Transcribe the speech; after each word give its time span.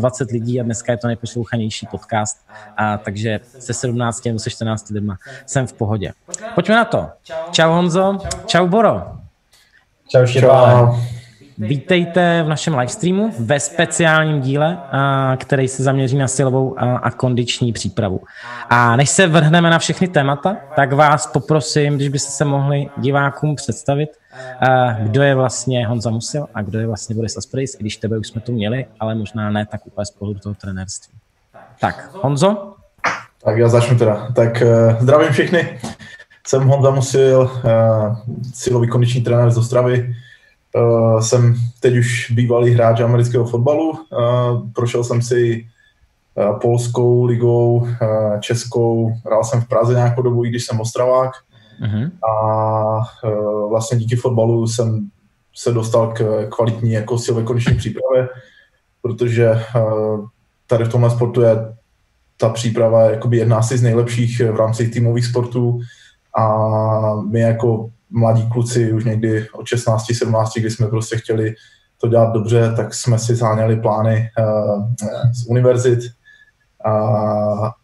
20 0.00 0.30
lidí 0.30 0.60
a 0.60 0.64
dneska 0.64 0.92
je 0.92 0.98
to 0.98 1.06
nejposlouchanější 1.06 1.86
podcast, 1.86 2.46
a 2.76 2.98
takže 2.98 3.40
se 3.58 3.74
17 3.74 4.24
nebo 4.24 4.38
se 4.38 4.50
14 4.50 4.90
lidma 4.90 5.18
jsem 5.46 5.66
v 5.66 5.72
pohodě. 5.72 6.12
Pojďme 6.54 6.74
na 6.74 6.84
to. 6.84 7.08
Čau 7.50 7.70
Honzo, 7.70 8.18
čau 8.46 8.66
Boro. 8.66 9.02
Čau 10.08 10.26
Štěpáne. 10.26 11.19
Vítejte 11.60 12.42
v 12.42 12.48
našem 12.48 12.74
livestreamu 12.74 13.32
ve 13.38 13.60
speciálním 13.60 14.40
díle, 14.40 14.78
který 15.36 15.68
se 15.68 15.82
zaměří 15.82 16.16
na 16.18 16.28
silovou 16.28 16.78
a 16.78 17.10
kondiční 17.10 17.72
přípravu. 17.72 18.20
A 18.70 18.96
než 18.96 19.10
se 19.10 19.26
vrhneme 19.26 19.70
na 19.70 19.78
všechny 19.78 20.08
témata, 20.08 20.56
tak 20.76 20.92
vás 20.92 21.26
poprosím, 21.26 21.96
když 21.96 22.08
byste 22.08 22.30
se 22.30 22.44
mohli 22.44 22.86
divákům 22.96 23.56
představit, 23.56 24.10
kdo 25.02 25.22
je 25.22 25.34
vlastně 25.34 25.86
Honza 25.86 26.10
Musil 26.10 26.46
a 26.54 26.62
kdo 26.62 26.78
je 26.78 26.86
vlastně 26.86 27.16
Boris 27.16 27.36
Asperis, 27.36 27.74
i 27.74 27.78
když 27.80 27.96
tebe 27.96 28.18
už 28.18 28.28
jsme 28.28 28.40
tu 28.40 28.52
měli, 28.52 28.86
ale 29.00 29.14
možná 29.14 29.50
ne 29.50 29.66
tak 29.66 29.86
úplně 29.86 30.06
z 30.06 30.10
pohledu 30.10 30.40
toho 30.40 30.54
trenérství. 30.54 31.18
Tak, 31.80 32.10
Honzo? 32.12 32.74
Tak 33.44 33.56
já 33.56 33.68
začnu 33.68 33.98
teda. 33.98 34.28
Tak 34.34 34.62
uh, 34.62 35.00
zdravím 35.00 35.32
všechny. 35.32 35.78
Jsem 36.46 36.68
Honza 36.68 36.90
Musil, 36.90 37.50
uh, 37.64 38.16
silový 38.54 38.88
kondiční 38.88 39.20
trenér 39.20 39.50
z 39.50 39.58
Ostravy. 39.58 40.14
Uh, 40.76 41.20
jsem 41.20 41.54
teď 41.80 41.96
už 41.96 42.30
bývalý 42.30 42.70
hráč 42.70 43.00
amerického 43.00 43.44
fotbalu. 43.44 43.90
Uh, 43.90 44.70
prošel 44.72 45.04
jsem 45.04 45.22
si 45.22 45.66
uh, 46.34 46.58
polskou 46.58 47.24
ligou, 47.24 47.76
uh, 47.76 48.40
českou, 48.40 49.12
hrál 49.26 49.44
jsem 49.44 49.60
v 49.60 49.68
Praze 49.68 49.94
nějakou 49.94 50.22
dobu, 50.22 50.44
i 50.44 50.48
když 50.48 50.64
jsem 50.64 50.80
Ostravák. 50.80 51.30
Uh-huh. 51.82 52.10
A 52.30 52.98
uh, 53.24 53.70
vlastně 53.70 53.98
díky 53.98 54.16
fotbalu 54.16 54.66
jsem 54.66 55.08
se 55.54 55.72
dostal 55.72 56.12
k 56.12 56.48
kvalitní 56.48 56.92
jako 56.92 57.18
silové 57.18 57.44
kondiční 57.44 57.74
přípravě, 57.76 58.28
protože 59.02 59.50
uh, 59.50 60.26
tady 60.66 60.84
v 60.84 60.88
tomhle 60.88 61.10
sportu 61.10 61.40
je 61.40 61.56
ta 62.36 62.48
příprava 62.48 63.02
jakoby 63.02 63.36
jedna 63.36 63.58
asi 63.58 63.78
z 63.78 63.82
nejlepších 63.82 64.40
v 64.40 64.56
rámci 64.56 64.88
týmových 64.88 65.26
sportů 65.26 65.80
a 66.38 67.14
my 67.30 67.40
jako 67.40 67.90
mladí 68.10 68.48
kluci 68.48 68.92
už 68.92 69.04
někdy 69.04 69.46
od 69.52 69.66
16, 69.66 70.04
17, 70.14 70.58
kdy 70.58 70.70
jsme 70.70 70.86
prostě 70.86 71.16
chtěli 71.16 71.54
to 72.00 72.08
dělat 72.08 72.32
dobře, 72.32 72.72
tak 72.76 72.94
jsme 72.94 73.18
si 73.18 73.34
záněli 73.34 73.76
plány 73.76 74.28
uh, 74.38 74.84
z 75.32 75.46
univerzit 75.46 76.00
a, 76.84 76.92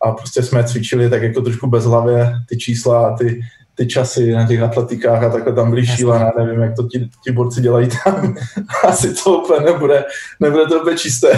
a 0.03 0.13
prostě 0.13 0.43
jsme 0.43 0.65
cvičili 0.65 1.11
tak 1.11 1.23
jako 1.23 1.41
trošku 1.41 1.67
bezhlavě 1.67 2.33
ty 2.49 2.57
čísla 2.57 3.09
a 3.09 3.17
ty, 3.17 3.41
ty 3.75 3.87
časy 3.87 4.33
na 4.33 4.47
těch 4.47 4.63
atletikách 4.63 5.23
a 5.23 5.31
takhle 5.31 5.53
tam 5.53 5.71
byly 5.71 5.87
šílené, 5.87 6.33
nevím, 6.39 6.61
jak 6.61 6.77
to 6.77 6.83
ti, 6.83 7.09
ti 7.25 7.33
borci 7.33 7.61
dělají 7.61 7.89
tam. 8.05 8.35
Asi 8.85 9.15
to 9.15 9.39
úplně 9.39 9.73
nebude, 9.73 10.05
nebude 10.41 10.67
to 10.67 10.81
úplně 10.81 10.97
čisté. 10.97 11.33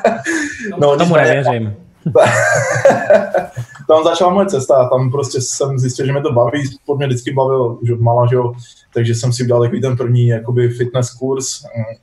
no, 0.78 0.96
tomu 0.96 1.16
nevěřím. 1.16 1.83
tam 3.88 4.04
začala 4.04 4.32
moje 4.32 4.46
cesta, 4.46 4.88
tam 4.88 5.10
prostě 5.10 5.40
jsem 5.40 5.78
zjistil, 5.78 6.06
že 6.06 6.12
mě 6.12 6.22
to 6.22 6.32
baví, 6.32 6.66
sport 6.66 6.98
mě 6.98 7.06
vždycky 7.06 7.32
bavil, 7.32 7.78
že 7.86 7.94
mala, 7.94 8.26
že 8.26 8.36
jo, 8.36 8.52
takže 8.94 9.14
jsem 9.14 9.32
si 9.32 9.42
udělal 9.42 9.62
takový 9.62 9.80
ten 9.80 9.96
první 9.96 10.26
jakoby 10.26 10.68
fitness 10.68 11.10
kurz, 11.10 11.46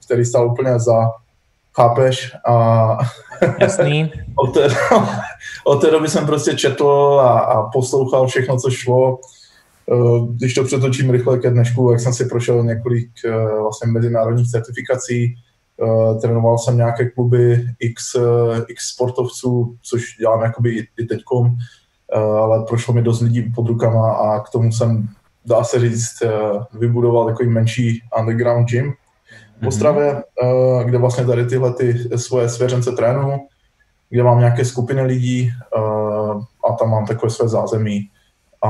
který 0.06 0.26
stál 0.26 0.48
úplně 0.52 0.80
za, 0.80 1.12
chápeš, 1.76 2.36
a 2.48 2.98
Jasný. 3.60 4.12
od, 4.36 4.54
té, 4.54 4.68
od 5.66 5.82
té 5.82 5.92
doby 5.92 6.08
jsem 6.08 6.26
prostě 6.26 6.56
četl 6.56 7.20
a, 7.24 7.40
a 7.40 7.70
poslouchal 7.70 8.28
všechno, 8.28 8.58
co 8.58 8.70
šlo, 8.70 9.20
eh, 9.92 10.26
když 10.30 10.54
to 10.54 10.64
přetočím 10.64 11.10
rychle 11.10 11.40
ke 11.40 11.50
dnešku, 11.50 11.92
jak 11.92 12.00
jsem 12.00 12.14
si 12.14 12.26
prošel 12.26 12.64
několik 12.64 13.10
eh, 13.26 13.62
vlastně 13.62 13.92
mezinárodních 13.92 14.52
certifikací, 14.52 15.36
trénoval 16.22 16.58
jsem 16.58 16.78
nějaké 16.78 17.10
kluby 17.10 17.66
X, 17.80 18.16
uh, 18.16 18.24
X 18.68 18.88
sportovců, 18.88 19.76
což 19.82 20.18
dělám 20.20 20.42
jakoby 20.42 20.70
i, 20.70 20.88
i 20.98 21.06
teďkom, 21.06 21.46
uh, 21.46 22.22
ale 22.22 22.66
prošlo 22.66 22.94
mi 22.94 23.02
dost 23.02 23.22
lidí 23.22 23.52
pod 23.56 23.68
rukama 23.68 24.12
a 24.12 24.40
k 24.40 24.50
tomu 24.50 24.72
jsem, 24.72 25.08
dá 25.46 25.64
se 25.64 25.80
říct, 25.80 26.24
vybudoval 26.74 27.26
takový 27.26 27.50
menší 27.50 28.04
underground 28.20 28.70
gym 28.70 28.92
v 28.92 29.62
mhm. 29.62 29.68
Ostravě, 29.68 30.24
uh, 30.44 30.84
kde 30.84 30.98
vlastně 30.98 31.26
tady 31.26 31.46
tyhle 31.46 31.74
ty 31.74 32.18
svoje 32.18 32.50
svěřence 32.50 32.92
trénuju, 32.92 33.40
kde 34.10 34.24
mám 34.24 34.40
nějaké 34.40 34.66
skupiny 34.66 35.02
lidí 35.02 35.52
a 36.70 36.74
tam 36.74 36.90
mám 36.90 37.06
takové 37.06 37.30
své 37.30 37.48
zázemí. 37.48 38.10
A, 38.64 38.70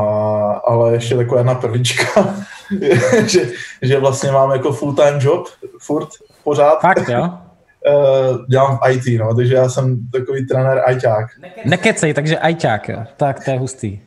ale 0.68 0.94
ještě 0.94 1.16
taková 1.16 1.40
jedna 1.40 1.56
perlička, 1.56 2.36
že, 3.26 3.50
že 3.82 4.00
vlastně 4.00 4.32
mám 4.32 4.52
jako 4.52 4.74
full-time 4.74 5.20
job 5.22 5.48
furt, 5.80 6.10
pořád. 6.44 6.82
Fakt, 6.82 7.10
jo? 7.10 7.22
Uh, 7.22 8.46
dělám 8.50 8.80
IT, 8.90 9.20
no, 9.20 9.36
takže 9.36 9.56
já 9.56 9.70
jsem 9.70 10.00
takový 10.12 10.48
trenér 10.48 10.82
ajťák. 10.86 11.28
Nekecej, 11.66 12.14
takže 12.14 12.40
ajťák, 12.40 12.90
jo. 12.90 13.04
Tak 13.18 13.46
to 13.46 13.52
je 13.52 13.60
hustý. 13.60 14.00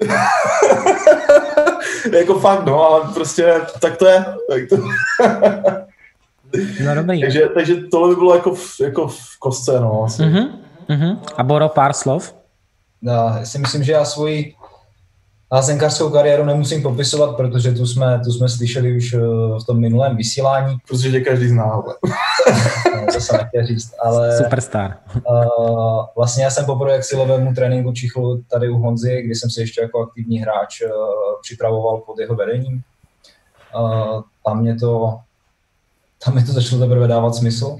jako 2.12 2.38
fakt, 2.38 2.64
no, 2.64 2.90
ale 2.90 3.14
prostě 3.14 3.54
tak 3.80 3.96
to 3.96 4.06
je. 4.06 4.24
Tak 4.50 4.62
to... 4.68 4.76
no 6.84 6.94
dobrý. 6.94 7.20
takže, 7.24 7.48
takže 7.54 7.76
tohle 7.76 8.08
by 8.08 8.14
bylo 8.14 8.34
jako 8.34 8.54
v, 8.54 8.80
jako 8.80 9.08
v 9.08 9.38
kostce, 9.38 9.80
no. 9.80 10.04
Asi. 10.04 10.22
Uh-huh, 10.22 10.50
uh-huh. 10.88 11.18
A 11.36 11.42
Boro, 11.42 11.68
pár 11.68 11.92
slov? 11.92 12.34
No, 13.02 13.12
já 13.12 13.44
si 13.44 13.58
myslím, 13.58 13.82
že 13.82 13.92
já 13.92 14.04
svoji 14.04 14.54
Házenkářskou 15.52 16.10
kariéru 16.10 16.44
nemusím 16.44 16.82
popisovat, 16.82 17.36
protože 17.36 17.72
tu 17.72 17.86
jsme, 17.86 18.20
tu 18.24 18.32
jsme 18.32 18.48
slyšeli 18.48 18.96
už 18.96 19.14
eh, 19.14 19.18
v 19.62 19.64
tom 19.66 19.80
minulém 19.80 20.16
vysílání. 20.16 20.76
Protože 20.88 21.10
tě 21.10 21.20
každý 21.20 21.48
zná, 21.48 21.64
ale. 21.64 21.94
no, 22.96 23.06
to 23.12 23.20
jsem 23.20 23.36
nechtěl 23.36 23.66
říct, 23.66 23.94
ale... 24.04 24.36
Superstar. 24.36 24.96
Uh, 25.14 26.04
vlastně 26.16 26.44
já 26.44 26.50
jsem 26.50 26.64
poprvé 26.64 26.98
k 26.98 27.04
silovému 27.04 27.54
tréninku 27.54 27.92
čichl 27.92 28.38
tady 28.50 28.68
u 28.68 28.78
Honzy, 28.78 29.22
kdy 29.22 29.34
jsem 29.34 29.50
se 29.50 29.60
ještě 29.60 29.80
jako 29.80 30.02
aktivní 30.02 30.38
hráč 30.38 30.82
uh, 30.82 30.90
připravoval 31.42 31.98
pod 31.98 32.18
jeho 32.18 32.34
vedením. 32.34 32.82
Uh, 33.78 34.22
tam 34.44 34.60
mě 34.60 34.74
to, 34.74 35.18
tam 36.24 36.34
mě 36.34 36.44
to 36.44 36.52
začalo 36.52 36.82
teprve 36.82 37.08
dávat 37.08 37.34
smysl. 37.34 37.76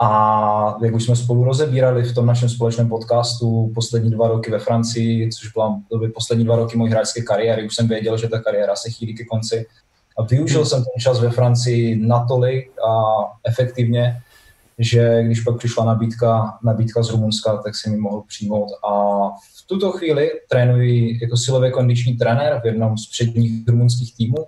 A 0.00 0.78
jak 0.82 0.94
už 0.94 1.04
jsme 1.04 1.16
spolu 1.16 1.44
rozebírali 1.44 2.02
v 2.02 2.14
tom 2.14 2.26
našem 2.26 2.48
společném 2.48 2.88
podcastu 2.88 3.72
poslední 3.74 4.10
dva 4.10 4.28
roky 4.28 4.50
ve 4.50 4.58
Francii, 4.58 5.30
což 5.30 5.52
byla 5.52 5.80
byly 5.88 6.08
poslední 6.08 6.44
dva 6.44 6.56
roky 6.56 6.76
mojí 6.76 6.92
hráčské 6.92 7.22
kariéry, 7.22 7.66
už 7.66 7.74
jsem 7.74 7.88
věděl, 7.88 8.18
že 8.18 8.28
ta 8.28 8.38
kariéra 8.38 8.76
se 8.76 8.90
chýlí 8.90 9.14
ke 9.14 9.24
konci. 9.24 9.66
A 10.18 10.22
využil 10.22 10.60
hmm. 10.60 10.66
jsem 10.66 10.78
ten 10.78 11.00
čas 11.00 11.20
ve 11.20 11.30
Francii 11.30 12.06
natolik 12.06 12.70
a 12.88 13.04
efektivně, 13.48 14.20
že 14.78 15.22
když 15.22 15.40
pak 15.40 15.58
přišla 15.58 15.84
nabídka, 15.84 16.58
nabídka 16.64 17.02
z 17.02 17.10
Rumunska, 17.10 17.56
tak 17.56 17.76
si 17.76 17.90
mi 17.90 17.96
mohl 17.96 18.22
přijmout. 18.28 18.68
A 18.88 18.90
v 19.30 19.66
tuto 19.66 19.92
chvíli 19.92 20.30
trénuji 20.48 21.18
jako 21.22 21.36
silově 21.36 21.70
kondiční 21.70 22.16
trenér 22.16 22.60
v 22.62 22.66
jednom 22.66 22.98
z 22.98 23.10
předních 23.10 23.68
rumunských 23.68 24.16
týmů 24.16 24.46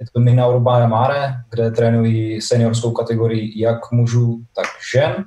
je 0.00 0.06
to 0.12 0.20
Mina 0.20 0.46
Urbana 0.46 0.86
Mare, 0.86 1.34
kde 1.50 1.70
trénují 1.70 2.40
seniorskou 2.40 2.90
kategorii 2.90 3.62
jak 3.62 3.92
mužů, 3.92 4.40
tak 4.54 4.66
žen. 4.92 5.24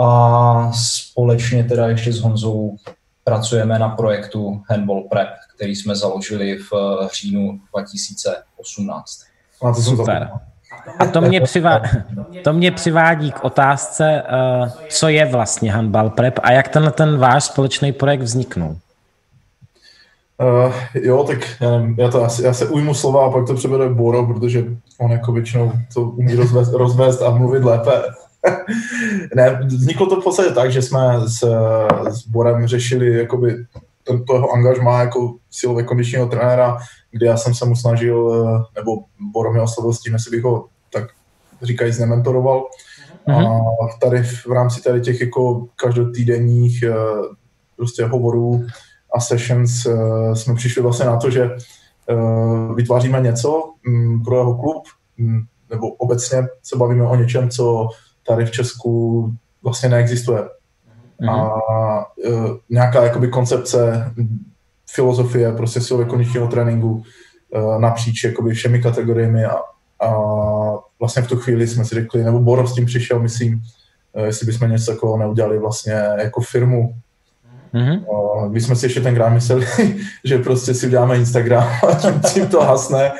A 0.00 0.72
společně 0.72 1.64
teda 1.64 1.88
ještě 1.88 2.12
s 2.12 2.20
Honzou 2.20 2.76
pracujeme 3.24 3.78
na 3.78 3.88
projektu 3.88 4.62
Handball 4.70 5.02
Prep, 5.02 5.28
který 5.56 5.76
jsme 5.76 5.96
založili 5.96 6.58
v 6.58 6.72
říjnu 7.20 7.60
2018. 7.74 9.20
A 9.62 9.72
to 9.72 9.82
Super. 9.82 10.30
A 10.98 11.06
to 11.06 11.20
mě, 11.20 11.40
přivá, 11.40 11.80
to 12.44 12.52
mě 12.52 12.70
přivádí 12.70 13.32
k 13.32 13.44
otázce, 13.44 14.22
uh, 14.62 14.68
co 14.88 15.08
je 15.08 15.26
vlastně 15.26 15.72
handball 15.72 16.10
prep 16.10 16.40
a 16.42 16.52
jak 16.52 16.68
ten, 16.68 16.92
ten 16.96 17.18
váš 17.18 17.44
společný 17.44 17.92
projekt 17.92 18.20
vzniknul. 18.20 18.76
Uh, 20.40 20.74
jo, 20.94 21.24
tak 21.24 21.38
já, 21.60 21.70
nevím, 21.70 21.94
já, 21.98 22.10
to, 22.10 22.26
já 22.42 22.52
se 22.52 22.66
ujmu 22.66 22.94
slova 22.94 23.26
a 23.26 23.30
pak 23.30 23.46
to 23.46 23.54
převede 23.54 23.88
Boro, 23.88 24.26
protože 24.26 24.64
on 24.98 25.12
jako 25.12 25.32
většinou 25.32 25.72
to 25.94 26.02
umí 26.02 26.34
rozvést, 26.34 26.72
rozvést 26.72 27.22
a 27.22 27.30
mluvit 27.30 27.64
lépe. 27.64 27.90
ne, 29.34 29.60
vzniklo 29.66 30.06
to 30.06 30.20
v 30.20 30.24
podstatě 30.24 30.50
tak, 30.50 30.72
že 30.72 30.82
jsme 30.82 31.20
s, 31.26 31.44
s 32.10 32.26
Borem 32.26 32.66
řešili 32.66 33.18
jakoby 33.18 33.56
to, 34.04 34.24
toho 34.24 34.50
angažmá 34.50 35.00
jako 35.00 35.34
silově 35.50 35.84
kondičního 35.84 36.26
trenéra, 36.26 36.78
kde 37.10 37.26
já 37.26 37.36
jsem 37.36 37.54
se 37.54 37.64
mu 37.64 37.76
snažil, 37.76 38.46
eh, 38.46 38.80
nebo 38.80 38.96
Boro 39.32 39.52
mě 39.52 39.62
oslovil 39.62 39.92
s 39.92 40.00
tím, 40.00 40.12
jestli 40.12 40.30
bych 40.30 40.44
ho 40.44 40.68
tak 40.92 41.04
říkají 41.62 41.92
znementoroval. 41.92 42.64
Mm-hmm. 43.28 43.64
A 43.84 43.98
tady 44.00 44.22
v 44.22 44.46
rámci 44.46 44.82
tady 44.82 45.00
těch 45.00 45.20
jako 45.20 45.66
každotýdenních 45.76 46.82
eh, 46.82 46.94
prostě 47.76 48.04
hovorů 48.04 48.66
a 49.14 49.20
sessions 49.20 49.86
uh, 49.86 50.34
jsme 50.34 50.54
přišli 50.54 50.82
vlastně 50.82 51.06
na 51.06 51.16
to, 51.16 51.30
že 51.30 51.50
uh, 52.10 52.74
vytváříme 52.74 53.20
něco 53.20 53.62
um, 53.88 54.22
pro 54.24 54.36
jeho 54.36 54.54
klub, 54.54 54.82
um, 55.18 55.46
nebo 55.70 55.88
obecně 55.88 56.46
se 56.62 56.76
bavíme 56.76 57.06
o 57.06 57.16
něčem, 57.16 57.50
co 57.50 57.88
tady 58.26 58.46
v 58.46 58.50
Česku 58.50 59.32
vlastně 59.62 59.88
neexistuje. 59.88 60.42
Mm-hmm. 60.42 61.30
A 61.30 62.06
uh, 62.28 62.56
nějaká 62.70 63.04
jakoby 63.04 63.28
koncepce, 63.28 64.12
filozofie 64.90 65.52
prostě 65.52 65.80
silové 65.80 66.04
kondičního 66.04 66.48
tréninku 66.48 66.90
uh, 66.90 67.80
napříč 67.80 68.24
jakoby 68.24 68.54
všemi 68.54 68.82
kategoriemi 68.82 69.44
a, 69.44 69.56
a 70.00 70.14
vlastně 71.00 71.22
v 71.22 71.28
tu 71.28 71.36
chvíli 71.36 71.66
jsme 71.66 71.84
si 71.84 71.94
řekli, 71.94 72.24
nebo 72.24 72.40
Boro 72.40 72.66
s 72.66 72.74
tím 72.74 72.86
přišel, 72.86 73.20
myslím, 73.20 73.62
jestli 74.24 74.46
bychom 74.46 74.70
něco 74.70 74.92
takového 74.92 75.18
neudělali 75.18 75.58
vlastně 75.58 75.92
jako 76.18 76.40
firmu. 76.40 76.94
Mm-hmm. 77.74 78.50
My 78.50 78.60
jsme 78.60 78.76
si 78.76 78.86
ještě 78.86 79.00
tenkrát 79.00 79.28
mysleli, 79.28 79.66
že 80.24 80.38
prostě 80.38 80.74
si 80.74 80.86
uděláme 80.86 81.16
Instagram 81.16 81.68
a 81.88 81.94
tím, 81.94 82.20
tím 82.20 82.46
to 82.46 82.60
hasne. 82.60 83.12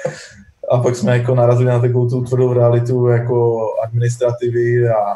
A 0.70 0.78
pak 0.78 0.96
jsme 0.96 1.18
jako 1.18 1.34
narazili 1.34 1.70
na 1.70 1.80
takovou 1.80 2.08
tu 2.08 2.24
tvrdou 2.24 2.52
realitu 2.52 3.06
jako 3.06 3.66
administrativy 3.84 4.88
a, 4.88 4.94
a, 4.94 5.14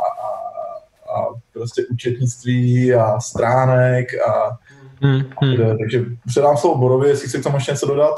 a 1.17 1.27
prostě 1.53 1.83
účetnictví 1.91 2.95
a 2.95 3.21
stránek 3.21 4.09
a, 4.29 4.59
mm, 5.01 5.23
hmm. 5.41 5.79
takže 5.79 6.05
předám 6.27 6.57
slovo 6.57 6.79
Borovi, 6.79 7.09
jestli 7.09 7.29
chci 7.29 7.41
k 7.41 7.43
tomu 7.43 7.57
ještě 7.57 7.73
něco 7.73 7.87
dodat. 7.87 8.15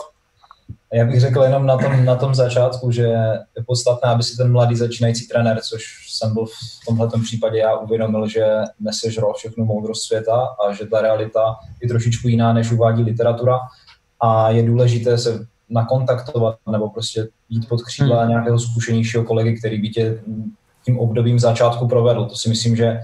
Já 0.93 1.05
bych 1.05 1.20
řekl 1.20 1.43
jenom 1.43 1.67
na 1.67 1.76
tom, 1.76 2.05
na 2.05 2.17
tom 2.17 2.34
začátku, 2.34 2.90
že 2.90 3.02
je 3.02 3.64
podstatné, 3.67 4.10
aby 4.10 4.22
si 4.22 4.37
ten 4.37 4.52
mladý 4.52 4.76
začínající 4.76 5.28
trenér, 5.28 5.60
což 5.60 6.04
jsem 6.14 6.34
byl 6.34 6.46
v 6.46 6.87
tomhle 6.87 7.08
případě 7.22 7.58
já, 7.58 7.76
uvědomil, 7.76 8.28
že 8.28 8.46
nesežral 8.81 9.32
všechnu 9.32 9.64
moudrost 9.64 10.06
světa 10.06 10.49
a 10.66 10.72
že 10.72 10.87
ta 10.87 11.00
realita 11.00 11.56
je 11.82 11.88
trošičku 11.88 12.28
jiná, 12.28 12.52
než 12.52 12.72
uvádí 12.72 13.02
literatura 13.02 13.58
a 14.20 14.50
je 14.50 14.62
důležité 14.62 15.19
se 15.19 15.46
nakontaktovat 15.70 16.56
nebo 16.70 16.90
prostě 16.90 17.28
jít 17.49 17.69
pod 17.69 17.82
křídla 17.82 18.20
hmm. 18.20 18.31
nějakého 18.31 18.58
zkušenějšího 18.58 19.25
kolegy, 19.25 19.58
který 19.58 19.81
by 19.81 19.88
tě 19.88 20.22
tím 20.84 20.99
obdobím 20.99 21.38
začátku 21.38 21.88
provedl. 21.88 22.25
To 22.25 22.37
si 22.37 22.49
myslím, 22.49 22.76
že 22.76 23.00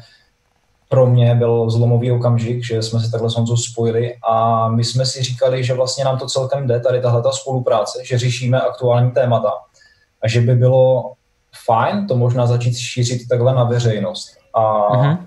pro 0.89 1.07
mě 1.07 1.35
byl 1.35 1.71
zlomový 1.71 2.11
okamžik, 2.11 2.65
že 2.65 2.83
jsme 2.83 3.01
se 3.01 3.11
takhle 3.11 3.31
s 3.31 3.35
Honzou 3.35 3.57
spojili 3.57 4.15
a 4.31 4.69
my 4.69 4.85
jsme 4.85 5.07
si 5.07 5.23
říkali, 5.23 5.65
že 5.65 5.75
vlastně 5.75 6.05
nám 6.05 6.19
to 6.19 6.27
celkem 6.27 6.67
jde, 6.67 6.81
tady 6.81 7.01
tahle 7.01 7.23
ta 7.23 7.31
spolupráce, 7.33 7.99
že 8.05 8.19
řešíme 8.19 8.61
aktuální 8.61 9.11
témata 9.11 9.53
a 10.23 10.29
že 10.29 10.41
by 10.41 10.55
bylo 10.55 11.13
fajn 11.67 12.07
to 12.07 12.17
možná 12.17 12.47
začít 12.47 12.77
šířit 12.77 13.29
takhle 13.29 13.55
na 13.55 13.65
veřejnost. 13.65 14.37
A 14.55 14.93
uh-huh. 14.93 15.19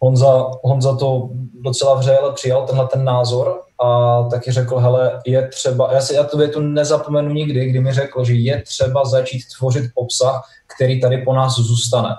Honza, 0.00 0.50
Honza 0.62 0.96
to 0.96 1.28
docela 1.64 1.94
vřele 1.94 2.32
přijal, 2.32 2.66
tenhle 2.66 2.88
ten 2.88 3.04
názor 3.04 3.60
a 3.84 4.22
taky 4.22 4.52
řekl, 4.52 4.78
hele, 4.78 5.20
je 5.26 5.48
třeba, 5.48 5.92
já 5.92 6.00
si 6.00 6.14
já 6.14 6.24
tu 6.24 6.38
větu 6.38 6.60
nezapomenu 6.60 7.30
nikdy, 7.30 7.66
kdy 7.66 7.80
mi 7.80 7.92
řekl, 7.92 8.24
že 8.24 8.34
je 8.34 8.62
třeba 8.62 9.04
začít 9.04 9.42
tvořit 9.58 9.90
obsah, 9.94 10.42
který 10.76 11.00
tady 11.00 11.18
po 11.18 11.34
nás 11.34 11.54
zůstane. 11.54 12.08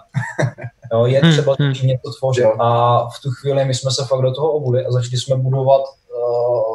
Jo, 0.93 1.05
je 1.05 1.19
hmm, 1.19 1.31
třeba 1.31 1.55
hmm. 1.59 1.69
začít 1.69 1.87
něco 1.87 2.11
tvořit. 2.19 2.45
A 2.59 2.97
v 3.07 3.21
tu 3.23 3.31
chvíli 3.31 3.65
my 3.65 3.73
jsme 3.73 3.91
se 3.91 4.05
fakt 4.05 4.21
do 4.21 4.33
toho 4.33 4.51
obuli 4.51 4.85
a 4.85 4.91
začali 4.91 5.17
jsme 5.17 5.35
budovat 5.35 5.81
uh, 5.81 6.72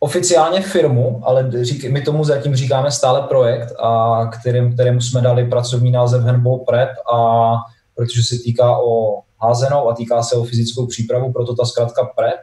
oficiálně 0.00 0.60
firmu, 0.60 1.20
ale 1.24 1.64
řík, 1.64 1.84
my 1.84 2.02
tomu 2.02 2.24
zatím 2.24 2.56
říkáme 2.56 2.90
stále 2.90 3.22
projekt, 3.22 3.72
a 3.78 4.20
kterým, 4.26 4.72
kterému 4.74 5.00
jsme 5.00 5.20
dali 5.20 5.44
pracovní 5.44 5.90
název 5.90 6.22
Handball 6.22 6.58
Prep, 6.58 6.88
a 7.14 7.54
protože 7.94 8.22
se 8.22 8.42
týká 8.44 8.78
o 8.78 9.20
házenou 9.40 9.88
a 9.88 9.94
týká 9.94 10.22
se 10.22 10.36
o 10.36 10.44
fyzickou 10.44 10.86
přípravu, 10.86 11.32
proto 11.32 11.54
ta 11.54 11.64
zkrátka 11.64 12.04
Prep. 12.16 12.40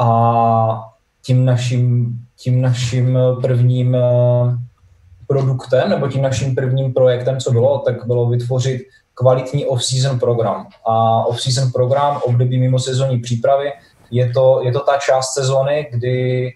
A 0.00 0.90
tím 1.22 1.44
naším, 1.44 2.18
tím 2.36 2.62
naším 2.62 3.18
prvním 3.42 3.94
eh, 3.94 4.00
produktem, 5.26 5.90
nebo 5.90 6.08
tím 6.08 6.22
naším 6.22 6.54
prvním 6.54 6.94
projektem, 6.94 7.40
co 7.40 7.52
bylo, 7.52 7.78
tak 7.78 8.06
bylo 8.06 8.28
vytvořit 8.28 8.82
kvalitní 9.14 9.66
off-season 9.66 10.18
program. 10.18 10.66
A 10.86 11.24
off-season 11.24 11.72
program, 11.72 12.20
období 12.24 12.58
mimo 12.58 12.78
sezónní 12.78 13.18
přípravy, 13.18 13.72
je 14.10 14.32
to, 14.32 14.60
je 14.64 14.72
to 14.72 14.80
ta 14.80 14.96
část 14.96 15.34
sezóny, 15.34 15.88
kdy 15.92 16.48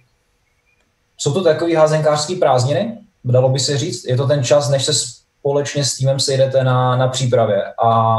jsou 1.17 1.33
to 1.33 1.45
takové 1.45 1.77
házenkářské 1.77 2.37
prázdniny, 2.37 2.99
dalo 3.25 3.49
by 3.49 3.59
se 3.59 3.79
říct. 3.79 4.05
Je 4.05 4.17
to 4.17 4.27
ten 4.27 4.45
čas, 4.45 4.69
než 4.69 4.85
se 4.85 4.93
společně 4.95 5.85
s 5.85 5.97
týmem 5.97 6.21
sejdete 6.21 6.65
na, 6.65 6.97
na 6.97 7.09
přípravě. 7.09 7.65
A 7.85 8.19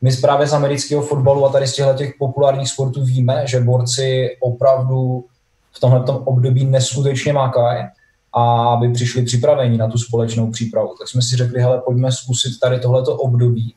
my 0.00 0.16
právě 0.16 0.46
z 0.46 0.52
amerického 0.52 1.02
fotbalu 1.02 1.46
a 1.46 1.52
tady 1.52 1.66
z 1.66 1.74
těchto 1.74 1.94
těch 1.94 2.14
populárních 2.18 2.68
sportů 2.68 3.04
víme, 3.04 3.42
že 3.46 3.60
borci 3.60 4.36
opravdu 4.40 5.24
v 5.72 5.80
tomhle 5.80 6.04
období 6.04 6.64
neskutečně 6.64 7.32
mákají 7.32 7.84
a 8.32 8.64
aby 8.68 8.92
přišli 8.92 9.22
připraveni 9.22 9.78
na 9.78 9.88
tu 9.88 9.98
společnou 9.98 10.50
přípravu. 10.50 10.94
Tak 10.98 11.08
jsme 11.08 11.22
si 11.22 11.36
řekli, 11.36 11.60
hele, 11.60 11.80
pojďme 11.80 12.12
zkusit 12.12 12.60
tady 12.60 12.80
tohleto 12.80 13.16
období 13.16 13.74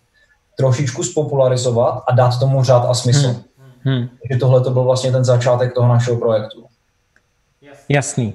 trošičku 0.57 1.03
spopularizovat 1.03 2.03
a 2.07 2.15
dát 2.15 2.39
tomu 2.39 2.63
řád 2.63 2.85
a 2.89 2.93
smysl. 2.93 3.27
Hmm. 3.27 3.43
Hmm. 3.83 4.07
Takže 4.07 4.39
tohle 4.39 4.61
to 4.61 4.69
byl 4.69 4.83
vlastně 4.83 5.11
ten 5.11 5.23
začátek 5.23 5.73
toho 5.73 5.87
našeho 5.87 6.17
projektu. 6.17 6.65
Jasný. 7.89 8.33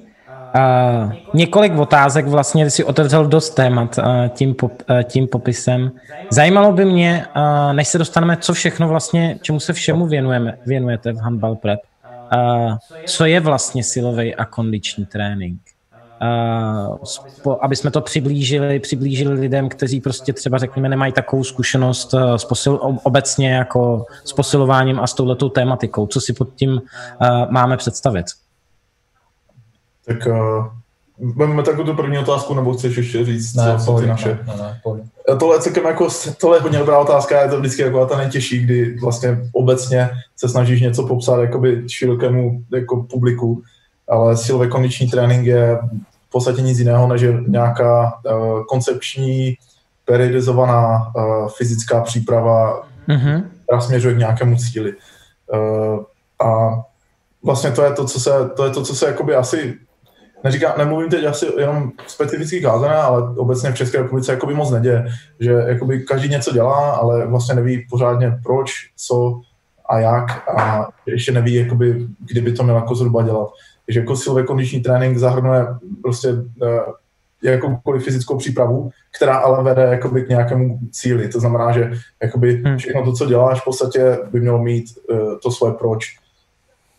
Uh, 0.55 1.13
několik 1.33 1.77
otázek 1.77 2.27
vlastně 2.27 2.69
si 2.69 2.83
otevřel 2.83 3.27
dost 3.27 3.49
témat 3.49 3.97
uh, 3.97 4.27
tím, 4.27 4.53
pop, 4.53 4.71
uh, 4.89 5.03
tím 5.03 5.27
popisem. 5.27 5.91
Zajímalo 6.31 6.71
by 6.71 6.85
mě, 6.85 7.25
uh, 7.35 7.73
než 7.73 7.87
se 7.87 7.97
dostaneme, 7.97 8.37
co 8.37 8.53
všechno 8.53 8.87
vlastně, 8.87 9.39
čemu 9.41 9.59
se 9.59 9.73
všemu 9.73 10.07
věnujeme, 10.07 10.57
věnujete 10.65 11.13
v 11.13 11.17
Handball 11.17 11.55
Prep, 11.55 11.79
uh, 12.35 12.75
co 13.05 13.25
je 13.25 13.39
vlastně 13.39 13.83
silový 13.83 14.35
a 14.35 14.45
kondiční 14.45 15.05
trénink? 15.05 15.61
Aby 17.61 17.75
jsme 17.75 17.91
to 17.91 18.01
přiblížili, 18.01 18.79
přiblížili 18.79 19.33
lidem, 19.33 19.69
kteří 19.69 20.01
prostě 20.01 20.33
třeba 20.33 20.57
řekněme 20.57 20.89
nemají 20.89 21.13
takovou 21.13 21.43
zkušenost 21.43 22.13
uh, 22.13 22.35
s 22.35 22.45
posil, 22.45 22.79
obecně 23.03 23.53
jako 23.53 24.05
s 24.23 24.33
posilováním 24.33 24.99
a 24.99 25.07
s 25.07 25.13
touhletou 25.13 25.49
tématikou. 25.49 26.07
Co 26.07 26.21
si 26.21 26.33
pod 26.33 26.49
tím 26.55 26.71
uh, 26.71 26.79
máme 27.51 27.77
představit? 27.77 28.25
Tak 30.05 30.27
uh, 30.27 30.67
Máme 31.19 31.63
takovou 31.63 31.83
tu 31.83 31.93
první 31.93 32.17
otázku, 32.17 32.53
nebo 32.53 32.73
chceš 32.73 32.97
ještě 32.97 33.25
říct, 33.25 33.53
ne, 33.53 33.75
co, 33.77 33.85
co 33.85 33.99
ty 33.99 34.07
naše? 34.07 34.39
Ne, 34.47 34.53
ne, 34.57 34.63
ne, 34.63 35.37
tohle, 35.39 35.55
je 35.55 35.59
celkem 35.59 35.85
jako, 35.85 36.07
tohle 36.41 36.57
je 36.57 36.61
hodně 36.61 36.79
dobrá 36.79 36.99
otázka, 36.99 37.41
je 37.41 37.49
to 37.49 37.59
vždycky 37.59 37.81
jako 37.81 38.05
ta 38.05 38.17
nejtěžší, 38.17 38.59
kdy 38.59 38.97
vlastně 39.01 39.37
obecně 39.51 40.09
se 40.35 40.49
snažíš 40.49 40.81
něco 40.81 41.07
popsat 41.07 41.41
jakoby 41.41 41.83
širokému 41.87 42.63
jako 42.73 43.03
publiku, 43.03 43.63
ale 44.09 44.37
silový 44.37 44.69
kondiční 44.69 45.09
trénink 45.09 45.45
je 45.45 45.79
v 46.27 46.31
podstatě 46.31 46.61
nic 46.61 46.79
jiného, 46.79 47.07
než 47.07 47.23
nějaká 47.47 48.13
uh, 48.25 48.63
koncepční, 48.65 49.55
periodizovaná 50.05 51.11
uh, 51.15 51.49
fyzická 51.57 52.01
příprava, 52.01 52.87
mm-hmm. 53.07 53.43
která 53.63 53.81
směřuje 53.81 54.15
k 54.15 54.17
nějakému 54.17 54.55
cíli. 54.55 54.93
Uh, 55.53 56.03
a 56.47 56.79
vlastně 57.43 57.71
to 57.71 57.83
je 57.83 57.91
to, 57.91 58.05
co 58.05 58.19
se, 58.19 58.31
to 58.55 58.65
je 58.65 58.71
to, 58.71 58.83
co 58.83 58.95
se 58.95 59.07
jakoby 59.07 59.35
asi 59.35 59.75
neříkám, 60.43 60.73
nemluvím 60.77 61.09
teď 61.09 61.25
asi 61.25 61.45
jenom 61.57 61.91
specifických 62.07 62.63
házené, 62.63 62.95
ale 62.95 63.29
obecně 63.37 63.71
v 63.71 63.75
České 63.75 63.97
republice 63.97 64.31
jakoby 64.31 64.53
moc 64.53 64.71
neděje, 64.71 65.07
že 65.39 65.51
jakoby 65.51 66.03
každý 66.03 66.29
něco 66.29 66.53
dělá, 66.53 66.91
ale 66.91 67.27
vlastně 67.27 67.55
neví 67.55 67.85
pořádně 67.89 68.39
proč, 68.43 68.71
co 68.95 69.41
a 69.89 69.99
jak 69.99 70.49
a 70.49 70.87
ještě 71.05 71.31
neví, 71.31 71.55
jakoby, 71.55 72.07
kdyby 72.19 72.53
to 72.53 72.63
měl 72.63 72.75
jako 72.75 72.95
zhruba 72.95 73.23
dělat. 73.23 73.49
Takže 73.87 73.99
jako 73.99 74.15
silový 74.15 74.45
kondiční 74.45 74.81
trénink 74.81 75.17
zahrnuje 75.17 75.65
prostě 76.01 76.31
uh, 76.31 76.69
jakoukoliv 77.43 78.03
fyzickou 78.03 78.37
přípravu, 78.37 78.89
která 79.17 79.37
ale 79.37 79.63
vede 79.63 79.81
jakoby 79.81 80.23
k 80.23 80.29
nějakému 80.29 80.79
cíli. 80.91 81.27
To 81.27 81.39
znamená, 81.39 81.71
že 81.71 81.91
jakoby 82.23 82.61
hmm. 82.65 82.77
všechno 82.77 83.05
to, 83.05 83.13
co 83.13 83.25
děláš, 83.25 83.61
v 83.61 83.65
podstatě 83.65 84.17
by 84.31 84.39
mělo 84.39 84.63
mít 84.63 84.85
uh, 85.09 85.19
to 85.43 85.51
svoje 85.51 85.73
proč. 85.73 86.17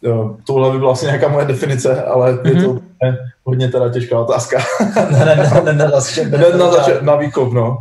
Uh, 0.07 0.37
tohle 0.47 0.71
by 0.71 0.79
byla 0.79 0.89
vlastně 0.89 1.07
nějaká 1.07 1.29
moje 1.29 1.47
definice, 1.47 2.03
ale 2.03 2.33
mm-hmm. 2.33 2.57
je 2.57 2.63
to 2.63 2.73
mhm. 2.73 2.83
ne, 3.03 3.17
hodně 3.45 3.69
teda 3.69 3.89
těžká 3.93 4.21
otázka. 4.21 4.59
ne, 5.11 5.25
ne, 5.25 5.37
ne, 5.37 5.63
ne, 5.65 5.73
ne, 5.73 6.39
ne, 6.39 6.59
na, 6.59 7.01
na 7.03 7.17
výkop, 7.17 7.53
no. 7.53 7.79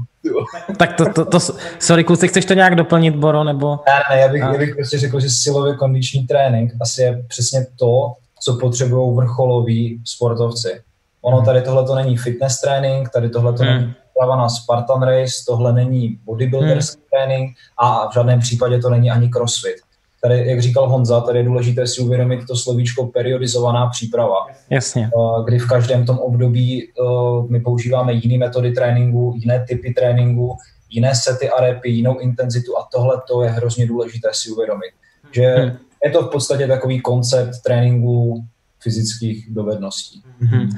tak 0.78 0.94
to, 0.94 1.14
to, 1.14 1.26
to, 1.26 1.40
sorry 1.80 2.04
kluci, 2.04 2.28
chceš 2.28 2.46
to 2.46 2.54
nějak 2.54 2.76
doplnit, 2.76 3.16
Boro, 3.16 3.44
nebo? 3.44 3.80
Ne, 3.88 4.16
ne, 4.16 4.22
já 4.22 4.28
bych, 4.28 4.42
já 4.42 4.58
bych 4.58 4.76
prostě 4.76 4.98
řekl, 4.98 5.20
že 5.20 5.30
silově 5.30 5.76
kondiční 5.76 6.28
trénink 6.28 6.72
asi 6.82 7.02
je 7.02 7.24
přesně 7.28 7.66
to, 7.80 8.14
co 8.40 8.58
potřebují 8.58 9.16
vrcholoví 9.16 10.02
sportovci. 10.06 10.82
Ono 11.22 11.42
tady 11.42 11.62
tohle 11.62 11.86
to 11.86 11.96
není 11.96 12.18
fitness 12.18 12.62
trénink, 12.62 13.10
tady 13.10 13.30
tohle 13.30 13.54
to 13.54 13.64
hmm. 13.64 13.74
není 13.74 13.94
plava 14.18 14.36
na 14.36 14.50
Spartan 14.50 15.04
Race, 15.04 15.34
tohle 15.48 15.74
není 15.74 16.20
bodybuilderský 16.26 17.02
hmm. 17.02 17.08
trénink 17.12 17.58
a 17.78 18.08
v 18.10 18.14
žádném 18.14 18.40
případě 18.40 18.80
to 18.80 18.90
není 18.90 19.12
ani 19.12 19.30
crossfit. 19.30 19.76
Tady, 20.22 20.48
jak 20.48 20.62
říkal 20.62 20.90
Honza, 20.90 21.22
tady 21.22 21.40
je 21.40 21.46
důležité 21.46 21.88
si 21.88 22.02
uvědomit 22.02 22.40
to 22.48 22.56
slovíčko 22.56 23.06
periodizovaná 23.06 23.88
příprava. 23.88 24.36
Jasně. 24.70 25.06
Eh, 25.06 25.44
kdy 25.46 25.60
v 25.60 25.68
každém 25.68 26.06
tom 26.06 26.20
období 26.20 26.88
uh, 26.88 27.52
my 27.52 27.60
používáme 27.60 28.14
jiné 28.14 28.38
metody 28.38 28.72
tréninku, 28.72 29.34
jiné 29.38 29.66
typy 29.68 29.94
tréninku, 29.94 30.58
jiné 30.90 31.16
sety 31.16 31.50
a 31.50 31.62
repy, 31.62 31.90
jinou 31.90 32.20
intenzitu 32.20 32.78
a 32.78 32.88
tohle 32.92 33.22
to 33.28 33.44
je 33.44 33.50
hrozně 33.50 33.88
důležité 33.88 34.30
si 34.32 34.52
uvědomit. 34.52 34.92
Že 35.32 35.56
hmm 35.56 35.87
je 36.08 36.14
to 36.14 36.22
v 36.22 36.30
podstatě 36.32 36.68
takový 36.68 37.00
koncept 37.00 37.62
tréninku 37.64 38.46
fyzických 38.80 39.48
dovedností. 39.50 40.22
Mm-hmm. 40.42 40.70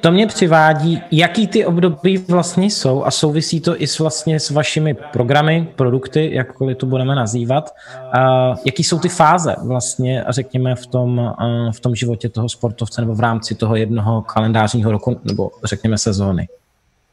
To 0.00 0.12
mě 0.12 0.26
přivádí, 0.26 1.02
jaký 1.10 1.46
ty 1.46 1.66
období 1.66 2.18
vlastně 2.18 2.66
jsou 2.66 3.04
a 3.04 3.10
souvisí 3.10 3.60
to 3.60 3.82
i 3.82 3.86
s 3.86 3.98
vlastně 3.98 4.40
s 4.40 4.50
vašimi 4.50 4.94
programy, 4.94 5.68
produkty, 5.76 6.34
jakkoliv 6.34 6.78
to 6.78 6.86
budeme 6.86 7.14
nazývat. 7.14 7.74
A 8.12 8.54
jaký 8.64 8.84
jsou 8.84 8.98
ty 8.98 9.08
fáze 9.08 9.56
vlastně, 9.64 10.24
řekněme, 10.28 10.74
v 10.74 10.86
tom, 10.86 11.34
v 11.72 11.80
tom 11.80 11.94
životě 11.94 12.28
toho 12.28 12.48
sportovce 12.48 13.00
nebo 13.00 13.14
v 13.14 13.20
rámci 13.20 13.54
toho 13.54 13.76
jednoho 13.76 14.22
kalendářního 14.22 14.92
roku 14.92 15.20
nebo 15.24 15.50
řekněme 15.64 15.98
sezóny? 15.98 16.48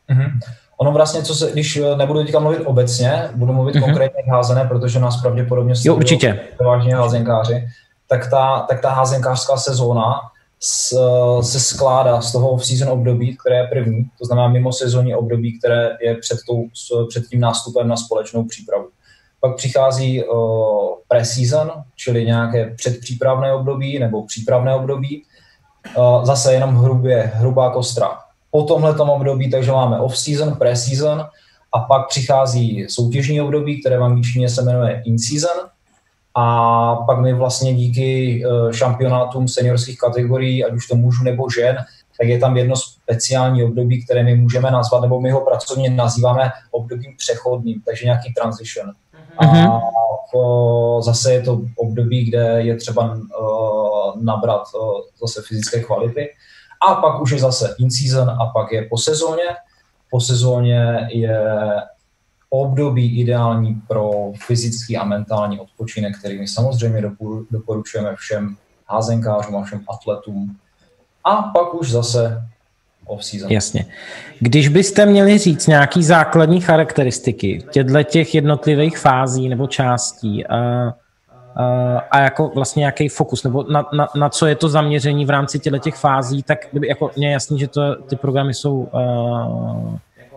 Mm-hmm. 0.10 0.40
Ono 0.82 0.92
vlastně, 0.92 1.24
co 1.24 1.36
se, 1.36 1.52
když 1.52 1.82
nebudu 1.96 2.24
teďka 2.24 2.40
mluvit 2.40 2.60
obecně, 2.66 3.30
budu 3.36 3.54
mluvit 3.54 3.76
mm-hmm. 3.76 3.84
konkrétně 3.84 4.24
házené, 4.32 4.66
protože 4.66 5.00
nás 5.00 5.22
pravděpodobně 5.22 5.74
jo, 5.84 5.96
určitě. 5.96 6.40
vážně 6.66 6.96
házenkáři, 6.96 7.68
tak 8.08 8.30
ta, 8.30 8.66
tak 8.70 8.82
ta 8.82 8.90
házenkářská 8.90 9.58
sezóna 9.58 10.20
s, 10.60 10.98
se 11.42 11.60
skládá 11.60 12.22
z 12.22 12.32
toho 12.32 12.50
off-season 12.50 12.90
období, 12.90 13.38
které 13.38 13.56
je 13.56 13.68
první, 13.68 14.06
to 14.20 14.26
znamená 14.26 14.48
mimo 14.48 14.74
sezónní 14.74 15.16
období, 15.16 15.60
které 15.60 15.90
je 16.02 16.16
před, 16.16 16.38
tou, 16.48 16.68
před 17.10 17.28
tím 17.28 17.40
nástupem 17.40 17.88
na 17.88 17.98
společnou 17.98 18.44
přípravu. 18.44 18.88
Pak 19.40 19.56
přichází 19.56 20.24
uh, 20.24 20.38
pre-season, 21.08 21.72
čili 21.96 22.26
nějaké 22.26 22.74
předpřípravné 22.78 23.54
období 23.54 24.00
nebo 24.00 24.26
přípravné 24.26 24.76
období. 24.76 25.24
Uh, 25.98 26.26
zase 26.26 26.54
jenom 26.54 26.76
hrubě, 26.76 27.32
hrubá 27.36 27.70
kostra. 27.70 28.18
Po 28.52 28.64
tomhle 28.64 28.96
období, 28.96 29.52
takže 29.52 29.72
máme 29.72 30.00
off-season, 30.00 30.56
pre-season 30.56 31.26
a 31.74 31.80
pak 31.80 32.08
přichází 32.08 32.86
soutěžní 32.90 33.42
období, 33.42 33.82
které 33.82 34.00
v 34.00 34.04
angličtině 34.04 34.50
se 34.50 34.62
jmenuje 34.62 35.02
in-season 35.06 35.68
a 36.36 36.96
pak 36.96 37.20
my 37.20 37.34
vlastně 37.34 37.74
díky 37.74 38.44
uh, 38.46 38.72
šampionátům 38.72 39.48
seniorských 39.48 39.98
kategorií, 39.98 40.66
ať 40.66 40.74
už 40.74 40.88
to 40.88 40.96
mužů 40.96 41.24
nebo 41.24 41.50
žen, 41.50 41.78
tak 42.18 42.28
je 42.28 42.40
tam 42.40 42.58
jedno 42.58 42.76
speciální 42.76 43.64
období, 43.64 44.06
které 44.06 44.24
my 44.24 44.36
můžeme 44.36 44.72
nazvat, 44.72 45.02
nebo 45.02 45.22
my 45.22 45.32
ho 45.32 45.42
pracovně 45.42 45.90
nazýváme 45.90 46.52
obdobím 46.72 47.16
přechodným, 47.18 47.82
takže 47.86 48.06
nějaký 48.06 48.34
transition. 48.34 48.92
Mm-hmm. 49.42 49.72
A 49.72 49.82
uh, 50.34 51.02
zase 51.02 51.34
je 51.34 51.42
to 51.42 51.62
období, 51.78 52.26
kde 52.26 52.62
je 52.62 52.76
třeba 52.76 53.14
uh, 53.14 54.24
nabrat 54.24 54.62
uh, 54.76 55.02
zase 55.22 55.42
fyzické 55.48 55.80
kvality. 55.80 56.30
A 56.88 56.96
pak 56.96 57.22
už 57.22 57.32
je 57.32 57.40
zase 57.40 57.76
in-season 57.80 58.30
a 58.30 58.46
pak 58.46 58.72
je 58.72 58.88
po 58.90 58.98
sezóně. 58.98 59.44
Po 60.12 60.22
sezóně 60.22 61.08
je 61.12 61.46
období 62.50 63.20
ideální 63.20 63.82
pro 63.88 64.12
fyzický 64.48 64.98
a 64.98 65.04
mentální 65.04 65.60
odpočinek, 65.60 66.20
který 66.20 66.40
my 66.40 66.48
samozřejmě 66.48 67.04
doporučujeme 67.52 68.16
všem 68.16 68.58
házenkářům 68.88 69.56
a 69.56 69.64
všem 69.64 69.82
atletům. 69.90 70.58
A 71.24 71.36
pak 71.36 71.74
už 71.74 71.92
zase 71.92 72.44
off-season. 73.06 73.52
Jasně. 73.52 73.86
Když 74.40 74.68
byste 74.68 75.06
měli 75.06 75.38
říct 75.38 75.68
nějaký 75.68 76.04
základní 76.04 76.62
charakteristiky 76.62 77.64
těchto 77.72 78.04
těch 78.04 78.36
jednotlivých 78.36 78.98
fází 78.98 79.50
nebo 79.50 79.68
částí 79.68 80.48
a, 80.48 80.94
a, 81.56 82.00
a 82.12 82.20
jako 82.20 82.52
vlastně 82.56 82.80
nějaký 82.80 83.10
fokus, 83.10 83.44
nebo 83.44 83.66
na, 83.70 83.86
na, 83.94 84.08
na 84.16 84.30
co 84.30 84.46
je 84.46 84.56
to 84.56 84.70
zaměření 84.70 85.26
v 85.26 85.30
rámci 85.30 85.60
těchto 85.60 85.80
těch 85.80 85.96
fází, 85.96 86.44
tak 86.44 86.58
jako 86.88 87.12
mě 87.16 87.28
je 87.28 87.32
jasný, 87.32 87.60
že 87.60 87.68
to, 87.68 87.96
ty 87.96 88.16
programy 88.16 88.54
jsou 88.54 88.90
uh, 88.94 89.96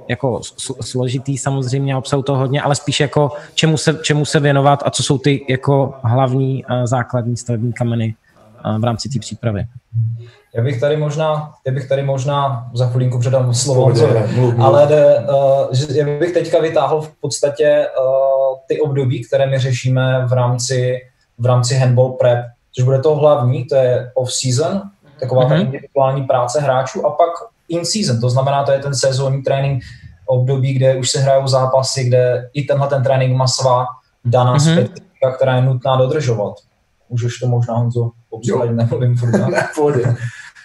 jako 0.08 0.40
složitý 0.80 1.38
samozřejmě, 1.38 1.96
obsahu 1.96 2.22
to 2.22 2.36
hodně, 2.36 2.62
ale 2.62 2.74
spíš 2.74 3.00
jako 3.00 3.30
čemu 3.54 3.76
se, 3.76 3.98
čemu 4.02 4.24
se 4.24 4.40
věnovat 4.40 4.82
a 4.86 4.90
co 4.90 5.02
jsou 5.02 5.18
ty 5.18 5.46
jako 5.48 5.94
hlavní 6.02 6.64
uh, 6.64 6.84
základní 6.84 7.36
stavební 7.36 7.72
kameny 7.72 8.14
uh, 8.66 8.78
v 8.78 8.84
rámci 8.84 9.08
té 9.08 9.18
přípravy. 9.18 9.66
Já 10.56 10.62
bych 10.62 10.80
tady 10.80 10.96
možná, 10.96 11.52
já 11.66 11.72
bych 11.72 11.88
tady 11.88 12.02
možná 12.02 12.70
za 12.74 12.86
chvilinku 12.86 13.18
předal 13.18 13.54
slovo, 13.54 13.92
ale 14.58 14.86
uh, 14.86 15.96
já 15.96 16.18
bych 16.18 16.32
teďka 16.32 16.60
vytáhl 16.60 17.00
v 17.00 17.10
podstatě 17.20 17.86
uh, 17.98 18.33
ty 18.68 18.80
období, 18.80 19.24
které 19.24 19.46
my 19.46 19.58
řešíme 19.58 20.26
v 20.26 20.32
rámci, 20.32 21.00
v 21.38 21.46
rámci 21.46 21.74
handball 21.74 22.12
prep, 22.12 22.44
což 22.72 22.84
bude 22.84 22.98
to 22.98 23.14
hlavní, 23.14 23.64
to 23.64 23.74
je 23.74 24.10
off-season, 24.14 24.82
taková 25.20 25.42
mm-hmm. 25.42 25.48
ta 25.48 25.54
mhm. 25.54 25.64
individuální 25.64 26.22
práce 26.22 26.60
hráčů 26.60 27.06
a 27.06 27.10
pak 27.10 27.30
in-season, 27.68 28.20
to 28.20 28.30
znamená, 28.30 28.64
to 28.64 28.72
je 28.72 28.78
ten 28.78 28.94
sezónní 28.94 29.42
trénink, 29.42 29.82
období, 30.26 30.72
kde 30.72 30.96
už 30.96 31.10
se 31.10 31.20
hrajou 31.20 31.46
zápasy, 31.46 32.04
kde 32.04 32.50
i 32.54 32.62
tenhle 32.62 32.88
ten 32.88 33.02
trénink 33.02 33.36
má 33.36 33.46
svá 33.46 33.86
daná 34.24 34.56
mm-hmm. 34.56 34.72
specifika, 34.72 35.32
která 35.36 35.56
je 35.56 35.62
nutná 35.62 35.96
dodržovat. 35.96 36.54
Můžeš 37.08 37.38
to 37.38 37.48
možná, 37.48 37.74
Honzo, 37.74 38.10
obzvlášť, 38.30 38.72
nevím 38.72 39.16
furt. 39.16 39.30
ne, 39.48 39.68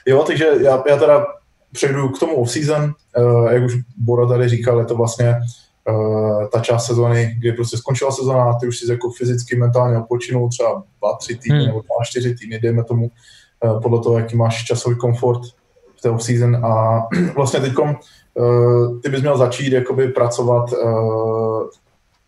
Jo, 0.06 0.24
takže 0.24 0.46
já, 0.62 0.84
já 0.89 0.98
teda 0.98 1.25
přejdu 1.72 2.10
k 2.10 2.20
tomu 2.20 2.36
off-season. 2.36 2.94
Uh, 3.18 3.51
jak 3.51 3.63
už 3.63 3.74
Bora 3.98 4.27
tady 4.27 4.50
říkal, 4.50 4.79
je 4.79 4.86
to 4.86 4.96
vlastně 4.96 5.29
uh, 5.29 5.36
ta 6.51 6.60
část 6.60 6.86
sezóny, 6.86 7.36
kdy 7.39 7.51
prostě 7.51 7.77
skončila 7.77 8.12
sezóna, 8.12 8.53
ty 8.60 8.67
už 8.67 8.77
si 8.77 8.91
jako 8.91 9.10
fyzicky, 9.10 9.55
mentálně 9.55 9.98
odpočinul 9.98 10.50
třeba 10.50 10.84
dva, 11.00 11.15
tři 11.19 11.36
týdny 11.36 11.58
hmm. 11.58 11.67
nebo 11.67 11.81
dva, 11.81 12.03
čtyři 12.03 12.36
týdny, 12.36 12.60
dejme 12.60 12.84
tomu, 12.84 13.12
uh, 13.63 13.81
podle 13.81 14.00
toho, 14.00 14.19
jaký 14.19 14.36
máš 14.36 14.63
časový 14.63 14.96
komfort 14.96 15.41
v 15.98 16.01
té 16.01 16.10
off-season 16.10 16.65
a 16.65 17.01
vlastně 17.36 17.60
teďkom 17.60 17.96
uh, 18.34 19.00
ty 19.00 19.10
bys 19.10 19.22
měl 19.22 19.38
začít 19.38 19.74
jakoby 19.74 20.08
pracovat 20.08 20.69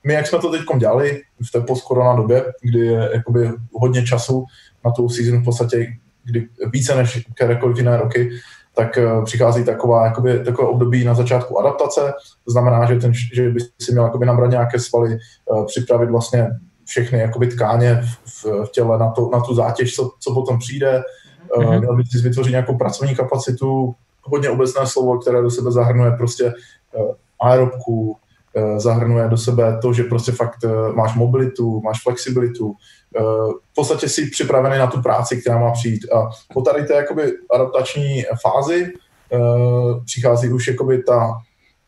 my, 0.03 0.13
jak 0.13 0.27
jsme 0.27 0.39
to 0.39 0.51
teď 0.51 0.61
dělali 0.77 1.21
v 1.47 1.51
té 1.51 1.61
post-korona 1.61 2.15
době, 2.15 2.45
kdy 2.61 2.79
je 2.79 3.09
jakoby 3.13 3.51
hodně 3.73 4.05
času 4.05 4.45
na 4.85 4.91
tu 4.91 5.09
season 5.09 5.41
v 5.41 5.43
podstatě 5.43 5.87
kdy 6.23 6.47
více 6.73 6.95
než 6.95 7.27
kterékoliv 7.35 7.77
jiné 7.77 7.97
roky, 7.97 8.29
tak 8.75 8.97
uh, 8.97 9.25
přichází 9.25 9.63
taková, 9.63 10.05
jakoby, 10.05 10.43
takové 10.43 10.67
období 10.67 11.03
na 11.03 11.13
začátku 11.13 11.59
adaptace. 11.59 12.13
To 12.45 12.51
znamená, 12.51 12.85
že, 12.85 12.95
ten, 12.95 13.11
že 13.33 13.49
by 13.49 13.59
si 13.81 13.91
měl 13.91 14.03
jakoby 14.03 14.25
nabrat 14.25 14.51
nějaké 14.51 14.79
svaly, 14.79 15.17
uh, 15.45 15.65
připravit 15.65 16.09
vlastně 16.09 16.49
všechny 16.85 17.19
jakoby, 17.19 17.47
tkáně 17.47 18.01
v, 18.25 18.45
v 18.45 18.71
těle 18.71 18.97
na, 18.97 19.11
to, 19.11 19.29
na 19.33 19.39
tu 19.39 19.55
zátěž, 19.55 19.95
co, 19.95 20.11
co 20.19 20.33
potom 20.33 20.59
přijde. 20.59 21.03
Mm-hmm. 21.57 21.79
Měl 21.79 21.95
by 21.95 22.03
si 22.03 22.17
vytvořit 22.17 22.51
nějakou 22.51 22.77
pracovní 22.77 23.15
kapacitu, 23.15 23.95
hodně 24.23 24.49
obecné 24.49 24.87
slovo, 24.87 25.19
které 25.19 25.41
do 25.41 25.51
sebe 25.51 25.71
zahrnuje 25.71 26.11
prostě 26.11 26.53
aerobku, 27.41 28.17
zahrnuje 28.77 29.27
do 29.27 29.37
sebe 29.37 29.77
to, 29.81 29.93
že 29.93 30.03
prostě 30.03 30.31
fakt 30.31 30.57
máš 30.95 31.15
mobilitu, 31.15 31.81
máš 31.81 32.03
flexibilitu, 32.03 32.73
v 33.19 33.75
podstatě 33.75 34.09
si 34.09 34.29
připravený 34.29 34.79
na 34.79 34.87
tu 34.87 35.01
práci, 35.01 35.41
která 35.41 35.59
má 35.59 35.71
přijít. 35.71 36.11
A 36.11 36.29
po 36.53 36.61
tady 36.61 36.83
té 36.83 36.93
jakoby 36.93 37.31
adaptační 37.51 38.23
fázi 38.41 38.93
uh, 39.29 40.03
přichází 40.05 40.49
už 40.49 40.67
jakoby 40.67 41.03
ta, 41.03 41.33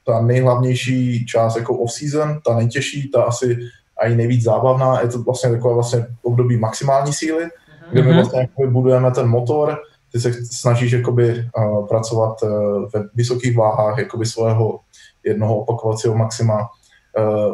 ta 0.06 0.22
nejhlavnější 0.22 1.26
část 1.26 1.56
jako 1.56 1.78
off-season, 1.78 2.40
ta 2.46 2.56
nejtěžší, 2.56 3.12
ta 3.12 3.24
asi 3.24 3.58
a 3.98 4.08
i 4.08 4.16
nejvíc 4.16 4.44
zábavná. 4.44 5.02
Je 5.02 5.08
to 5.08 5.24
vlastně 5.24 5.50
takové 5.50 5.74
vlastně 5.74 6.08
období 6.24 6.58
maximální 6.58 7.14
síly, 7.14 7.44
mm-hmm. 7.44 7.92
kde 7.92 8.02
my 8.02 8.08
mhm. 8.08 8.18
vlastně 8.18 8.40
jakoby 8.40 8.68
budujeme 8.68 9.12
ten 9.12 9.28
motor, 9.28 9.78
ty 10.12 10.20
se 10.20 10.34
snažíš 10.52 10.92
jakoby, 10.92 11.46
uh, 11.58 11.88
pracovat 11.88 12.44
uh, 12.44 12.50
ve 12.94 13.04
vysokých 13.16 13.58
váhách 13.58 13.98
jakoby 13.98 14.26
svého 14.26 14.80
jednoho 15.24 15.56
opakovacího 15.56 16.16
maxima 16.16 16.58
Eh, 16.58 16.83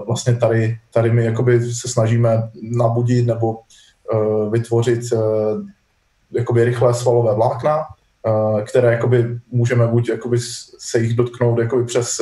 vlastně 0.05 0.35
tady, 0.35 0.79
tady 0.93 1.11
my 1.11 1.25
jakoby 1.25 1.61
se 1.73 1.87
snažíme 1.87 2.49
nabudit 2.61 3.27
nebo 3.27 3.59
uh, 4.13 4.51
vytvořit 4.51 5.13
uh, 5.13 5.19
jakoby 6.31 6.63
rychlé 6.63 6.93
svalové 6.93 7.35
vlákna, 7.35 7.85
které 8.67 8.91
jakoby 8.91 9.39
můžeme 9.51 9.87
buď 9.87 10.09
jakoby 10.09 10.37
se 10.77 10.99
jich 10.99 11.15
dotknout 11.15 11.59
jakoby 11.59 11.83
přes 11.83 12.21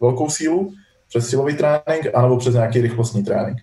velkou 0.00 0.30
sílu, 0.30 0.72
přes 1.08 1.28
silový 1.28 1.54
trénink, 1.56 2.14
anebo 2.14 2.36
přes 2.36 2.54
nějaký 2.54 2.80
rychlostní 2.80 3.24
trénink. 3.24 3.58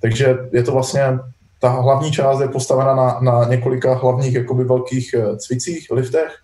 Takže 0.00 0.38
je 0.52 0.62
to 0.62 0.72
vlastně, 0.72 1.18
ta 1.60 1.68
hlavní 1.68 2.12
část 2.12 2.40
je 2.40 2.48
postavena 2.48 2.94
na, 2.94 3.20
na 3.20 3.44
několika 3.44 3.94
hlavních 3.94 4.34
jakoby 4.34 4.64
velkých 4.64 5.14
cvicích, 5.36 5.88
liftech, 5.90 6.36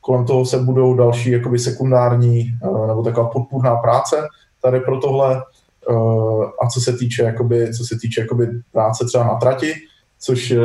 kolem 0.00 0.24
toho 0.24 0.46
se 0.46 0.58
budou 0.58 0.94
další 0.94 1.30
jakoby 1.30 1.58
sekundární 1.58 2.46
nebo 2.86 3.02
taková 3.02 3.28
podpůrná 3.28 3.76
práce 3.76 4.28
tady 4.62 4.80
pro 4.80 5.00
tohle 5.00 5.42
Eh, 5.42 5.61
a 6.62 6.68
co 6.68 6.80
se 6.80 6.92
týče, 6.92 7.22
jakoby, 7.22 7.74
co 7.74 7.84
se 7.84 7.98
týče 8.00 8.20
jakoby 8.20 8.48
práce 8.72 9.04
třeba 9.04 9.24
na 9.24 9.34
trati, 9.34 9.74
což 10.20 10.50
eh, 10.50 10.58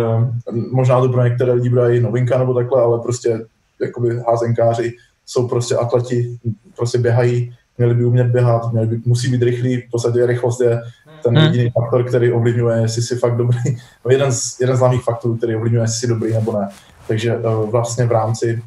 možná 0.71 1.01
to 1.01 1.09
pro 1.09 1.24
některé 1.24 1.51
lidi 1.51 1.69
bude 1.69 1.95
i 1.95 2.01
novinka 2.01 2.38
nebo 2.38 2.53
takhle, 2.53 2.81
ale 2.81 3.00
prostě 3.00 3.45
jakoby 3.81 4.19
házenkáři 4.27 4.93
jsou 5.25 5.47
prostě 5.47 5.75
atleti, 5.75 6.38
prostě 6.75 6.97
běhají, 6.97 7.55
měli 7.77 7.93
by 7.93 8.05
umět 8.05 8.27
běhat, 8.27 8.71
měli 8.71 8.88
by, 8.88 9.01
musí 9.05 9.31
být 9.31 9.43
rychlí, 9.43 9.77
v 9.77 9.91
podstatě 9.91 10.25
rychlost 10.25 10.62
je 10.62 10.81
ten 11.24 11.38
hmm. 11.38 11.45
jediný 11.45 11.69
faktor, 11.69 12.03
který 12.03 12.31
ovlivňuje, 12.31 12.81
jestli 12.81 13.01
jsi 13.01 13.15
fakt 13.15 13.38
dobrý, 13.38 13.59
no 14.05 14.12
jeden 14.12 14.31
z, 14.31 14.59
jeden 14.59 14.75
z 14.75 14.79
hlavních 14.79 15.03
faktorů, 15.03 15.38
který 15.38 15.55
ovlivňuje, 15.55 15.83
jestli 15.83 16.00
jsi 16.00 16.07
dobrý 16.07 16.33
nebo 16.33 16.59
ne. 16.59 16.69
Takže 17.07 17.38
uh, 17.38 17.69
vlastně 17.69 18.05
v 18.05 18.12
rámci 18.12 18.62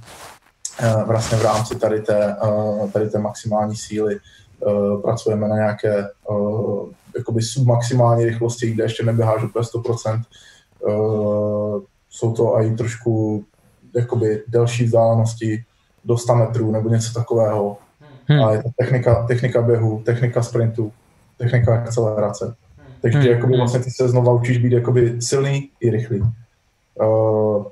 vlastně 1.07 1.38
v 1.38 1.42
rámci 1.42 1.78
tady 1.78 2.00
té, 2.00 2.37
tady 2.92 3.09
té 3.11 3.19
maximální 3.19 3.76
síly 3.76 4.19
pracujeme 5.02 5.49
na 5.49 5.57
nějaké 5.57 6.05
uh, 6.29 6.88
jakoby 7.17 7.43
submaximální 7.43 8.25
rychlosti, 8.25 8.71
kde 8.71 8.85
ještě 8.85 9.05
neběháš 9.05 9.45
úplně 9.45 9.62
100%. 9.62 10.23
Uh, 10.81 11.83
jsou 12.11 12.33
to 12.33 12.61
i 12.61 12.76
trošku 12.76 13.45
jakoby 13.97 14.43
delší 14.49 14.85
vzdálenosti 14.85 15.64
do 16.05 16.19
100 16.19 16.35
metrů 16.35 16.71
nebo 16.71 16.88
něco 16.88 17.12
takového. 17.12 17.76
Hmm. 18.25 18.45
A 18.45 18.52
je 18.52 18.62
to 18.62 18.69
technika, 18.76 19.26
technika 19.26 19.62
běhu, 19.62 20.02
technika 20.05 20.43
sprintu, 20.43 20.93
technika 21.38 21.75
akcelerace. 21.75 22.55
Takže 23.02 23.19
hmm. 23.19 23.29
jakoby 23.29 23.57
vlastně 23.57 23.81
ty 23.81 23.90
se 23.90 24.09
znova 24.09 24.33
učíš 24.33 24.59
být 24.59 24.73
jakoby 24.73 25.23
silný 25.23 25.71
i 25.81 25.90
rychlý. 25.90 26.21
Uh, 26.95 27.64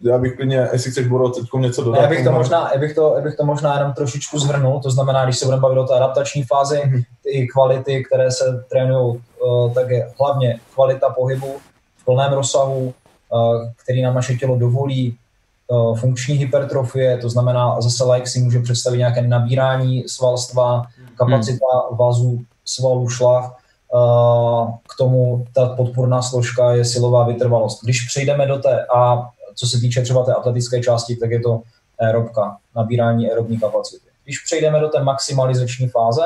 já 0.00 0.18
bych 0.18 0.36
klidně, 0.36 0.68
jestli 0.72 0.90
chceš 0.90 1.06
Boro 1.06 1.28
teď 1.28 1.44
něco 1.58 1.84
dodat. 1.84 2.02
Já 2.02 2.08
bych 2.08 2.24
to 2.24 2.32
možná, 2.32 2.70
já 2.74 2.80
bych 2.80 2.94
to, 2.94 3.14
já 3.16 3.22
bych 3.22 3.36
to 3.36 3.44
možná 3.44 3.78
jenom 3.78 3.92
trošičku 3.92 4.38
zhrnul, 4.38 4.80
to 4.80 4.90
znamená, 4.90 5.24
když 5.24 5.38
se 5.38 5.44
budeme 5.44 5.60
bavit 5.60 5.78
o 5.78 5.84
té 5.84 5.94
adaptační 5.94 6.42
fázi, 6.42 6.76
mm-hmm. 6.76 7.02
ty 7.22 7.46
kvality, 7.46 8.04
které 8.04 8.30
se 8.30 8.64
trénují, 8.70 9.22
uh, 9.44 9.72
tak 9.74 9.90
je 9.90 10.10
hlavně 10.20 10.60
kvalita 10.74 11.10
pohybu 11.10 11.54
v 11.96 12.04
plném 12.04 12.32
rozsahu, 12.32 12.94
uh, 13.32 13.68
který 13.84 14.02
nám 14.02 14.14
naše 14.14 14.34
tělo 14.34 14.56
dovolí, 14.56 15.16
uh, 15.68 15.98
funkční 15.98 16.34
hypertrofie, 16.34 17.18
to 17.18 17.30
znamená, 17.30 17.80
zase 17.80 18.04
like 18.04 18.26
si 18.26 18.40
může 18.40 18.60
představit 18.60 18.98
nějaké 18.98 19.22
nabírání 19.22 20.04
svalstva, 20.08 20.82
kapacita 21.16 21.66
vazů, 21.90 22.40
svalů, 22.64 23.08
šlach, 23.08 23.56
k 24.88 24.96
tomu 24.98 25.44
ta 25.52 25.68
podporná 25.68 26.22
složka 26.22 26.72
je 26.72 26.84
silová 26.84 27.26
vytrvalost. 27.26 27.84
Když 27.84 28.06
přejdeme 28.06 28.46
do 28.46 28.58
té 28.58 28.86
a 28.94 29.28
co 29.56 29.66
se 29.66 29.80
týče 29.80 30.02
třeba 30.02 30.24
té 30.24 30.34
atletické 30.34 30.82
části, 30.82 31.16
tak 31.16 31.30
je 31.30 31.40
to 31.40 31.62
aerobka, 32.00 32.56
nabírání 32.76 33.30
aerobní 33.30 33.58
kapacity. 33.58 34.06
Když 34.24 34.38
přejdeme 34.44 34.80
do 34.80 34.88
té 34.88 35.02
maximalizační 35.02 35.88
fáze, 35.88 36.22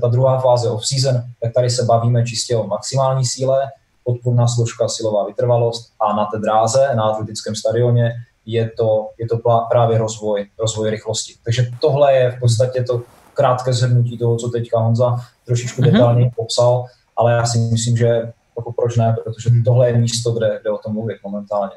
ta 0.00 0.08
druhá 0.08 0.40
fáze 0.40 0.70
off-season, 0.70 1.22
tak 1.42 1.52
tady 1.52 1.70
se 1.70 1.84
bavíme 1.84 2.26
čistě 2.26 2.56
o 2.56 2.66
maximální 2.66 3.26
síle, 3.26 3.70
podpůrná 4.04 4.48
složka, 4.48 4.88
silová 4.88 5.26
vytrvalost 5.26 5.92
a 6.00 6.16
na 6.16 6.26
té 6.26 6.38
dráze, 6.38 6.88
na 6.94 7.02
atletickém 7.02 7.54
stadioně, 7.54 8.12
je 8.46 8.70
to, 8.76 9.08
je 9.18 9.28
to 9.28 9.38
právě 9.70 9.98
rozvoj, 9.98 10.46
rozvoj 10.58 10.90
rychlosti. 10.90 11.34
Takže 11.44 11.70
tohle 11.80 12.14
je 12.14 12.30
v 12.30 12.40
podstatě 12.40 12.82
to 12.82 13.02
krátké 13.34 13.72
zhrnutí 13.72 14.18
toho, 14.18 14.36
co 14.36 14.48
teďka 14.48 14.78
Honza 14.78 15.16
trošičku 15.46 15.82
mm-hmm. 15.82 15.92
detailně 15.92 16.30
popsal, 16.36 16.84
ale 17.16 17.32
já 17.32 17.46
si 17.46 17.58
myslím, 17.58 17.96
že 17.96 18.32
jako 18.56 18.72
proč 18.72 18.96
ne, 18.96 19.16
protože 19.24 19.50
tohle 19.64 19.90
je 19.90 19.98
místo, 19.98 20.32
kde, 20.32 20.58
kde 20.60 20.70
o 20.70 20.78
tom 20.78 20.92
mluvit 20.92 21.16
momentálně. 21.24 21.72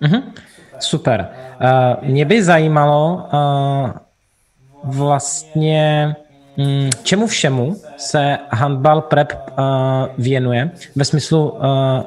Mm-hmm. 0.00 0.32
Super. 0.78 1.28
Uh, 1.60 2.08
mě 2.08 2.24
by 2.24 2.42
zajímalo 2.42 3.28
uh, 3.32 3.90
vlastně, 4.84 6.16
čemu 7.02 7.26
všemu 7.26 7.76
se 7.96 8.38
handball 8.50 9.00
prep 9.00 9.32
uh, 9.32 9.64
věnuje, 10.18 10.70
ve 10.96 11.04
smyslu, 11.04 11.50
uh, 11.50 11.60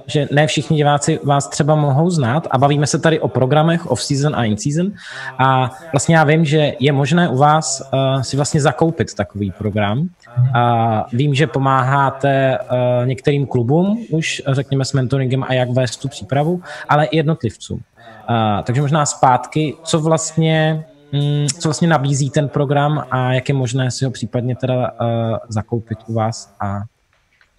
že 0.07 0.27
ne 0.31 0.47
všichni 0.47 0.77
diváci 0.77 1.19
vás 1.23 1.47
třeba 1.47 1.75
mohou 1.75 2.09
znát 2.09 2.47
a 2.51 2.57
bavíme 2.57 2.87
se 2.87 2.99
tady 2.99 3.19
o 3.19 3.27
programech 3.27 3.91
off-season 3.91 4.35
a 4.35 4.43
in-season 4.43 4.91
a 5.39 5.71
vlastně 5.93 6.15
já 6.15 6.23
vím, 6.23 6.45
že 6.45 6.73
je 6.79 6.91
možné 6.91 7.29
u 7.29 7.37
vás 7.37 7.81
uh, 7.81 8.21
si 8.21 8.35
vlastně 8.35 8.61
zakoupit 8.61 9.13
takový 9.13 9.51
program. 9.57 10.09
A 10.53 11.05
vím, 11.13 11.35
že 11.35 11.47
pomáháte 11.47 12.57
uh, 12.59 13.07
některým 13.07 13.47
klubům 13.47 14.05
už, 14.11 14.41
řekněme, 14.47 14.85
s 14.85 14.93
mentoringem 14.93 15.43
a 15.43 15.53
jak 15.53 15.69
vést 15.69 15.97
tu 15.97 16.07
přípravu, 16.07 16.61
ale 16.89 17.05
i 17.05 17.17
jednotlivcům. 17.17 17.77
Uh, 18.29 18.63
takže 18.63 18.81
možná 18.81 19.05
zpátky, 19.05 19.75
co 19.83 19.99
vlastně 19.99 20.85
Mm, 20.89 20.98
co 21.59 21.67
vlastně 21.69 21.87
nabízí 21.87 22.29
ten 22.29 22.49
program 22.49 23.05
a 23.11 23.33
jak 23.33 23.49
je 23.49 23.55
možné 23.55 23.91
si 23.91 24.05
ho 24.05 24.11
případně 24.11 24.55
teda 24.55 24.91
uh, 24.91 25.37
zakoupit 25.49 25.97
u 26.07 26.13
vás? 26.13 26.53
A... 26.59 26.79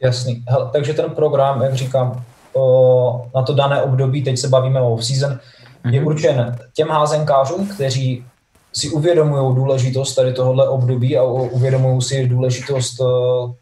Jasný. 0.02 0.45
Hele, 0.49 0.71
takže 0.73 0.95
ten 0.95 1.11
program, 1.11 1.62
jak 1.62 1.75
říkám, 1.75 2.25
o, 2.54 3.26
na 3.35 3.42
to 3.42 3.54
dané 3.54 3.83
období, 3.83 4.23
teď 4.23 4.38
se 4.38 4.49
bavíme 4.49 4.80
o 4.80 4.99
season, 4.99 5.33
mm-hmm. 5.33 5.92
je 5.92 6.00
mhm. 6.00 6.07
určen 6.07 6.59
těm 6.75 6.88
házenkářům, 6.88 7.66
kteří 7.66 8.25
si 8.73 8.90
uvědomují 8.90 9.54
důležitost 9.54 10.14
tady 10.14 10.33
tohohle 10.33 10.69
období 10.69 11.19
a 11.19 11.23
uvědomují 11.23 12.02
si 12.02 12.26
důležitost 12.26 13.00
uh, 13.00 13.07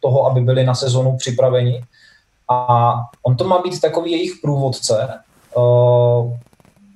toho, 0.00 0.26
aby 0.26 0.40
byli 0.40 0.64
na 0.64 0.74
sezonu 0.74 1.16
připraveni. 1.16 1.82
A 2.50 2.94
on 3.22 3.36
to 3.36 3.44
má 3.44 3.62
být 3.62 3.80
takový 3.80 4.12
jejich 4.12 4.32
průvodce, 4.42 5.08
uh, 5.56 6.32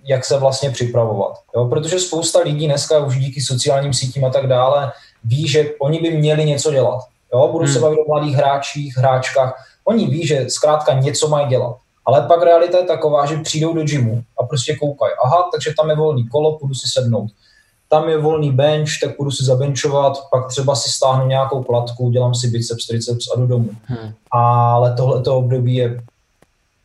jak 0.04 0.25
se 0.25 0.38
vlastně 0.38 0.71
připravovat. 0.71 1.38
Jo? 1.56 1.64
Protože 1.64 2.00
spousta 2.00 2.38
lidí 2.38 2.66
dneska 2.66 2.99
už 2.99 3.18
díky 3.18 3.40
sociálním 3.40 3.94
sítím 3.94 4.25
a 4.25 4.30
tak 4.30 4.47
dále 4.47 4.92
ví, 5.25 5.49
že 5.49 5.71
oni 5.80 6.00
by 6.00 6.11
měli 6.11 6.44
něco 6.44 6.73
dělat. 6.73 7.00
Jo? 7.35 7.49
Budu 7.52 7.64
hmm. 7.64 7.75
se 7.75 7.80
bavit 7.80 7.99
o 7.99 8.09
mladých 8.09 8.37
hráčích, 8.37 8.97
hráčkách. 8.97 9.54
Oni 9.85 10.06
ví, 10.06 10.26
že 10.26 10.50
zkrátka 10.50 10.92
něco 10.92 11.28
mají 11.28 11.47
dělat. 11.49 11.76
Ale 12.06 12.23
pak 12.23 12.42
realita 12.42 12.78
je 12.78 12.85
taková, 12.85 13.26
že 13.26 13.37
přijdou 13.37 13.75
do 13.75 13.85
gymu 13.85 14.23
a 14.38 14.47
prostě 14.47 14.76
koukají. 14.76 15.12
Aha, 15.24 15.48
takže 15.53 15.72
tam 15.76 15.90
je 15.90 15.96
volný 15.96 16.29
kolo, 16.29 16.59
půjdu 16.59 16.74
si 16.74 16.88
sednout. 16.88 17.31
Tam 17.88 18.09
je 18.09 18.18
volný 18.18 18.53
bench, 18.53 18.88
tak 19.03 19.16
půjdu 19.16 19.31
si 19.31 19.44
zabenčovat, 19.44 20.12
pak 20.31 20.48
třeba 20.48 20.74
si 20.74 20.90
stáhnu 20.90 21.26
nějakou 21.26 21.62
kladku, 21.62 22.11
dělám 22.11 22.35
si 22.35 22.48
biceps, 22.48 22.87
triceps 22.87 23.26
a 23.35 23.38
jdu 23.38 23.46
domů. 23.46 23.70
Hmm. 23.85 24.12
Ale 24.31 24.94
tohleto 24.94 25.37
období 25.37 25.74
je 25.74 26.03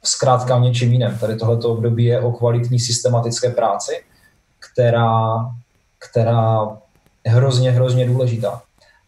zkrátka 0.03 0.55
o 0.55 0.59
něčem 0.59 0.91
jiném. 0.91 1.17
Tady 1.17 1.35
tohleto 1.35 1.69
období 1.69 2.05
je 2.05 2.21
o 2.21 2.31
kvalitní 2.31 2.79
systematické 2.79 3.49
práci, 3.49 4.03
která, 4.71 5.45
která 6.09 6.77
je 7.25 7.31
hrozně, 7.31 7.71
hrozně 7.71 8.05
důležitá. 8.05 8.61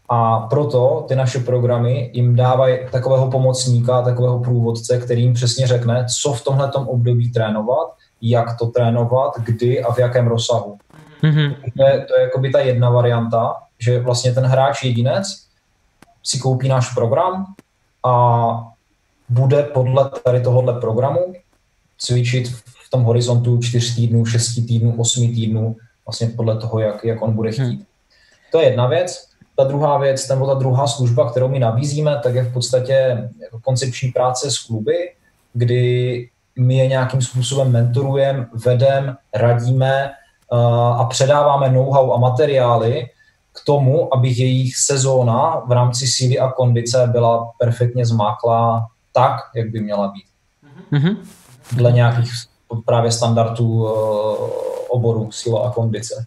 A 0.09 0.39
proto 0.39 1.05
ty 1.07 1.15
naše 1.15 1.39
programy 1.39 2.11
jim 2.13 2.35
dávají 2.35 2.77
takového 2.91 3.31
pomocníka, 3.31 4.01
takového 4.01 4.39
průvodce, 4.39 4.97
který 4.97 5.21
jim 5.21 5.33
přesně 5.33 5.67
řekne, 5.67 6.05
co 6.21 6.33
v 6.33 6.43
tomhle 6.43 6.71
období 6.71 7.31
trénovat, 7.31 7.87
jak 8.21 8.57
to 8.59 8.67
trénovat, 8.67 9.39
kdy 9.39 9.83
a 9.83 9.93
v 9.93 9.99
jakém 9.99 10.27
rozsahu. 10.27 10.77
Mm-hmm. 11.23 11.55
To 11.77 11.83
je, 11.83 12.05
to 12.05 12.17
je 12.17 12.23
jakoby 12.23 12.49
ta 12.49 12.59
jedna 12.59 12.89
varianta, 12.89 13.55
že 13.79 13.99
vlastně 13.99 14.33
ten 14.33 14.45
hráč 14.45 14.83
jedinec 14.83 15.27
si 16.23 16.39
koupí 16.39 16.67
náš 16.67 16.93
program 16.93 17.45
a 18.05 18.67
bude 19.29 19.63
podle 19.63 20.09
tady 20.23 20.41
tohohle 20.41 20.79
programu 20.79 21.33
cvičit 21.97 22.47
v 22.65 22.89
tom 22.89 23.03
horizontu 23.03 23.59
4 23.61 23.95
týdnů, 23.95 24.25
6 24.25 24.55
týdnů, 24.55 24.95
8 24.97 25.27
týdnů, 25.27 25.75
vlastně 26.05 26.27
podle 26.27 26.57
toho, 26.57 26.79
jak, 26.79 27.05
jak 27.05 27.21
on 27.21 27.33
bude 27.33 27.51
chtít. 27.51 27.63
Hmm. 27.63 27.85
To 28.51 28.59
je 28.59 28.65
jedna 28.65 28.87
věc. 28.87 29.25
Ta 29.55 29.63
druhá 29.63 29.97
věc, 29.97 30.27
nebo 30.27 30.47
ta 30.47 30.53
druhá 30.53 30.87
služba, 30.87 31.29
kterou 31.29 31.47
my 31.47 31.59
nabízíme, 31.59 32.19
tak 32.23 32.35
je 32.35 32.43
v 32.43 32.53
podstatě 32.53 32.93
jako 33.41 33.59
koncepční 33.59 34.11
práce 34.11 34.51
s 34.51 34.57
kluby, 34.59 34.95
kdy 35.53 36.29
my 36.59 36.77
je 36.77 36.87
nějakým 36.87 37.21
způsobem 37.21 37.71
mentorujeme, 37.71 38.47
vedeme, 38.65 39.15
radíme 39.35 40.11
uh, 40.51 40.59
a 41.01 41.05
předáváme 41.05 41.71
know-how 41.71 42.13
a 42.13 42.17
materiály 42.17 43.07
k 43.61 43.65
tomu, 43.65 44.13
aby 44.13 44.29
jejich 44.29 44.77
sezóna 44.77 45.63
v 45.67 45.71
rámci 45.71 46.07
síly 46.07 46.39
a 46.39 46.51
kondice 46.51 47.07
byla 47.11 47.51
perfektně 47.59 48.05
zmáklá 48.05 48.87
tak, 49.13 49.35
jak 49.55 49.69
by 49.69 49.79
měla 49.79 50.07
být. 50.07 50.25
Mm-hmm. 50.91 51.17
Dle 51.71 51.91
nějakých 51.91 52.31
právě 52.85 53.11
standardů 53.11 53.67
uh, 53.67 53.89
oboru 54.87 55.31
síla 55.31 55.67
a 55.67 55.71
kondice. 55.71 56.25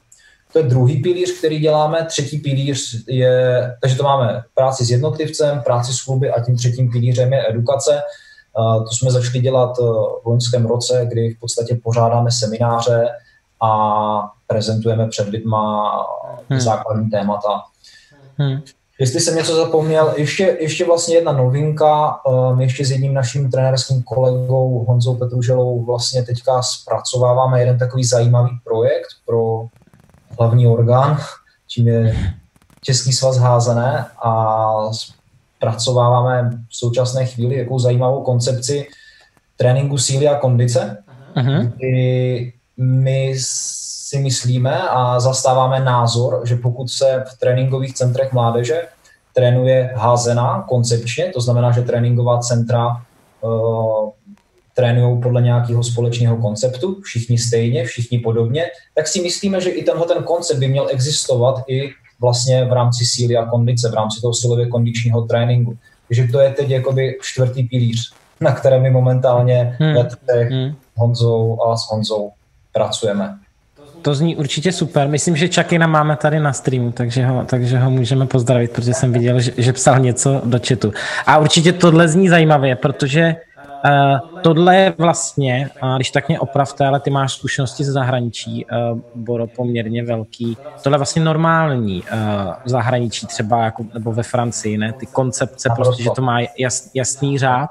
To 0.52 0.58
je 0.58 0.64
druhý 0.64 1.02
pilíř, 1.02 1.38
který 1.38 1.58
děláme. 1.58 2.04
Třetí 2.04 2.38
pilíř 2.38 3.04
je, 3.08 3.76
takže 3.80 3.96
to 3.96 4.02
máme 4.02 4.42
práci 4.54 4.84
s 4.84 4.90
jednotlivcem, 4.90 5.60
práci 5.60 5.92
s 5.92 6.02
kluby 6.02 6.30
a 6.30 6.44
tím 6.44 6.56
třetím 6.56 6.90
pilířem 6.90 7.32
je 7.32 7.48
edukace. 7.48 8.00
Uh, 8.58 8.84
to 8.84 8.90
jsme 8.90 9.10
začali 9.10 9.40
dělat 9.40 9.78
uh, 9.78 9.86
v 10.22 10.26
loňském 10.26 10.66
roce, 10.66 11.06
kdy 11.10 11.34
v 11.34 11.40
podstatě 11.40 11.80
pořádáme 11.84 12.30
semináře 12.30 13.08
a 13.62 14.32
prezentujeme 14.46 15.08
před 15.08 15.28
lidma 15.28 15.92
hmm. 16.50 16.60
základní 16.60 17.10
témata. 17.10 17.62
Hmm. 18.38 18.62
Jestli 19.02 19.20
jsem 19.20 19.36
něco 19.36 19.56
zapomněl, 19.56 20.14
ještě, 20.16 20.56
ještě 20.60 20.84
vlastně 20.84 21.14
jedna 21.14 21.32
novinka, 21.32 22.24
um, 22.26 22.60
ještě 22.60 22.84
s 22.84 22.90
jedním 22.90 23.14
naším 23.14 23.50
trenérským 23.50 24.02
kolegou 24.02 24.84
Honzou 24.88 25.14
Petruželou 25.14 25.84
vlastně 25.84 26.22
teďka 26.22 26.62
zpracováváme 26.62 27.60
jeden 27.60 27.78
takový 27.78 28.04
zajímavý 28.04 28.50
projekt 28.64 29.08
pro 29.26 29.66
hlavní 30.38 30.66
orgán, 30.66 31.18
čím 31.68 31.88
je 31.88 32.16
Český 32.82 33.12
svaz 33.12 33.38
házené 33.38 34.06
a 34.24 34.74
zpracováváme 34.92 36.50
v 36.68 36.76
současné 36.76 37.26
chvíli 37.26 37.56
jakou 37.56 37.78
zajímavou 37.78 38.22
koncepci 38.22 38.86
tréninku 39.56 39.98
síly 39.98 40.28
a 40.28 40.38
kondice, 40.38 41.02
uh-huh. 41.36 41.72
kdy 41.76 42.52
my 42.76 43.34
si 44.12 44.18
myslíme 44.18 44.88
a 44.88 45.20
zastáváme 45.20 45.80
názor, 45.80 46.40
že 46.44 46.56
pokud 46.56 46.88
se 46.88 47.24
v 47.26 47.38
tréninkových 47.38 47.94
centrech 47.94 48.32
mládeže 48.32 48.82
trénuje 49.34 49.92
házená 49.96 50.64
koncepčně, 50.68 51.32
to 51.34 51.40
znamená, 51.40 51.72
že 51.72 51.82
tréninková 51.82 52.38
centra 52.38 52.88
uh, 53.40 54.10
trénují 54.76 55.20
podle 55.20 55.42
nějakého 55.42 55.82
společného 55.82 56.36
konceptu, 56.36 57.00
všichni 57.00 57.38
stejně, 57.38 57.84
všichni 57.84 58.18
podobně, 58.18 58.64
tak 58.94 59.08
si 59.08 59.22
myslíme, 59.22 59.60
že 59.60 59.70
i 59.70 59.82
tenhle 59.82 60.06
ten 60.06 60.22
koncept 60.22 60.58
by 60.58 60.68
měl 60.68 60.88
existovat 60.90 61.64
i 61.68 61.90
vlastně 62.20 62.64
v 62.64 62.72
rámci 62.72 63.04
síly 63.04 63.36
a 63.36 63.46
kondice, 63.46 63.90
v 63.90 63.94
rámci 63.94 64.20
toho 64.20 64.34
silově 64.34 64.68
kondičního 64.68 65.22
tréninku. 65.22 65.78
Takže 66.08 66.28
to 66.32 66.40
je 66.40 66.50
teď 66.50 66.70
jakoby 66.70 67.18
čtvrtý 67.22 67.62
pilíř, 67.62 68.12
na 68.40 68.52
kterém 68.52 68.82
my 68.82 68.90
momentálně 68.90 69.76
hmm. 69.80 69.94
ve 69.94 70.42
hmm. 70.44 70.74
Honzou 70.96 71.62
a 71.62 71.76
s 71.76 71.90
Honzou 71.90 72.30
pracujeme. 72.72 73.38
To 74.02 74.14
zní 74.14 74.36
určitě 74.36 74.72
super. 74.72 75.08
Myslím, 75.08 75.36
že 75.36 75.48
Čakina 75.48 75.86
máme 75.86 76.16
tady 76.16 76.40
na 76.40 76.52
streamu, 76.52 76.92
takže 76.92 77.26
ho, 77.26 77.44
takže 77.44 77.78
ho 77.78 77.90
můžeme 77.90 78.26
pozdravit, 78.26 78.70
protože 78.72 78.94
jsem 78.94 79.12
viděl, 79.12 79.40
že, 79.40 79.52
že 79.56 79.72
psal 79.72 79.98
něco 79.98 80.42
do 80.44 80.58
chatu. 80.68 80.92
A 81.26 81.38
určitě 81.38 81.72
tohle 81.72 82.08
zní 82.08 82.28
zajímavě, 82.28 82.76
protože 82.76 83.36
Uh, 83.84 84.40
tohle 84.40 84.76
je 84.76 84.94
vlastně, 84.98 85.70
uh, 85.82 85.96
když 85.96 86.10
tak 86.10 86.28
mě 86.28 86.40
opravte, 86.40 86.86
ale 86.86 87.00
ty 87.00 87.10
máš 87.10 87.32
zkušenosti 87.32 87.84
ze 87.84 87.92
zahraničí, 87.92 88.66
uh, 88.66 88.98
Boro, 89.14 89.46
poměrně 89.46 90.04
velký. 90.04 90.56
Tohle 90.82 90.94
je 90.94 90.98
vlastně 90.98 91.22
normální 91.22 92.02
uh, 92.02 92.08
v 92.64 92.68
zahraničí, 92.68 93.26
třeba 93.26 93.64
jako, 93.64 93.84
nebo 93.94 94.12
ve 94.12 94.22
Francii, 94.22 94.78
ne? 94.78 94.92
Ty 94.92 95.06
koncepce, 95.06 95.68
naprosto. 95.68 95.90
prostě, 95.90 96.02
že 96.02 96.10
to 96.10 96.22
má 96.22 96.38
jas, 96.58 96.90
jasný 96.94 97.38
řád. 97.38 97.70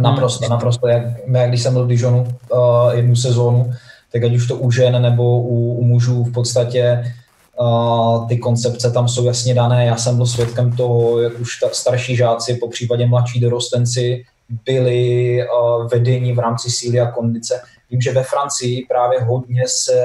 Naprosto, 0.00 0.48
naprosto. 0.48 0.88
Jak, 0.88 1.02
jak 1.26 1.48
když 1.48 1.62
jsem 1.62 1.72
byl 1.72 1.84
v 1.84 1.88
Dijonu 1.88 2.28
uh, 2.50 2.58
jednu 2.92 3.16
sezónu, 3.16 3.72
tak 4.12 4.24
ať 4.24 4.34
už 4.34 4.46
to 4.46 4.56
u 4.56 4.70
žen 4.70 5.02
nebo 5.02 5.40
u, 5.40 5.72
u 5.72 5.84
mužů 5.84 6.24
v 6.24 6.32
podstatě 6.32 7.14
uh, 7.60 8.28
ty 8.28 8.38
koncepce 8.38 8.90
tam 8.90 9.08
jsou 9.08 9.24
jasně 9.24 9.54
dané. 9.54 9.86
Já 9.86 9.96
jsem 9.96 10.16
byl 10.16 10.26
svědkem 10.26 10.76
toho, 10.76 11.20
jak 11.20 11.40
už 11.40 11.56
ta 11.56 11.68
starší 11.72 12.16
žáci, 12.16 12.54
po 12.54 12.68
případě 12.68 13.06
mladší 13.06 13.40
dorostenci, 13.40 14.24
byli 14.64 15.38
uh, 15.42 15.88
vedeni 15.88 16.32
v 16.32 16.38
rámci 16.38 16.70
síly 16.70 17.00
a 17.00 17.10
kondice. 17.10 17.60
Vím, 17.90 18.00
že 18.00 18.12
ve 18.12 18.22
Francii 18.22 18.86
právě 18.88 19.20
hodně 19.20 19.62
se 19.66 20.02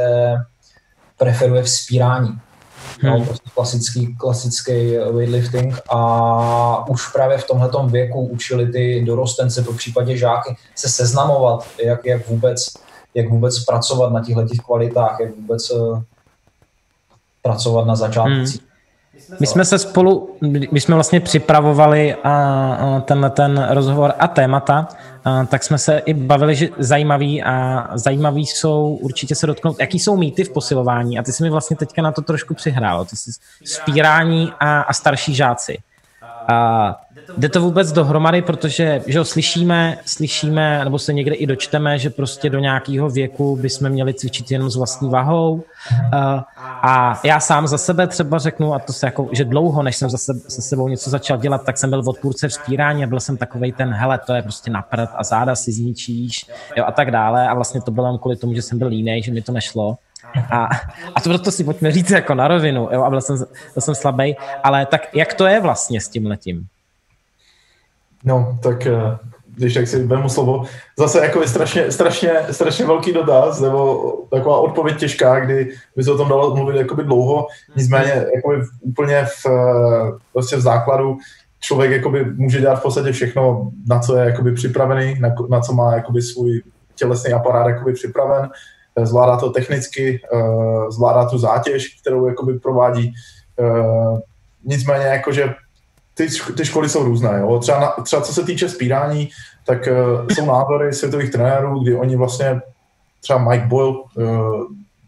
preferuje 1.18 1.64
vzpírání. 1.64 2.30
Hmm. 3.02 3.12
No, 3.12 3.26
prostě 3.26 3.50
klasický, 3.56 4.16
klasický 4.16 4.98
weightlifting 5.12 5.80
a 5.90 6.90
už 6.90 7.12
právě 7.12 7.38
v 7.38 7.48
tomhle 7.48 7.70
věku 7.88 8.26
učili 8.26 8.72
ty 8.72 9.04
dorostence, 9.06 9.62
po 9.62 9.74
případě 9.74 10.18
žáky, 10.18 10.56
se 10.76 10.90
seznamovat, 10.90 11.68
jak, 11.84 12.06
jak, 12.06 12.28
vůbec, 12.28 12.66
jak 13.16 13.30
vůbec 13.30 13.64
pracovat 13.64 14.14
na 14.14 14.24
těchto 14.24 14.64
kvalitách, 14.66 15.18
jak 15.20 15.36
vůbec 15.36 15.72
uh, 15.72 16.02
pracovat 17.42 17.86
na 17.88 17.96
začátcích. 17.96 18.62
Hmm. 18.62 18.74
My 19.40 19.48
jsme 19.48 19.66
se 19.66 19.80
spolu, 19.80 20.36
my 20.72 20.82
jsme 20.82 20.96
vlastně 20.96 21.20
připravovali 21.20 22.16
a, 22.16 22.34
a 22.74 23.00
tenhle 23.00 23.30
ten 23.30 23.68
rozhovor 23.70 24.14
a 24.20 24.28
témata, 24.28 24.88
a, 25.26 25.46
tak 25.46 25.64
jsme 25.64 25.78
se 25.78 25.98
i 25.98 26.14
bavili, 26.14 26.56
že 26.56 26.70
zajímavý 26.78 27.44
a 27.44 27.88
zajímavý 27.94 28.46
jsou 28.46 28.98
určitě 29.02 29.36
se 29.36 29.48
dotknout, 29.48 29.80
jaký 29.80 30.00
jsou 30.00 30.18
mýty 30.18 30.44
v 30.44 30.50
posilování 30.50 31.20
a 31.20 31.24
ty 31.24 31.34
jsi 31.34 31.44
mi 31.44 31.50
vlastně 31.50 31.78
teďka 31.78 32.02
na 32.02 32.12
to 32.12 32.22
trošku 32.22 32.54
přihrál, 32.54 33.06
ty 33.06 33.16
jsi 33.16 33.32
spírání 33.66 34.54
a, 34.60 34.82
a 34.82 34.94
starší 34.94 35.36
žáci. 35.36 35.78
A 36.48 36.98
jde 37.38 37.50
to 37.50 37.62
vůbec 37.62 37.92
dohromady, 37.92 38.42
protože 38.42 39.02
že 39.08 39.20
ho 39.20 39.26
slyšíme, 39.26 39.98
slyšíme, 40.06 40.84
nebo 40.84 41.00
se 41.00 41.14
někde 41.14 41.36
i 41.36 41.48
dočteme, 41.48 42.00
že 42.00 42.10
prostě 42.10 42.50
do 42.50 42.60
nějakého 42.60 43.10
věku 43.10 43.56
bychom 43.56 43.90
měli 43.90 44.14
cvičit 44.14 44.52
jenom 44.52 44.70
s 44.70 44.76
vlastní 44.76 45.10
vahou. 45.10 45.64
A, 46.12 46.46
a 46.84 47.22
já 47.24 47.40
sám 47.40 47.68
za 47.68 47.78
sebe 47.78 48.08
třeba 48.08 48.40
řeknu, 48.40 48.74
a 48.74 48.80
to 48.80 48.94
se 48.94 49.06
jako, 49.06 49.30
že 49.32 49.46
dlouho, 49.46 49.84
než 49.84 49.96
jsem 49.96 50.10
za 50.10 50.18
sebe, 50.18 50.40
se 50.48 50.62
sebou 50.62 50.88
něco 50.88 51.10
začal 51.10 51.38
dělat, 51.38 51.66
tak 51.66 51.78
jsem 51.78 51.90
byl 51.90 52.04
v 52.04 52.10
odpůrce 52.10 52.48
vzpírání 52.48 53.04
a 53.04 53.08
byl 53.08 53.20
jsem 53.20 53.38
takový 53.38 53.72
ten, 53.72 53.94
hele, 53.94 54.20
to 54.26 54.34
je 54.34 54.42
prostě 54.42 54.72
napřed 54.72 55.10
a 55.16 55.24
záda 55.24 55.56
si 55.56 55.72
zničíš 55.72 56.46
jo, 56.78 56.84
a 56.88 56.92
tak 56.92 57.12
dále. 57.12 57.48
A 57.48 57.54
vlastně 57.54 57.82
to 57.82 57.92
bylo 57.92 58.18
kvůli 58.18 58.36
tomu, 58.36 58.54
že 58.54 58.62
jsem 58.62 58.80
byl 58.80 58.88
línej, 58.88 59.24
že 59.24 59.32
mi 59.32 59.42
to 59.42 59.52
nešlo. 59.52 59.98
A, 60.52 60.70
a 61.16 61.22
to 61.22 61.30
proto 61.30 61.52
si 61.52 61.64
pojďme 61.64 61.92
říct 61.92 62.10
jako 62.10 62.34
na 62.34 62.48
rovinu, 62.48 62.90
jo, 62.92 63.04
a 63.04 63.10
byl 63.10 63.22
jsem, 63.22 63.38
byl 63.74 63.82
jsem 63.82 63.96
slabý, 63.96 64.36
ale 64.64 64.86
tak 64.86 65.16
jak 65.16 65.34
to 65.34 65.46
je 65.46 65.60
vlastně 65.60 66.02
s 66.02 66.10
tím 66.10 66.26
letím? 66.26 66.68
No, 68.24 68.58
tak 68.64 68.88
eh, 68.88 69.18
když 69.56 69.74
tak 69.74 69.88
si 69.88 70.04
vemu 70.04 70.30
slovo, 70.30 70.64
zase 71.00 71.20
jako 71.26 71.42
je 71.42 71.48
strašně, 71.48 71.92
strašně, 71.92 72.32
strašně 72.52 72.86
velký 72.86 73.14
dotaz, 73.14 73.60
nebo 73.60 74.12
taková 74.32 74.60
odpověď 74.60 74.98
těžká, 74.98 75.40
kdy 75.40 75.72
by 75.96 76.04
se 76.04 76.12
o 76.12 76.18
tom 76.18 76.30
dalo 76.30 76.56
mluvit 76.56 76.78
jakoby 76.78 77.04
dlouho, 77.04 77.48
nicméně 77.76 78.26
jakoby 78.36 78.58
úplně 78.82 79.26
v, 79.26 79.46
vlastně 80.34 80.58
v 80.58 80.62
základu 80.62 81.18
člověk 81.60 81.92
jakoby 81.92 82.26
může 82.26 82.60
dělat 82.60 82.80
v 82.80 82.82
podstatě 82.82 83.12
všechno, 83.12 83.72
na 83.88 84.00
co 84.00 84.18
je 84.18 84.26
jakoby 84.26 84.52
připravený, 84.52 85.20
na, 85.20 85.30
na 85.50 85.62
co 85.62 85.74
má 85.74 85.96
jakoby 85.96 86.22
svůj 86.22 86.62
tělesný 86.96 87.34
aparát 87.34 87.68
jakoby 87.68 87.94
připraven, 87.94 88.50
zvládá 89.02 89.38
to 89.38 89.50
technicky, 89.50 90.22
eh, 90.34 90.92
zvládá 90.92 91.30
tu 91.30 91.38
zátěž, 91.38 91.98
kterou 92.02 92.28
jakoby 92.28 92.60
provádí. 92.60 93.14
Eh, 93.60 94.20
nicméně 94.66 95.06
jakože 95.06 95.54
ty, 96.14 96.28
ty 96.58 96.66
školy 96.66 96.90
jsou 96.90 97.04
různé. 97.04 97.40
Jo? 97.40 97.60
Třeba, 97.60 97.80
na, 97.80 98.04
třeba 98.04 98.22
co 98.22 98.34
se 98.34 98.44
týče 98.44 98.70
spírání, 98.70 99.30
tak 99.66 99.88
uh, 99.92 100.28
jsou 100.28 100.46
názory 100.46 100.94
světových 100.94 101.32
trenérů, 101.32 101.80
kdy 101.84 101.96
oni 101.96 102.16
vlastně, 102.16 102.62
třeba 103.22 103.40
Mike 103.50 103.66
Boyle, 103.66 103.94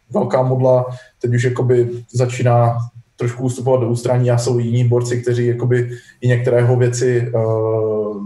velká 0.10 0.44
modla, 0.44 0.86
teď 1.22 1.34
už 1.36 1.44
jakoby 1.44 1.90
začíná 2.12 2.78
trošku 3.16 3.44
ustupovat 3.44 3.82
do 3.82 3.88
ústraní 3.88 4.32
a 4.32 4.38
jsou 4.38 4.60
jiní 4.60 4.88
borci, 4.88 5.22
kteří 5.22 5.48
jakoby 5.48 5.90
i 6.22 6.28
některého 6.28 6.76
věci 6.76 7.32
uh, 7.36 8.22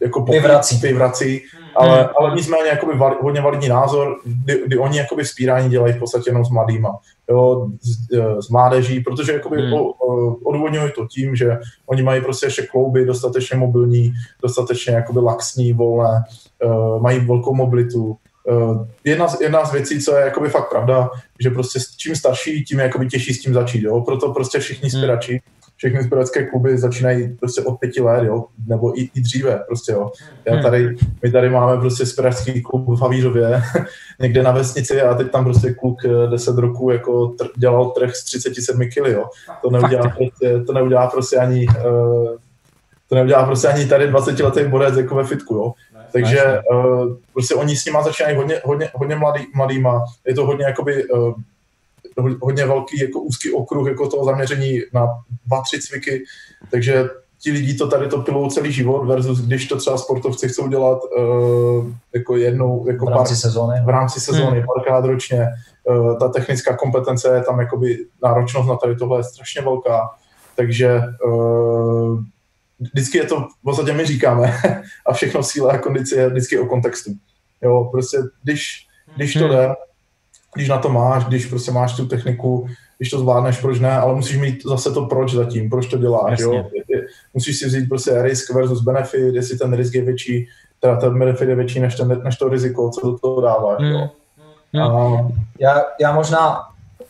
jako 0.00 0.22
vyvrací. 0.22 0.76
vyvrací 0.76 1.42
ale, 1.76 1.98
hmm. 1.98 2.08
ale 2.20 2.36
nicméně 2.36 2.68
jakoby 2.68 2.98
val, 2.98 3.16
hodně 3.22 3.40
validní 3.40 3.68
názor, 3.68 4.16
kdy, 4.24 4.62
kdy 4.66 4.78
oni 4.78 4.98
jakoby 4.98 5.24
spírání 5.24 5.70
dělají 5.70 5.92
v 5.92 5.98
podstatě 5.98 6.30
jenom 6.30 6.44
s 6.44 6.50
mladýma, 6.50 6.98
jo, 7.30 7.68
s, 7.80 8.16
s 8.46 8.48
mládeží, 8.48 9.00
protože 9.00 9.32
jakoby 9.32 9.62
hmm. 9.62 9.74
odvodňují 10.44 10.92
to 10.94 11.06
tím, 11.06 11.36
že 11.36 11.58
oni 11.86 12.02
mají 12.02 12.20
prostě 12.20 12.46
ještě 12.46 12.62
klouby 12.62 13.04
dostatečně 13.04 13.56
mobilní, 13.56 14.12
dostatečně 14.42 14.94
jakoby 14.94 15.20
laxní, 15.20 15.72
volné, 15.72 16.22
uh, 16.64 17.02
mají 17.02 17.18
velkou 17.18 17.54
mobilitu, 17.54 18.16
Uh, 18.48 18.86
jedna, 19.04 19.28
z, 19.28 19.40
jedna 19.40 19.64
z 19.64 19.72
věcí, 19.72 20.00
co 20.00 20.16
je 20.16 20.24
jakoby 20.24 20.48
fakt 20.48 20.70
pravda, 20.70 21.10
že 21.40 21.50
prostě 21.50 21.78
čím 21.96 22.16
starší, 22.16 22.64
tím 22.64 22.78
je 22.78 22.84
jakoby 22.84 23.06
těžší 23.06 23.34
s 23.34 23.40
tím 23.40 23.54
začít, 23.54 23.82
jo? 23.82 24.00
proto 24.00 24.32
prostě 24.32 24.58
všichni 24.58 24.90
hmm. 24.90 25.00
Všechny 25.80 26.02
zbrojecké 26.02 26.46
kluby 26.46 26.78
začínají 26.78 27.36
prostě 27.36 27.62
od 27.62 27.80
pěti 27.80 28.00
let, 28.00 28.24
jo, 28.24 28.44
nebo 28.66 29.00
i, 29.00 29.10
i 29.14 29.20
dříve, 29.20 29.60
prostě, 29.66 29.92
jo. 29.92 30.10
Já 30.44 30.52
hmm. 30.52 30.62
tady, 30.62 30.96
my 31.22 31.32
tady 31.32 31.50
máme 31.50 31.80
prostě 31.80 32.06
spiračský 32.06 32.62
klub 32.62 32.88
v 32.88 33.02
Havířově, 33.02 33.62
někde 34.20 34.42
na 34.42 34.52
vesnici 34.52 35.02
a 35.02 35.14
teď 35.14 35.30
tam 35.30 35.44
prostě 35.44 35.74
kluk 35.74 35.98
10 36.30 36.58
eh, 36.58 36.60
roku 36.60 36.90
jako 36.90 37.12
tr- 37.12 37.50
dělal 37.56 37.90
trh 37.90 38.14
z 38.14 38.24
37 38.24 38.80
kg, 38.88 38.96
jo. 38.96 39.24
To 39.62 39.70
neudělá 39.70 40.08
prostě, 40.08 40.60
to 40.66 40.72
neudělá 40.72 41.06
prostě 41.06 41.36
ani, 41.36 41.66
uh, 41.68 42.28
to 43.08 43.14
neudělá 43.14 43.44
prostě 43.46 43.68
ani 43.68 43.86
tady 43.86 44.06
20 44.06 44.40
letý 44.40 44.64
borec 44.64 44.96
jako 44.96 45.14
ve 45.14 45.24
fitku, 45.24 45.54
jo. 45.54 45.72
Takže 46.12 46.60
uh, 46.72 47.16
prostě 47.32 47.54
oni 47.54 47.76
s 47.76 47.84
nima 47.84 48.02
začínají 48.02 48.36
hodně, 48.36 48.60
hodně, 48.64 48.90
hodně 48.94 49.16
mladý, 49.16 49.46
mladýma. 49.54 50.04
Je 50.26 50.34
to 50.34 50.46
hodně 50.46 50.64
jakoby 50.64 51.04
uh, 51.04 51.34
hodně 52.40 52.66
velký 52.66 53.00
jako 53.00 53.20
úzký 53.20 53.52
okruh 53.52 53.88
jako 53.88 54.08
toho 54.08 54.24
zaměření 54.24 54.80
na 54.92 55.06
dva, 55.46 55.62
tři 55.62 55.80
cviky, 55.80 56.24
takže 56.70 57.08
ti 57.42 57.52
lidi 57.52 57.74
to 57.74 57.88
tady 57.88 58.08
to 58.08 58.18
pilou 58.18 58.50
celý 58.50 58.72
život 58.72 59.06
versus 59.06 59.40
když 59.40 59.68
to 59.68 59.76
třeba 59.76 59.98
sportovci 59.98 60.48
chcou 60.48 60.68
dělat 60.68 60.98
uh, 61.18 61.86
jako 62.14 62.36
jednou, 62.36 62.88
jako 62.88 63.06
v 63.06 63.08
rámci 63.08 63.32
pár, 63.32 63.36
sezóny. 63.36 63.80
V 63.84 63.88
rámci 63.88 64.20
sezóny, 64.20 64.58
hmm. 64.58 64.66
párkrát 64.76 65.04
ročně. 65.04 65.48
Uh, 65.84 66.18
ta 66.18 66.28
technická 66.28 66.76
kompetence 66.76 67.34
je 67.34 67.42
tam 67.42 67.60
jakoby 67.60 67.98
náročnost 68.22 68.68
na 68.68 68.76
tady 68.76 68.96
tohle 68.96 69.18
je 69.18 69.24
strašně 69.24 69.62
velká, 69.62 70.10
takže 70.56 71.00
uh, 71.26 72.20
vždycky 72.80 73.18
je 73.18 73.24
to, 73.24 73.40
v 73.40 73.62
podstatě 73.62 73.92
my 73.92 74.06
říkáme, 74.06 74.54
a 75.06 75.12
všechno 75.12 75.42
síla 75.42 75.72
a 75.72 75.78
kondice 75.78 76.16
je 76.16 76.28
vždycky 76.28 76.58
o 76.58 76.66
kontextu. 76.66 77.10
Jo, 77.62 77.88
prostě 77.92 78.18
když, 78.42 78.86
když 79.16 79.32
to 79.32 79.38
hmm. 79.38 79.50
jde, 79.50 79.68
když 80.54 80.68
na 80.68 80.78
to 80.78 80.88
máš, 80.88 81.24
když 81.24 81.46
prostě 81.46 81.70
máš 81.70 81.96
tu 81.96 82.06
techniku, 82.06 82.66
když 82.98 83.10
to 83.10 83.18
zvládneš, 83.18 83.60
proč 83.60 83.80
ne, 83.80 83.92
ale 83.92 84.14
musíš 84.14 84.36
mít 84.36 84.62
zase 84.66 84.92
to 84.92 85.06
proč 85.06 85.34
zatím, 85.34 85.70
proč 85.70 85.86
to 85.86 85.98
děláš, 85.98 86.30
Jasně. 86.30 86.56
jo. 86.56 86.64
Musíš 87.34 87.58
si 87.58 87.66
vzít 87.66 87.88
prostě 87.88 88.22
risk 88.22 88.54
versus 88.54 88.82
benefit, 88.82 89.34
jestli 89.34 89.58
ten 89.58 89.72
risk 89.72 89.94
je 89.94 90.02
větší, 90.02 90.46
teda 90.80 90.96
ten 90.96 91.18
benefit 91.18 91.48
je 91.48 91.54
větší 91.54 91.80
než, 91.80 91.94
ten, 91.94 92.20
než 92.24 92.36
to 92.36 92.48
riziko, 92.48 92.90
co 92.90 93.06
do 93.06 93.18
toho 93.18 93.40
dáváš, 93.40 93.80
mm. 93.80 93.86
jo. 93.86 94.08
Mm. 94.72 94.80
A... 94.82 95.28
Já, 95.60 95.82
já 96.00 96.12
možná 96.12 96.60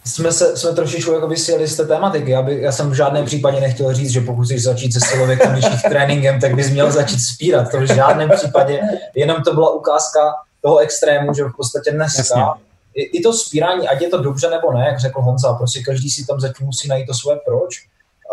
jsme, 0.05 0.33
se, 0.33 0.57
jsme 0.57 0.72
trošičku 0.72 1.12
jako 1.12 1.29
vysílali 1.29 1.66
z 1.66 1.76
té 1.76 1.85
tématiky. 1.85 2.31
Já, 2.31 2.42
by, 2.42 2.61
já 2.61 2.72
jsem 2.72 2.90
v 2.90 2.94
žádném 2.94 3.24
případě 3.24 3.61
nechtěl 3.61 3.94
říct, 3.94 4.11
že 4.11 4.20
pokud 4.20 4.44
chceš 4.44 4.62
začít 4.62 4.92
se 4.92 5.00
silověkem 5.00 5.61
tréninkem, 5.88 6.40
tak 6.40 6.55
bys 6.55 6.70
měl 6.70 6.90
začít 6.90 7.20
spírat. 7.20 7.70
To 7.70 7.81
v 7.81 7.87
žádném 7.87 8.31
případě. 8.31 8.81
Jenom 9.14 9.42
to 9.42 9.55
byla 9.55 9.74
ukázka 9.74 10.20
toho 10.62 10.79
extrému, 10.79 11.35
že 11.35 11.44
v 11.44 11.57
podstatě 11.57 11.90
dneska 11.90 12.18
Jasně 12.18 12.69
i, 12.94 13.03
i 13.18 13.22
to 13.22 13.33
spírání, 13.33 13.88
ať 13.88 14.00
je 14.00 14.09
to 14.09 14.22
dobře 14.22 14.50
nebo 14.50 14.72
ne, 14.72 14.87
jak 14.87 15.00
řekl 15.00 15.22
Honza, 15.22 15.53
prostě 15.53 15.83
každý 15.83 16.11
si 16.11 16.26
tam 16.26 16.40
zatím 16.40 16.66
musí 16.66 16.88
najít 16.88 17.07
to 17.07 17.14
svoje 17.14 17.38
proč, 17.46 17.74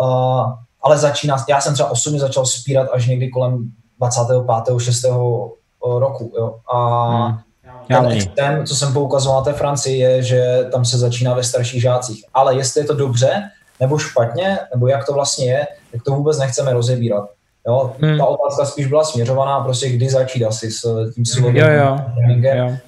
uh, 0.01 0.53
ale 0.81 0.97
začíná, 0.97 1.45
já 1.49 1.61
jsem 1.61 1.73
třeba 1.73 1.89
osobně 1.89 2.19
začal 2.19 2.45
spírat 2.45 2.89
až 2.93 3.07
někdy 3.07 3.29
kolem 3.29 3.71
25. 3.99 4.79
6. 4.79 5.03
roku, 5.99 6.33
jo, 6.37 6.55
a 6.73 7.25
hmm. 7.25 7.37
ten 7.87 8.11
extrém, 8.11 8.65
co 8.65 8.75
jsem 8.75 8.93
poukazoval 8.93 9.39
na 9.39 9.43
té 9.43 9.53
Francii, 9.53 9.99
je, 9.99 10.23
že 10.23 10.65
tam 10.71 10.85
se 10.85 10.97
začíná 10.97 11.33
ve 11.33 11.43
starších 11.43 11.81
žácích. 11.81 12.23
Ale 12.33 12.55
jestli 12.55 12.81
je 12.81 12.85
to 12.85 12.93
dobře, 12.93 13.49
nebo 13.79 13.97
špatně, 13.97 14.59
nebo 14.73 14.87
jak 14.87 15.05
to 15.05 15.13
vlastně 15.13 15.45
je, 15.45 15.67
tak 15.91 16.03
to 16.03 16.11
vůbec 16.11 16.37
nechceme 16.39 16.73
rozebírat. 16.73 17.29
Jo? 17.67 17.95
Hmm. 18.01 18.17
Ta 18.17 18.25
otázka 18.25 18.65
spíš 18.65 18.87
byla 18.87 19.03
směřovaná 19.03 19.59
prostě 19.59 19.89
kdy 19.89 20.09
začít 20.09 20.45
asi 20.45 20.71
s 20.71 21.11
tím 21.15 21.25
silovým 21.25 21.63
tréninkem. 22.15 22.79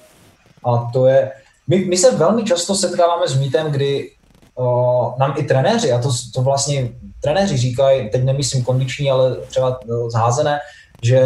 A 0.64 0.90
to 0.92 1.06
je, 1.06 1.32
my, 1.68 1.84
my 1.84 1.96
se 1.96 2.16
velmi 2.16 2.44
často 2.44 2.74
setkáváme 2.74 3.28
s 3.28 3.38
mýtem, 3.38 3.72
kdy 3.72 4.10
o, 4.54 5.14
nám 5.18 5.34
i 5.38 5.42
trenéři, 5.42 5.92
a 5.92 5.98
to, 5.98 6.08
to 6.34 6.42
vlastně 6.42 6.92
trenéři 7.22 7.56
říkají, 7.56 8.10
teď 8.10 8.24
nemyslím 8.24 8.64
kondiční, 8.64 9.10
ale 9.10 9.36
třeba 9.36 9.80
zházené, 10.08 10.58
že, 11.02 11.20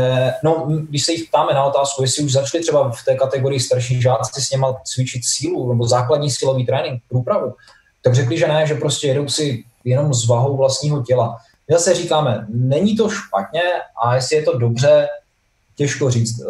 no, 0.45 0.67
když 0.89 1.05
se 1.05 1.13
jich 1.13 1.29
ptáme 1.29 1.55
na 1.55 1.65
otázku, 1.65 2.03
jestli 2.03 2.25
už 2.25 2.33
začali 2.33 2.63
třeba 2.63 2.91
v 2.91 3.05
té 3.05 3.15
kategorii 3.15 3.61
starší 3.61 4.03
žáci 4.03 4.43
s 4.43 4.51
něma 4.51 4.75
cvičit 4.85 5.23
sílu 5.25 5.73
nebo 5.73 5.87
základní 5.87 6.31
silový 6.31 6.67
trénink, 6.67 7.03
průpravu, 7.09 7.55
tak 8.03 8.15
řekli, 8.15 8.39
že 8.39 8.49
ne, 8.49 8.67
že 8.67 8.75
prostě 8.75 9.07
jedou 9.07 9.29
si 9.29 9.65
jenom 9.85 10.15
s 10.15 10.27
vahou 10.27 10.57
vlastního 10.57 11.03
těla. 11.03 11.37
My 11.69 11.75
zase 11.75 11.95
říkáme, 11.95 12.47
není 12.49 12.97
to 12.97 13.09
špatně 13.09 13.63
a 14.05 14.15
jestli 14.15 14.37
je 14.37 14.43
to 14.43 14.59
dobře, 14.59 15.09
těžko 15.77 16.11
říct. 16.11 16.41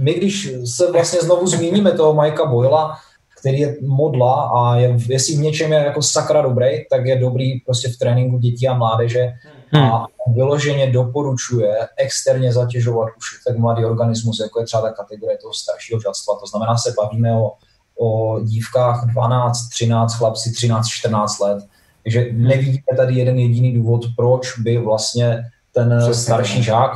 My, 0.00 0.14
když 0.14 0.54
se 0.64 0.92
vlastně 0.92 1.20
znovu 1.20 1.46
zmíníme 1.46 1.92
toho 1.92 2.14
Majka 2.14 2.46
Boyla, 2.46 2.98
který 3.40 3.60
je 3.60 3.76
modla 3.82 4.50
a 4.56 4.76
je, 4.76 4.96
jestli 5.08 5.36
v 5.36 5.40
něčem 5.40 5.72
je 5.72 5.78
jako 5.78 6.02
sakra 6.02 6.42
dobrý, 6.42 6.68
tak 6.90 7.06
je 7.06 7.18
dobrý 7.18 7.60
prostě 7.60 7.88
v 7.88 7.96
tréninku 7.96 8.38
dětí 8.38 8.68
a 8.68 8.74
mládeže 8.74 9.32
a 9.72 9.78
hmm. 9.78 10.34
vyloženě 10.34 10.92
doporučuje 10.92 11.76
externě 11.96 12.52
zatěžovat 12.52 13.08
už 13.18 13.44
tak 13.46 13.58
mladý 13.58 13.84
organismus, 13.84 14.40
jako 14.40 14.60
je 14.60 14.66
třeba 14.66 14.82
ta 14.82 14.90
kategorie 14.90 15.38
toho 15.38 15.54
staršího 15.54 16.00
žadstva. 16.00 16.34
To 16.40 16.46
znamená, 16.46 16.76
se 16.76 16.94
bavíme 16.96 17.32
o, 17.32 17.52
o 17.98 18.40
dívkách 18.40 19.06
12, 19.06 19.68
13, 19.68 20.14
chlapci 20.14 20.52
13, 20.52 20.88
14 20.88 21.38
let. 21.40 21.64
Takže 22.02 22.20
hmm. 22.20 22.44
nevidíme 22.44 22.96
tady 22.96 23.14
jeden 23.14 23.38
jediný 23.38 23.74
důvod, 23.74 24.00
proč 24.16 24.58
by 24.58 24.78
vlastně 24.78 25.44
ten 25.74 25.98
Přesně. 25.98 26.22
starší 26.22 26.62
žák, 26.62 26.90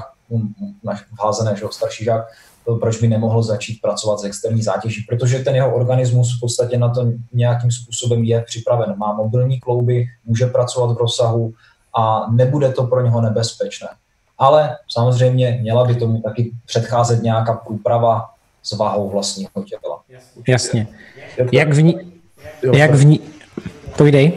náš 0.84 1.04
házené, 1.20 1.56
že 1.56 1.66
starší 1.70 2.04
žák, 2.04 2.26
proč 2.74 3.00
by 3.00 3.08
nemohl 3.08 3.42
začít 3.42 3.80
pracovat 3.80 4.20
s 4.20 4.24
externí 4.24 4.62
zátěží, 4.62 5.02
protože 5.08 5.38
ten 5.38 5.54
jeho 5.54 5.74
organismus 5.74 6.36
v 6.36 6.40
podstatě 6.40 6.78
na 6.78 6.88
to 6.88 7.06
nějakým 7.32 7.70
způsobem 7.70 8.24
je 8.24 8.40
připraven. 8.40 8.94
Má 8.96 9.12
mobilní 9.12 9.60
klouby, 9.60 10.06
může 10.24 10.46
pracovat 10.46 10.94
v 10.94 10.98
rozsahu 10.98 11.52
a 11.98 12.26
nebude 12.30 12.72
to 12.72 12.84
pro 12.84 13.00
něho 13.00 13.20
nebezpečné. 13.20 13.88
Ale 14.38 14.76
samozřejmě 14.88 15.58
měla 15.60 15.84
by 15.84 15.94
tomu 15.94 16.20
taky 16.20 16.52
předcházet 16.66 17.22
nějaká 17.22 17.54
průprava 17.54 18.30
s 18.62 18.76
váhou 18.76 19.10
vlastního 19.10 19.50
těla. 19.66 20.00
Jasně. 20.48 20.88
Jak 21.52 21.72
vní... 21.72 21.96
Jak 22.74 22.94
vní... 22.94 23.20
Povídej. 23.96 24.32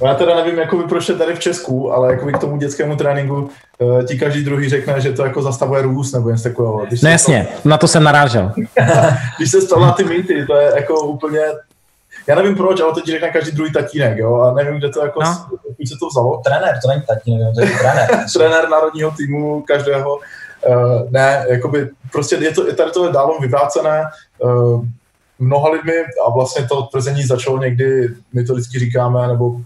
No 0.00 0.08
já 0.08 0.14
teda 0.14 0.36
nevím, 0.36 0.58
jako 0.58 0.78
proč 0.88 1.08
je 1.08 1.14
tady 1.14 1.34
v 1.34 1.40
Česku, 1.40 1.92
ale 1.92 2.12
jako 2.12 2.26
k 2.26 2.38
tomu 2.38 2.56
dětskému 2.56 2.96
tréninku 2.96 3.50
uh, 3.78 4.04
ti 4.04 4.18
každý 4.18 4.44
druhý 4.44 4.68
řekne, 4.68 5.00
že 5.00 5.12
to 5.12 5.24
jako 5.24 5.42
zastavuje 5.42 5.82
růst 5.82 6.12
nebo 6.12 6.30
něco 6.30 6.42
takového. 6.42 6.86
no 7.02 7.10
jasně, 7.10 7.48
to... 7.62 7.68
na 7.68 7.78
to 7.78 7.88
jsem 7.88 8.04
narážel. 8.04 8.52
když 9.38 9.50
se 9.50 9.62
stalo 9.62 9.86
na 9.86 9.92
ty 9.92 10.04
mýty, 10.04 10.46
to 10.46 10.56
je 10.56 10.72
jako 10.76 11.00
úplně 11.00 11.40
já 12.26 12.34
nevím 12.34 12.54
proč, 12.54 12.80
ale 12.80 12.94
to 12.94 13.00
ti 13.00 13.10
řekne 13.10 13.30
každý 13.30 13.52
druhý 13.52 13.72
tatínek, 13.72 14.18
jo, 14.18 14.40
a 14.40 14.54
nevím, 14.54 14.78
kde 14.78 14.88
to 14.88 15.04
jako, 15.04 15.22
no. 15.22 15.34
se 15.86 15.94
to 16.00 16.08
vzalo. 16.08 16.40
Trenér, 16.44 16.78
to 16.82 16.88
není 16.88 17.02
tatínek, 17.02 17.54
to 17.54 17.60
je 17.60 17.66
trenér. 17.78 18.08
trenér 18.32 18.68
národního 18.68 19.10
týmu 19.10 19.62
každého. 19.62 20.16
Uh, 20.16 21.10
ne, 21.10 21.46
jakoby, 21.48 21.90
prostě 22.12 22.36
je, 22.36 22.50
to, 22.50 22.66
je 22.66 22.74
tady 22.74 22.90
to 22.90 23.06
je 23.06 23.12
dávno 23.12 23.38
vyvrácené 23.40 24.04
uh, 24.38 24.84
mnoha 25.38 25.70
lidmi 25.70 25.92
a 26.26 26.30
vlastně 26.30 26.66
to 26.66 26.82
tvrzení 26.82 27.22
začalo 27.22 27.58
někdy, 27.58 28.08
my 28.32 28.44
to 28.44 28.54
vždycky 28.54 28.78
říkáme, 28.78 29.28
nebo 29.28 29.60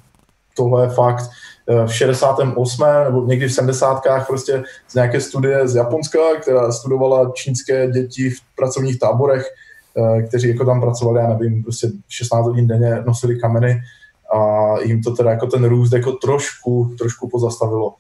tohle 0.56 0.84
je 0.84 0.88
fakt, 0.88 1.30
eh, 1.68 1.86
v 1.86 1.94
68. 1.94 3.04
nebo 3.04 3.24
někdy 3.26 3.48
v 3.48 3.54
70. 3.54 4.26
prostě 4.26 4.62
z 4.88 4.94
nějaké 4.94 5.20
studie 5.20 5.68
z 5.68 5.74
Japonska, 5.74 6.18
která 6.40 6.72
studovala 6.72 7.32
čínské 7.34 7.90
děti 7.90 8.30
v 8.30 8.36
pracovních 8.56 8.98
táborech, 8.98 9.46
eh, 9.96 10.22
kteří 10.22 10.48
jako 10.48 10.64
tam 10.64 10.80
pracovali, 10.80 11.20
já 11.20 11.28
nevím, 11.28 11.62
prostě 11.62 11.88
16 12.08 12.46
hodin 12.46 12.66
denně 12.66 13.02
nosili 13.06 13.40
kameny 13.40 13.80
a 14.34 14.74
jim 14.80 15.02
to 15.02 15.10
teda 15.10 15.30
jako 15.30 15.46
ten 15.46 15.64
růst 15.64 15.92
jako 15.92 16.12
trošku, 16.12 16.94
trošku 16.98 17.28
pozastavilo. 17.28 17.94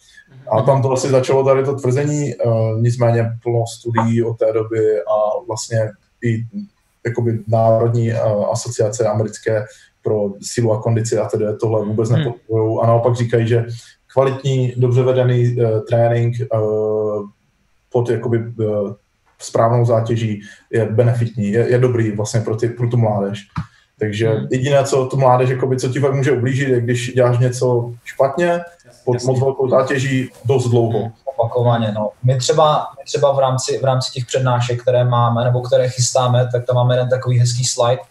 A 0.50 0.62
tam 0.62 0.82
to 0.82 0.92
asi 0.92 1.08
začalo 1.08 1.44
tady 1.44 1.64
to 1.64 1.74
tvrzení, 1.74 2.34
eh, 2.34 2.36
nicméně 2.80 3.30
plno 3.42 3.64
studií 3.66 4.22
od 4.22 4.38
té 4.38 4.52
doby 4.52 5.00
a 5.00 5.44
vlastně 5.46 5.90
i 6.24 6.44
jakoby 7.06 7.38
národní 7.48 8.12
asociace 8.52 9.06
americké 9.06 9.64
pro 10.02 10.30
sílu 10.42 10.72
a 10.72 10.82
kondici 10.82 11.18
a 11.18 11.28
tedy 11.28 11.44
tohle 11.60 11.84
vůbec 11.84 12.10
hmm. 12.10 12.18
nepodporují 12.18 12.78
a 12.82 12.86
naopak 12.86 13.16
říkají, 13.16 13.48
že 13.48 13.66
kvalitní, 14.12 14.74
dobře 14.76 15.02
vedený 15.02 15.56
uh, 15.56 15.80
trénink 15.88 16.36
uh, 16.54 17.28
pod 17.92 18.10
jakoby 18.10 18.38
uh, 18.38 18.92
správnou 19.38 19.84
zátěží 19.84 20.40
je 20.70 20.86
benefitní, 20.86 21.50
je, 21.50 21.68
je 21.68 21.78
dobrý 21.78 22.10
vlastně 22.10 22.40
pro, 22.40 22.56
ty, 22.56 22.68
pro 22.68 22.88
tu 22.88 22.96
mládež. 22.96 23.46
Takže 23.98 24.28
hmm. 24.28 24.46
jediné, 24.50 24.84
co 24.84 25.06
tu 25.06 25.16
mládež, 25.16 25.50
jakoby, 25.50 25.76
co 25.76 25.88
ti 25.88 26.00
fakt 26.00 26.14
může 26.14 26.32
ublížit, 26.32 26.68
je 26.68 26.80
když 26.80 27.12
děláš 27.14 27.38
něco 27.38 27.94
špatně, 28.04 28.60
pod 29.04 29.14
Jasně. 29.14 29.26
moc 29.26 29.40
velkou 29.40 29.68
zátěží 29.68 30.30
dost 30.44 30.68
dlouho. 30.68 31.12
Opakovaně, 31.24 31.92
no. 31.92 32.10
My 32.24 32.38
třeba, 32.38 32.86
my 32.98 33.04
třeba 33.04 33.32
v, 33.32 33.38
rámci, 33.38 33.78
v 33.78 33.84
rámci 33.84 34.12
těch 34.12 34.26
přednášek, 34.26 34.82
které 34.82 35.04
máme, 35.04 35.44
nebo 35.44 35.60
které 35.60 35.88
chystáme, 35.88 36.48
tak 36.52 36.66
tam 36.66 36.76
máme 36.76 36.94
jeden 36.94 37.08
takový 37.08 37.38
hezký 37.38 37.64
slide, 37.64 38.02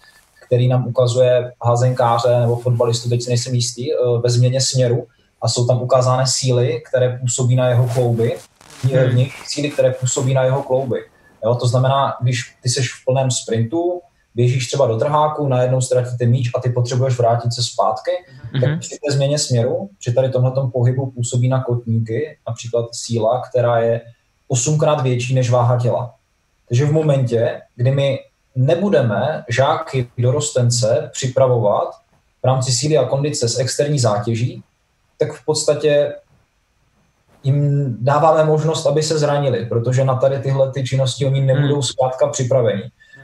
který 0.51 0.67
nám 0.67 0.87
ukazuje 0.87 1.51
házenkáře 1.63 2.39
nebo 2.39 2.55
fotbalistu, 2.55 3.09
teď 3.09 3.21
si 3.21 3.29
nejsem 3.29 3.55
jistý, 3.55 3.93
eh, 3.93 3.95
ve 4.23 4.29
změně 4.29 4.61
směru 4.61 5.07
a 5.41 5.47
jsou 5.47 5.67
tam 5.67 5.81
ukázány 5.81 6.23
síly, 6.27 6.83
které 6.89 7.17
působí 7.21 7.55
na 7.55 7.69
jeho 7.69 7.87
klouby, 7.87 8.37
hmm. 8.83 9.25
síly, 9.47 9.71
které 9.71 9.91
působí 9.91 10.33
na 10.33 10.43
jeho 10.43 10.63
klouby. 10.63 10.99
Jo, 11.45 11.55
to 11.55 11.67
znamená, 11.67 12.13
když 12.21 12.55
ty 12.63 12.69
jsi 12.69 12.81
v 12.81 13.05
plném 13.05 13.31
sprintu, 13.31 14.01
běžíš 14.35 14.67
třeba 14.67 14.87
do 14.87 14.97
trháku, 14.97 15.47
najednou 15.47 15.81
ztratíte 15.81 16.25
míč 16.25 16.51
a 16.55 16.59
ty 16.59 16.69
potřebuješ 16.69 17.17
vrátit 17.17 17.53
se 17.53 17.63
zpátky, 17.63 18.11
mm-hmm. 18.11 18.61
tak 18.61 18.79
při 18.79 18.89
té 18.89 19.13
změně 19.13 19.39
směru, 19.39 19.89
při 19.99 20.13
tady 20.13 20.29
tomhle 20.29 20.51
pohybu 20.73 21.11
působí 21.11 21.47
na 21.47 21.63
kotníky, 21.63 22.37
například 22.47 22.85
síla, 22.91 23.41
která 23.49 23.79
je 23.79 24.01
osmkrát 24.47 25.01
větší 25.01 25.35
než 25.35 25.49
váha 25.49 25.79
těla. 25.79 26.13
Takže 26.67 26.85
v 26.85 26.91
momentě, 26.91 27.61
kdy 27.75 27.91
my 27.91 28.19
nebudeme 28.55 29.43
žáky 29.49 30.09
dorostence 30.17 31.09
připravovat 31.13 31.89
v 32.41 32.45
rámci 32.45 32.71
síly 32.71 32.97
a 32.97 33.05
kondice 33.05 33.49
s 33.49 33.59
externí 33.59 33.99
zátěží, 33.99 34.63
tak 35.17 35.33
v 35.33 35.45
podstatě 35.45 36.13
jim 37.43 37.97
dáváme 37.99 38.43
možnost, 38.43 38.85
aby 38.85 39.03
se 39.03 39.19
zranili, 39.19 39.65
protože 39.65 40.05
na 40.05 40.15
tady 40.15 40.39
tyhle 40.39 40.71
ty 40.71 40.83
činnosti 40.83 41.25
oni 41.25 41.41
nebudou 41.41 41.73
hmm. 41.73 41.83
zkrátka 41.83 42.27
připraveni. 42.27 42.83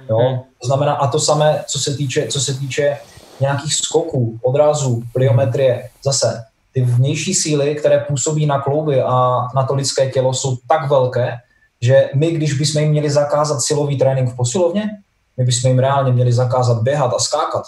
Jo? 0.10 0.18
Hmm. 0.18 0.40
To 0.62 0.68
znamená, 0.68 0.94
a 0.94 1.08
to 1.08 1.20
samé, 1.20 1.64
co 1.68 1.80
se 1.80 1.98
týče, 1.98 2.28
co 2.28 2.40
se 2.40 2.54
týče 2.54 2.98
nějakých 3.40 3.76
skoků, 3.76 4.40
odrazů, 4.42 5.04
pliometrie, 5.14 5.90
zase 6.04 6.44
ty 6.74 6.82
vnější 6.82 7.34
síly, 7.34 7.76
které 7.76 8.00
působí 8.00 8.46
na 8.46 8.62
klouby 8.62 9.02
a 9.02 9.48
na 9.56 9.64
to 9.68 9.76
lidské 9.76 10.12
tělo, 10.12 10.34
jsou 10.34 10.58
tak 10.68 10.90
velké, 10.90 11.38
že 11.82 12.10
my, 12.16 12.32
když 12.32 12.54
bychom 12.54 12.82
jim 12.82 12.92
měli 12.92 13.10
zakázat 13.10 13.62
silový 13.62 13.98
trénink 13.98 14.34
v 14.34 14.36
posilovně, 14.36 14.90
my 15.38 15.44
bychom 15.44 15.72
jim 15.72 15.80
reálně 15.80 16.12
měli 16.12 16.34
zakázat 16.34 16.82
běhat 16.82 17.14
a 17.14 17.20
skákat. 17.20 17.64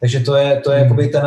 Takže 0.00 0.20
to 0.20 0.36
je, 0.36 0.60
to 0.60 0.70
je 0.70 0.78
hmm. 0.78 0.84
jakoby 0.84 1.08
ten, 1.08 1.26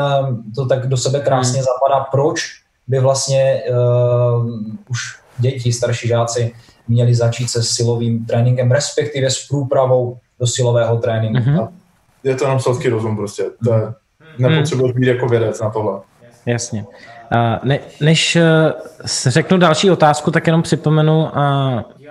to 0.55 0.65
tak 0.65 0.87
do 0.87 0.97
sebe 0.97 1.19
krásně 1.19 1.59
hmm. 1.59 1.65
zapadá, 1.65 2.03
proč 2.11 2.41
by 2.87 2.99
vlastně 2.99 3.63
uh, 3.69 4.49
už 4.89 4.99
děti, 5.37 5.73
starší 5.73 6.07
žáci 6.07 6.53
měli 6.87 7.15
začít 7.15 7.47
se 7.47 7.63
silovým 7.63 8.25
tréninkem, 8.25 8.71
respektive 8.71 9.29
s 9.29 9.47
průpravou 9.47 10.17
do 10.39 10.47
silového 10.47 10.97
tréninku. 10.97 11.49
Mm-hmm. 11.49 11.69
Je 12.23 12.35
to 12.35 12.43
jenom 12.43 12.59
selský 12.59 12.89
rozum 12.89 13.17
prostě. 13.17 13.43
To 13.63 13.73
je, 13.73 13.93
nepotřebuješ 14.37 14.93
být 14.93 15.07
jako 15.07 15.27
vědec 15.27 15.61
na 15.61 15.69
tohle. 15.69 15.99
Jasně. 16.45 16.85
Uh, 16.85 17.37
ne, 17.63 17.79
než 18.01 18.37
řeknu 19.27 19.57
další 19.57 19.91
otázku, 19.91 20.31
tak 20.31 20.47
jenom 20.47 20.61
připomenu 20.61 21.29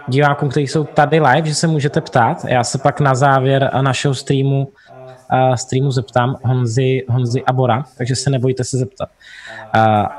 divákům, 0.09 0.49
kteří 0.49 0.67
jsou 0.67 0.85
tady 0.85 1.21
live, 1.21 1.49
že 1.49 1.55
se 1.55 1.67
můžete 1.67 2.01
ptát. 2.01 2.45
Já 2.45 2.65
se 2.65 2.79
pak 2.79 3.01
na 3.01 3.15
závěr 3.15 3.71
našeho 3.81 4.15
streamu, 4.15 4.69
streamu 5.55 5.91
zeptám 5.91 6.37
Honzi, 6.45 7.05
Honzi 7.09 7.45
Abora, 7.45 7.85
takže 7.99 8.17
se 8.17 8.31
nebojte 8.31 8.65
se 8.65 8.79
zeptat. 8.79 9.09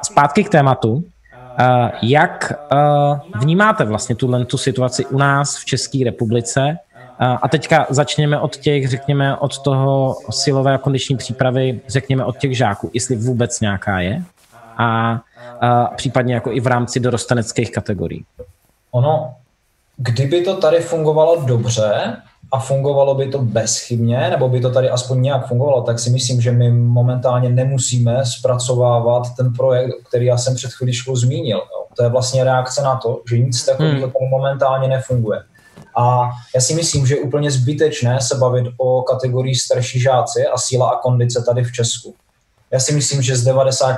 Zpátky 0.02 0.44
k 0.44 0.50
tématu. 0.50 1.04
Jak 2.02 2.54
vnímáte 3.40 3.86
vlastně 3.86 4.16
tuhle 4.16 4.46
tu 4.46 4.58
situaci 4.58 5.06
u 5.06 5.18
nás 5.18 5.58
v 5.58 5.66
České 5.66 6.00
republice? 6.06 6.78
A 7.42 7.48
teďka 7.48 7.86
začněme 7.90 8.40
od 8.40 8.56
těch, 8.56 8.90
řekněme, 8.90 9.38
od 9.38 9.60
toho 9.60 10.16
silové 10.30 10.74
a 10.74 10.78
kondiční 10.78 11.18
přípravy, 11.18 11.82
řekněme 11.88 12.26
od 12.26 12.38
těch 12.38 12.58
žáků, 12.58 12.90
jestli 12.94 13.16
vůbec 13.16 13.60
nějaká 13.60 14.00
je 14.00 14.24
a, 14.78 15.20
a 15.62 15.86
případně 15.86 16.34
jako 16.34 16.52
i 16.52 16.60
v 16.60 16.68
rámci 16.68 17.00
dorostaneckých 17.00 17.72
kategorií. 17.72 18.26
Ono, 18.92 19.36
kdyby 19.98 20.42
to 20.42 20.58
tady 20.58 20.80
fungovalo 20.80 21.42
dobře 21.46 22.18
a 22.52 22.60
fungovalo 22.60 23.16
by 23.16 23.28
to 23.28 23.40
bezchybně, 23.40 24.30
nebo 24.30 24.50
by 24.50 24.62
to 24.62 24.72
tady 24.72 24.90
aspoň 24.90 25.22
nějak 25.22 25.48
fungovalo, 25.48 25.82
tak 25.82 26.00
si 26.00 26.10
myslím, 26.10 26.42
že 26.42 26.52
my 26.52 26.72
momentálně 26.72 27.50
nemusíme 27.50 28.26
zpracovávat 28.26 29.24
ten 29.38 29.54
projekt, 29.54 29.96
který 30.08 30.26
já 30.26 30.38
jsem 30.38 30.56
před 30.56 30.74
chvíličkou 30.74 31.16
zmínil. 31.16 31.58
Jo. 31.58 31.86
To 31.98 32.04
je 32.04 32.10
vlastně 32.10 32.44
reakce 32.44 32.82
na 32.82 32.96
to, 32.96 33.22
že 33.30 33.38
nic 33.38 33.66
takového 33.66 33.94
hmm. 33.94 34.02
tady 34.02 34.26
momentálně 34.32 34.88
nefunguje. 34.88 35.40
A 35.98 36.30
já 36.56 36.62
si 36.62 36.74
myslím, 36.74 37.08
že 37.08 37.16
je 37.16 37.22
úplně 37.22 37.52
zbytečné 37.52 38.22
se 38.22 38.36
bavit 38.36 38.68
o 38.78 39.02
kategorii 39.02 39.56
starší 39.56 40.00
žáci 40.00 40.48
a 40.48 40.58
síla 40.58 40.90
a 40.90 41.00
kondice 41.00 41.44
tady 41.44 41.64
v 41.64 41.72
Česku. 41.72 42.16
Já 42.72 42.80
si 42.80 42.94
myslím, 42.94 43.22
že 43.22 43.36
z 43.36 43.44
90 43.44 43.96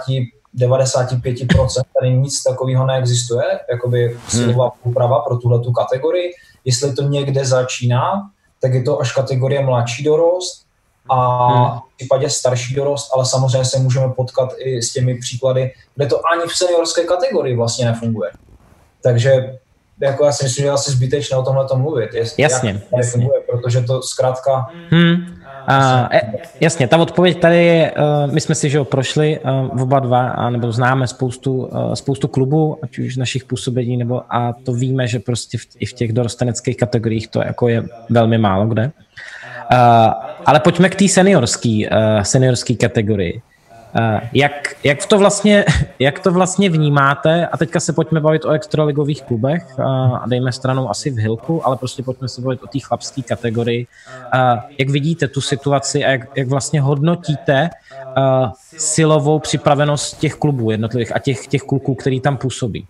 95%, 0.58 1.82
tady 2.00 2.14
nic 2.14 2.44
takového 2.44 2.86
neexistuje, 2.86 3.44
jakoby 3.72 4.18
silová 4.28 4.72
úprava 4.84 5.20
pro 5.20 5.38
tuhle 5.38 5.60
tu 5.60 5.72
kategorii. 5.72 6.32
Jestli 6.66 6.94
to 6.94 7.04
někde 7.04 7.46
začíná, 7.46 8.30
tak 8.62 8.74
je 8.74 8.84
to 8.84 9.00
až 9.00 9.14
kategorie 9.14 9.66
mladší 9.66 10.04
dorost 10.04 10.66
a 11.10 11.48
hmm. 11.48 11.80
v 11.80 11.98
případě 11.98 12.30
starší 12.30 12.76
dorost, 12.76 13.12
ale 13.14 13.26
samozřejmě 13.26 13.66
se 13.66 13.80
můžeme 13.80 14.10
potkat 14.10 14.50
i 14.58 14.82
s 14.82 14.94
těmi 14.94 15.16
příklady, 15.16 15.72
kde 15.96 16.06
to 16.06 16.22
ani 16.34 16.44
v 16.48 16.58
seniorské 16.58 17.04
kategorii 17.04 17.56
vlastně 17.56 17.86
nefunguje. 17.86 18.32
Takže 19.04 19.58
jako 20.02 20.26
já 20.26 20.32
si 20.32 20.44
myslím, 20.44 20.64
že 20.64 20.68
je 20.68 20.72
asi 20.72 20.92
zbytečné 20.92 21.38
o 21.38 21.44
tomhle 21.44 21.68
mluvit. 21.76 22.14
Jest, 22.14 22.40
jasně, 22.40 22.70
jak 22.70 22.82
jasně. 22.82 22.98
Nefunguje, 22.98 23.42
protože 23.42 23.82
to 23.82 24.02
zkrátka... 24.02 24.68
Hmm. 24.90 25.43
A, 25.68 26.10
e, 26.16 26.22
jasně, 26.62 26.88
ta 26.88 26.98
odpověď 26.98 27.40
tady 27.40 27.66
je, 27.66 27.92
uh, 27.92 28.34
my 28.34 28.42
jsme 28.42 28.56
si 28.56 28.70
že 28.70 28.80
ho 28.80 28.86
prošli 28.86 29.40
uh, 29.40 29.82
oba 29.82 30.00
dva, 30.00 30.30
a, 30.30 30.50
nebo 30.50 30.72
známe 30.72 31.08
spoustu, 31.08 31.70
spoustu 31.94 32.28
klubů, 32.28 32.78
ať 32.84 33.00
už 33.00 33.18
našich 33.18 33.46
působení, 33.46 33.98
nebo 33.98 34.22
a 34.30 34.54
to 34.54 34.74
víme, 34.74 35.08
že 35.08 35.20
prostě 35.20 35.58
v, 35.58 35.66
i 35.80 35.86
v 35.86 35.94
těch 35.94 36.14
dorosteneckých 36.14 36.78
kategoriích 36.78 37.28
to 37.28 37.42
jako 37.44 37.68
je 37.68 37.84
velmi 38.10 38.38
málo 38.38 38.68
kde. 38.68 38.92
Uh, 39.72 39.78
ale 40.46 40.60
pojďme 40.60 40.90
k 40.90 40.96
té 40.96 41.08
seniorské 41.08 41.90
seniorský 42.22 42.76
kategorii. 42.76 43.42
Uh, 44.00 44.20
jak, 44.34 44.54
jak, 44.84 45.06
to 45.06 45.18
vlastně, 45.18 45.66
jak 46.00 46.20
to 46.20 46.32
vlastně 46.32 46.70
vnímáte? 46.70 47.48
A 47.48 47.58
teďka 47.58 47.80
se 47.80 47.94
pojďme 47.94 48.20
bavit 48.20 48.46
o 48.46 48.52
extraligových 48.52 49.22
klubech 49.22 49.66
uh, 49.78 49.86
a 50.16 50.24
dejme 50.28 50.52
stranou 50.52 50.90
asi 50.90 51.10
v 51.10 51.18
Hilku, 51.18 51.68
ale 51.68 51.78
prostě 51.78 52.04
pojďme 52.04 52.28
se 52.28 52.42
bavit 52.42 52.64
o 52.64 52.68
té 52.68 52.80
chlapské 52.80 53.22
kategorii. 53.22 53.88
Uh, 54.34 54.60
jak 54.78 54.90
vidíte 54.90 55.28
tu 55.28 55.42
situaci 55.42 56.06
a 56.06 56.10
jak, 56.10 56.38
jak 56.38 56.48
vlastně 56.48 56.82
hodnotíte 56.82 57.70
silovou 58.78 59.40
připravenost 59.40 60.20
těch 60.20 60.36
klubů 60.36 60.72
jednotlivých 60.72 61.16
a 61.16 61.20
těch, 61.20 61.48
těch 61.48 61.62
kluků, 61.62 61.96
který 61.96 62.20
tam 62.20 62.38
působí? 62.38 62.88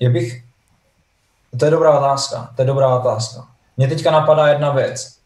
Já 0.00 0.10
bych... 0.10 0.42
To 1.58 1.64
je 1.64 1.70
dobrá 1.70 1.98
otázka. 1.98 2.50
To 2.56 2.62
je 2.62 2.66
dobrá 2.66 2.96
otázka. 2.96 3.46
Mně 3.76 3.88
teďka 3.88 4.10
napadá 4.10 4.48
jedna 4.48 4.70
věc. 4.70 5.16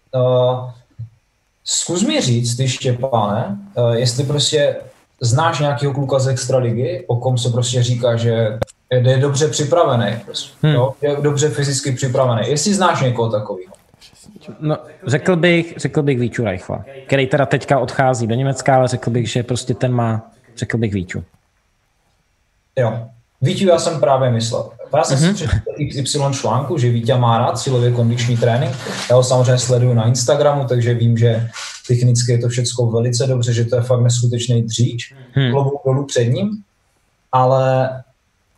Zkus 1.65 2.03
mi 2.03 2.21
říct, 2.21 2.57
ty 2.57 2.69
Štěpáne, 2.69 3.59
jestli 3.97 4.25
prostě 4.25 4.77
znáš 5.21 5.61
nějakého 5.61 5.93
kluka 5.93 6.19
z 6.19 6.29
extraligy, 6.29 7.05
o 7.07 7.17
kom 7.17 7.39
se 7.39 7.51
prostě 7.51 7.83
říká, 7.83 8.17
že 8.17 8.59
je 8.91 9.19
dobře 9.19 9.49
připravený, 9.49 10.17
prostě, 10.25 10.53
hmm. 10.63 10.75
jo? 10.75 10.95
je 11.03 11.17
dobře 11.21 11.49
fyzicky 11.49 11.93
připravený. 11.93 12.49
Jestli 12.49 12.75
znáš 12.75 13.03
někoho 13.03 13.31
takového? 13.31 13.73
No, 14.61 14.79
řekl 15.07 15.37
bych, 15.37 15.75
řekl 15.77 16.03
bych 16.03 16.19
Víču 16.19 16.45
Reichla, 16.45 16.85
který 17.07 17.27
teda 17.27 17.47
teďka 17.47 17.79
odchází 17.79 18.27
do 18.27 18.35
Německa, 18.35 18.75
ale 18.77 18.89
řekl 18.89 19.11
bych, 19.11 19.31
že 19.31 19.43
prostě 19.43 19.75
ten 19.75 19.93
má, 19.93 20.31
řekl 20.57 20.79
bych 20.79 20.95
Víču. 20.95 21.25
Jo, 22.79 23.09
Víťu 23.43 23.69
já 23.69 23.79
jsem 23.79 24.01
právě 24.01 24.31
myslel. 24.31 24.71
Já 24.97 25.05
jsem 25.05 25.19
mm-hmm. 25.19 25.35
si 25.35 25.35
přečetl 25.35 26.33
XY 26.33 26.41
článku, 26.41 26.79
že 26.79 26.91
Vítě 26.91 27.15
má 27.15 27.39
rád 27.39 27.59
silově 27.59 27.93
kondiční 27.93 28.37
trénink. 28.37 28.77
Já 29.11 29.17
ho 29.17 29.23
samozřejmě 29.23 29.59
sleduju 29.59 29.95
na 29.95 30.07
Instagramu, 30.07 30.65
takže 30.65 30.95
vím, 30.95 31.19
že 31.19 31.49
technicky 31.89 32.33
je 32.33 32.39
to 32.39 32.49
všechno 32.49 32.87
velice 32.87 33.27
dobře, 33.27 33.53
že 33.53 33.65
to 33.65 33.77
je 33.77 33.83
fakt 33.83 34.01
neskutečný 34.01 34.63
dříč. 34.63 35.15
Hmm. 35.33 35.51
Klobouk 35.51 35.83
dolů 35.87 36.07
před 36.07 36.25
ním. 36.25 36.51
Ale 37.33 37.91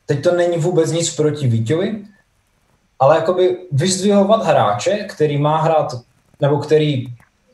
teď 0.07 0.23
to 0.23 0.37
není 0.37 0.59
vůbec 0.59 0.93
nic 0.93 1.17
proti 1.17 1.49
Víťovi, 1.49 2.05
ale 2.99 3.17
jakoby 3.17 3.57
vyzdvihovat 3.73 4.47
hráče, 4.47 4.97
který 4.97 5.39
má 5.39 5.63
hrát, 5.63 5.95
nebo 6.41 6.59
který 6.59 7.07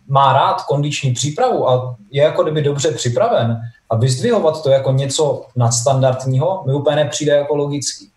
má 0.09 0.33
rád 0.33 0.63
kondiční 0.63 1.15
přípravu 1.15 1.69
a 1.69 1.97
je 2.11 2.23
jako 2.23 2.43
kdyby 2.43 2.63
dobře 2.63 2.91
připraven, 2.91 3.61
a 3.91 3.97
vyzdvihovat 3.97 4.63
to 4.63 4.71
jako 4.71 4.93
něco 4.93 5.47
nadstandardního 5.57 6.63
mi 6.67 6.75
úplně 6.75 6.97
nepřijde 6.97 7.33
jako 7.33 7.57
logický. 7.57 8.11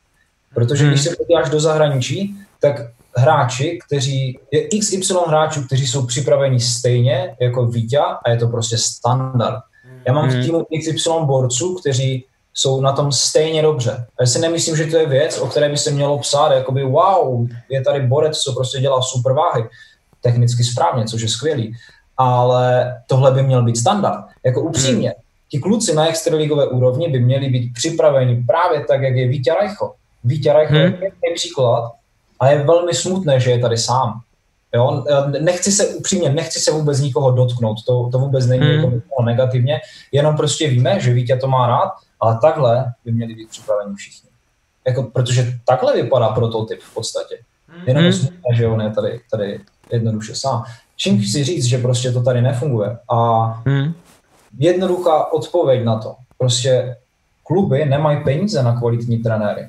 Protože 0.58 0.88
když 0.88 1.06
hmm. 1.06 1.10
se 1.10 1.16
podíváš 1.16 1.50
do 1.50 1.60
zahraničí, 1.60 2.36
tak 2.62 2.82
hráči, 3.16 3.80
kteří, 3.86 4.40
je 4.52 4.68
XY 4.80 5.14
hráčů, 5.28 5.64
kteří 5.66 5.88
jsou 5.88 6.06
připraveni 6.06 6.60
stejně 6.60 7.36
jako 7.42 7.66
Vítě 7.66 8.00
a 8.26 8.30
je 8.30 8.38
to 8.38 8.48
prostě 8.48 8.78
standard. 8.78 9.60
Já 10.08 10.14
mám 10.14 10.30
v 10.30 10.34
hmm. 10.34 10.44
týmu 10.44 10.66
XY 10.80 11.10
borců, 11.22 11.76
kteří 11.76 12.26
jsou 12.54 12.82
na 12.82 12.92
tom 12.92 13.12
stejně 13.12 13.62
dobře. 13.62 13.92
A 13.92 14.24
já 14.24 14.28
si 14.28 14.40
nemyslím, 14.40 14.76
že 14.76 14.86
to 14.86 14.98
je 14.98 15.06
věc, 15.06 15.40
o 15.40 15.48
které 15.48 15.70
by 15.70 15.78
se 15.78 15.92
mělo 15.92 16.20
psát, 16.20 16.52
jakoby 16.52 16.84
wow, 16.84 17.48
je 17.70 17.82
tady 17.82 18.08
borec, 18.08 18.38
co 18.38 18.54
prostě 18.54 18.80
dělá 18.80 19.02
super 19.02 19.34
váhy, 19.34 19.64
technicky 20.22 20.64
správně, 20.64 21.06
což 21.06 21.22
je 21.22 21.30
skvělý. 21.30 21.76
Ale 22.18 22.96
tohle 23.08 23.32
by 23.32 23.44
měl 23.44 23.64
být 23.64 23.78
standard. 23.78 24.26
Jako 24.46 24.62
upřímně, 24.62 25.14
ti 25.50 25.60
kluci 25.60 25.96
na 25.96 26.08
extraligové 26.08 26.68
úrovni 26.68 27.10
by 27.10 27.20
měli 27.20 27.50
být 27.50 27.74
připraveni 27.74 28.44
právě 28.48 28.86
tak, 28.88 29.02
jak 29.02 29.16
je 29.16 29.28
Vítě 29.28 29.54
Rajcho. 29.54 29.94
Vítě 30.28 30.54
Rajcho 30.54 30.74
hmm. 30.74 30.82
je 30.82 30.92
pěkný 30.92 31.34
příklad 31.36 31.92
a 32.40 32.50
je 32.50 32.64
velmi 32.64 32.94
smutné, 32.94 33.40
že 33.40 33.52
je 33.52 33.60
tady 33.60 33.78
sám. 33.78 34.22
Jo? 34.76 35.06
Nechci 35.42 35.72
se 35.72 35.88
upřímně, 35.88 36.30
nechci 36.30 36.60
se 36.60 36.72
vůbec 36.72 37.00
nikoho 37.00 37.32
dotknout, 37.32 37.78
to, 37.86 38.10
to 38.12 38.20
vůbec 38.20 38.46
není 38.46 38.66
hmm. 38.66 38.94
jako 38.94 39.24
negativně, 39.24 39.82
jenom 40.12 40.38
prostě 40.38 40.70
víme, 40.70 41.00
že 41.00 41.14
Vítě 41.14 41.36
to 41.36 41.48
má 41.48 41.68
rád, 41.68 41.92
ale 42.20 42.38
takhle 42.42 42.86
by 43.06 43.12
měli 43.12 43.36
být 43.36 43.50
připraveni 43.50 43.96
všichni. 43.96 44.30
Jako, 44.88 45.04
protože 45.04 45.54
takhle 45.66 45.96
vypadá 45.96 46.30
prototyp 46.30 46.80
v 46.82 46.94
podstatě. 46.94 47.38
Jenom 47.86 48.04
hmm. 48.04 48.14
smutné, 48.14 48.56
že 48.56 48.68
on 48.68 48.82
je 48.82 48.90
tady, 48.90 49.20
tady 49.32 49.60
jednoduše 49.92 50.36
sám. 50.36 50.64
Čím 50.96 51.22
chci 51.22 51.44
říct, 51.44 51.66
že 51.66 51.78
prostě 51.78 52.12
to 52.12 52.24
tady 52.24 52.42
nefunguje. 52.42 52.98
A 53.10 53.44
hmm 53.66 53.94
jednoduchá 54.60 55.34
odpověď 55.34 55.86
na 55.86 56.00
to. 56.00 56.16
Prostě 56.38 56.98
kluby 57.44 57.86
nemají 57.86 58.24
peníze 58.24 58.64
na 58.64 58.80
kvalitní 58.80 59.18
trenéry. 59.18 59.68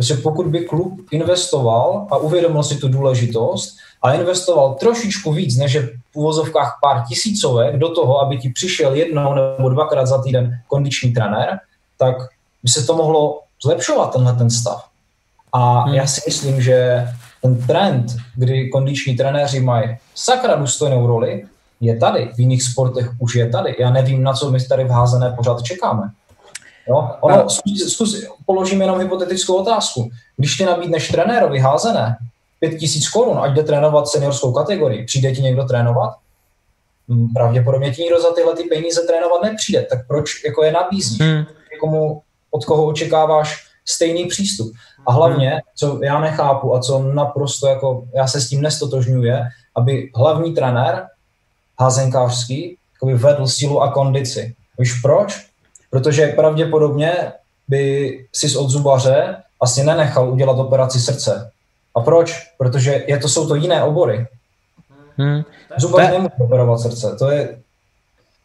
Prostě 0.00 0.14
pokud 0.14 0.46
by 0.46 0.60
klub 0.60 1.00
investoval 1.10 2.06
a 2.10 2.16
uvědomil 2.16 2.62
si 2.62 2.76
tu 2.76 2.88
důležitost 2.88 3.76
a 4.02 4.12
investoval 4.12 4.74
trošičku 4.74 5.32
víc, 5.32 5.56
než 5.56 5.72
je 5.72 5.82
v 5.86 5.92
uvozovkách 6.14 6.78
pár 6.82 7.04
tisícovek 7.08 7.76
do 7.76 7.88
toho, 7.88 8.20
aby 8.20 8.38
ti 8.38 8.48
přišel 8.48 8.94
jednou 8.94 9.34
nebo 9.34 9.68
dvakrát 9.68 10.06
za 10.06 10.22
týden 10.22 10.58
kondiční 10.68 11.12
trenér, 11.12 11.58
tak 11.98 12.16
by 12.62 12.68
se 12.68 12.86
to 12.86 12.96
mohlo 12.96 13.40
zlepšovat 13.62 14.12
tenhle 14.12 14.32
ten 14.32 14.50
stav. 14.50 14.84
A 15.52 15.80
hmm. 15.80 15.94
já 15.94 16.06
si 16.06 16.20
myslím, 16.26 16.62
že 16.62 17.08
ten 17.42 17.66
trend, 17.66 18.16
kdy 18.36 18.68
kondiční 18.68 19.16
trenéři 19.16 19.60
mají 19.60 19.96
sakra 20.14 20.54
důstojnou 20.54 21.06
roli, 21.06 21.44
je 21.80 21.96
tady, 21.96 22.30
v 22.34 22.40
jiných 22.40 22.62
sportech 22.62 23.10
už 23.18 23.34
je 23.34 23.48
tady. 23.48 23.76
Já 23.78 23.90
nevím, 23.90 24.22
na 24.22 24.32
co 24.32 24.50
my 24.50 24.64
tady 24.64 24.84
v 24.84 24.90
házené 24.90 25.32
pořád 25.36 25.62
čekáme. 25.62 26.10
Jo? 26.88 27.08
Ono, 27.20 27.50
zkus, 27.50 27.92
zkus, 27.92 28.24
položím 28.46 28.80
jenom 28.80 28.98
hypotetickou 28.98 29.54
otázku. 29.54 30.10
Když 30.36 30.56
ti 30.56 30.64
nabídneš 30.64 31.08
trenérovi 31.08 31.58
házené 31.58 32.16
5000 32.60 33.08
korun, 33.08 33.38
ať 33.38 33.52
jde 33.52 33.62
trénovat 33.62 34.08
seniorskou 34.08 34.52
kategorii, 34.52 35.04
přijde 35.04 35.32
ti 35.32 35.42
někdo 35.42 35.64
trénovat? 35.64 36.10
Hm, 37.08 37.28
pravděpodobně 37.34 37.90
ti 37.90 38.02
někdo 38.02 38.20
za 38.20 38.34
tyhle 38.34 38.56
ty 38.56 38.62
peníze 38.62 39.00
trénovat 39.06 39.42
nepřijde. 39.42 39.86
Tak 39.90 40.06
proč 40.06 40.44
jako 40.44 40.64
je 40.64 40.72
nabízíš? 40.72 41.20
Hmm. 41.20 41.44
Komu, 41.80 42.22
od 42.50 42.64
koho 42.64 42.86
očekáváš 42.86 43.66
stejný 43.88 44.26
přístup? 44.26 44.72
A 45.06 45.12
hlavně, 45.12 45.50
hmm. 45.50 45.60
co 45.74 46.00
já 46.02 46.20
nechápu 46.20 46.74
a 46.74 46.80
co 46.80 47.02
naprosto 47.02 47.66
jako, 47.66 48.04
já 48.14 48.26
se 48.26 48.40
s 48.40 48.48
tím 48.48 48.62
nestotožňuje, 48.62 49.44
aby 49.76 50.10
hlavní 50.16 50.54
trenér 50.54 51.06
házenkářský 51.80 52.76
vedl 53.14 53.46
sílu 53.46 53.80
a 53.80 53.92
kondici. 53.92 54.54
Víš 54.78 55.00
proč? 55.02 55.49
Protože 55.90 56.26
pravděpodobně 56.26 57.32
by 57.68 58.14
si 58.32 58.56
od 58.56 58.70
zubaře 58.70 59.36
asi 59.60 59.84
nenechal 59.84 60.30
udělat 60.30 60.58
operaci 60.58 61.00
srdce. 61.00 61.50
A 61.94 62.00
proč? 62.00 62.52
Protože 62.58 63.04
je 63.06 63.18
to, 63.18 63.28
jsou 63.28 63.48
to 63.48 63.54
jiné 63.54 63.82
obory. 63.82 64.26
Hmm. 65.16 65.42
Zubař 65.78 66.06
Te... 66.06 66.12
nemůže 66.12 66.34
operovat 66.38 66.80
srdce. 66.80 67.16
To 67.18 67.30
je... 67.30 67.58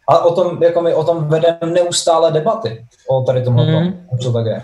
A 0.10 0.20
o 0.26 0.36
tom, 0.36 0.64
jako 0.64 0.82
my 0.82 0.94
o 0.94 1.04
tom 1.04 1.28
vedeme 1.28 1.74
neustále 1.74 2.32
debaty. 2.32 2.86
O 3.08 3.22
tady 3.22 3.44
tomhle, 3.44 3.66
hmm. 3.66 4.08
co 4.22 4.34
tak 4.34 4.46
je. 4.46 4.62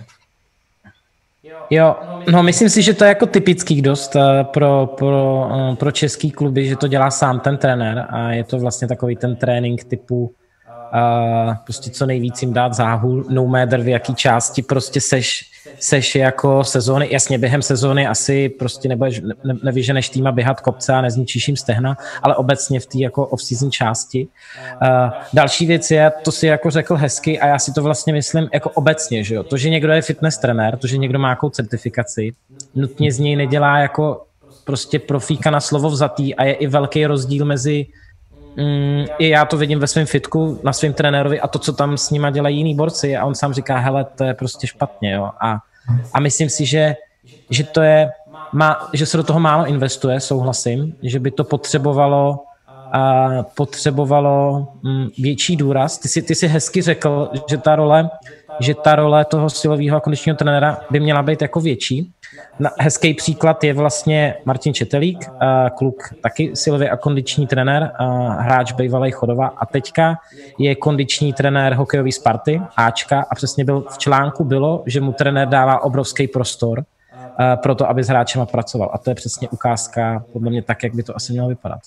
Jo, 1.69 1.95
no 2.31 2.43
myslím 2.43 2.69
si, 2.69 2.81
že 2.81 2.93
to 2.93 3.03
je 3.03 3.09
jako 3.09 3.25
typický 3.25 3.81
dost 3.81 4.15
eh, 4.15 4.43
pro, 4.43 4.87
pro, 4.97 5.49
eh, 5.53 5.75
pro 5.75 5.91
český 5.91 6.31
kluby, 6.31 6.67
že 6.67 6.75
to 6.75 6.87
dělá 6.87 7.11
sám 7.11 7.39
ten 7.39 7.57
trenér 7.57 8.05
a 8.09 8.31
je 8.31 8.43
to 8.43 8.59
vlastně 8.59 8.87
takový 8.87 9.15
ten 9.15 9.35
trénink 9.35 9.83
typu 9.83 10.31
uh, 10.93 11.54
prostě 11.63 11.89
co 11.89 12.05
nejvíc 12.05 12.41
jim 12.41 12.53
dát 12.53 12.74
záhul, 12.74 13.26
no 13.30 13.47
matter 13.47 13.82
v 13.82 13.88
jaký 13.88 14.15
části 14.15 14.61
prostě 14.61 15.01
seš, 15.01 15.51
seš 15.80 16.15
jako 16.15 16.63
sezóny, 16.63 17.07
jasně 17.11 17.38
během 17.38 17.61
sezóny 17.61 18.07
asi 18.07 18.49
prostě 18.49 18.89
nebudeš, 18.89 19.22
ne, 19.22 19.53
nevyženeš 19.63 20.09
týma 20.09 20.32
běhat 20.32 20.61
kopce 20.61 20.93
a 20.93 21.01
nezničíš 21.01 21.47
jim 21.47 21.57
stehna, 21.57 21.97
ale 22.24 22.36
obecně 22.36 22.80
v 22.80 22.86
té 22.86 22.97
jako 22.97 23.26
off-season 23.26 23.72
části. 23.72 24.28
Uh, 24.82 25.09
další 25.34 25.65
věc 25.65 25.91
je, 25.91 26.11
to 26.24 26.32
si 26.32 26.47
jako 26.47 26.70
řekl 26.70 26.95
hezky 26.95 27.39
a 27.39 27.47
já 27.47 27.59
si 27.59 27.74
to 27.74 27.84
vlastně 27.84 28.13
myslím 28.13 28.49
jako 28.53 28.70
obecně, 28.70 29.24
že 29.24 29.36
jo, 29.36 29.43
to, 29.43 29.57
že 29.57 29.70
někdo 29.70 29.93
je 29.93 30.01
fitness 30.01 30.38
trenér, 30.38 30.78
to, 30.78 30.88
že 30.88 30.97
někdo 30.97 31.20
má 31.20 31.28
nějakou 31.28 31.49
certifikaci, 31.49 32.34
nutně 32.76 33.11
z 33.11 33.20
něj 33.20 33.36
nedělá 33.36 33.80
jako 33.80 34.26
prostě 34.63 34.99
profíka 34.99 35.51
na 35.51 35.59
slovo 35.59 35.89
vzatý 35.89 36.36
a 36.36 36.43
je 36.43 36.53
i 36.53 36.68
velký 36.68 37.05
rozdíl 37.05 37.45
mezi 37.45 37.86
mm, 38.58 39.06
i 39.18 39.30
já 39.30 39.45
to 39.45 39.58
vidím 39.58 39.80
ve 39.80 39.88
svém 39.88 40.06
fitku 40.06 40.60
na 40.64 40.74
svém 40.74 40.93
trenérovi 40.93 41.39
a 41.39 41.47
to, 41.47 41.60
co 41.60 41.74
tam 41.74 41.97
s 41.97 42.10
nima 42.10 42.30
dělají 42.30 42.58
jiní 42.58 42.76
borci 42.76 43.18
a 43.18 43.26
on 43.26 43.36
sám 43.36 43.54
říká, 43.54 43.78
hele, 43.78 44.06
to 44.16 44.24
je 44.24 44.34
prostě 44.34 44.68
špatně, 44.68 45.12
jo. 45.12 45.30
A, 45.41 45.58
a 46.14 46.20
myslím 46.20 46.49
si, 46.49 46.66
že, 46.66 46.95
že 47.49 47.64
to 47.64 47.82
je, 47.82 48.10
má, 48.54 48.89
že 48.93 49.06
se 49.06 49.18
do 49.18 49.24
toho 49.24 49.39
málo 49.39 49.66
investuje, 49.66 50.20
souhlasím, 50.20 50.95
že 51.04 51.20
by 51.20 51.32
to 51.32 51.43
potřebovalo 51.43 52.39
a 52.91 53.30
potřebovalo 53.56 54.68
mm, 54.84 55.08
větší 55.18 55.56
důraz. 55.56 55.97
Ty 55.97 56.08
si, 56.08 56.22
ty 56.22 56.36
si 56.36 56.47
hezky 56.47 56.82
řekl, 56.82 57.30
že 57.49 57.58
ta 57.58 57.76
role, 57.76 58.10
že 58.60 58.76
ta 58.76 58.95
role 58.95 59.26
toho 59.26 59.49
silového 59.49 59.97
a 59.97 59.99
kondičního 59.99 60.38
trenéra 60.38 60.78
by 60.91 60.99
měla 60.99 61.22
být 61.22 61.41
jako 61.41 61.60
větší. 61.60 62.12
Hezký 62.80 63.14
příklad 63.14 63.64
je 63.64 63.74
vlastně 63.74 64.36
Martin 64.45 64.74
Četelík, 64.74 65.30
kluk 65.78 66.04
taky 66.24 66.56
silový 66.56 66.89
a 66.89 66.97
kondiční 66.97 67.47
trenér, 67.47 67.91
hráč 68.39 68.72
bývalý 68.72 69.12
Chodova 69.12 69.47
a 69.47 69.66
teďka 69.66 70.16
je 70.58 70.76
kondiční 70.76 71.34
trenér 71.34 71.74
hokejový 71.74 72.12
Sparty, 72.12 72.62
Ačka 72.78 73.26
a 73.30 73.36
přesně 73.36 73.66
byl 73.66 73.86
v 73.89 73.97
článku 73.97 74.43
bylo, 74.43 74.84
že 74.86 75.02
mu 75.02 75.14
trenér 75.14 75.47
dává 75.47 75.84
obrovský 75.84 76.28
prostor 76.28 76.84
pro 77.56 77.76
to, 77.76 77.89
aby 77.89 78.04
s 78.04 78.08
hráčema 78.08 78.45
pracoval. 78.45 78.89
A 78.93 78.97
to 78.97 79.10
je 79.10 79.16
přesně 79.16 79.49
ukázka 79.49 80.24
podle 80.34 80.49
mě 80.49 80.62
tak, 80.62 80.84
jak 80.84 80.95
by 80.95 81.04
to 81.04 81.16
asi 81.16 81.34
mělo 81.34 81.47
vypadat. 81.47 81.80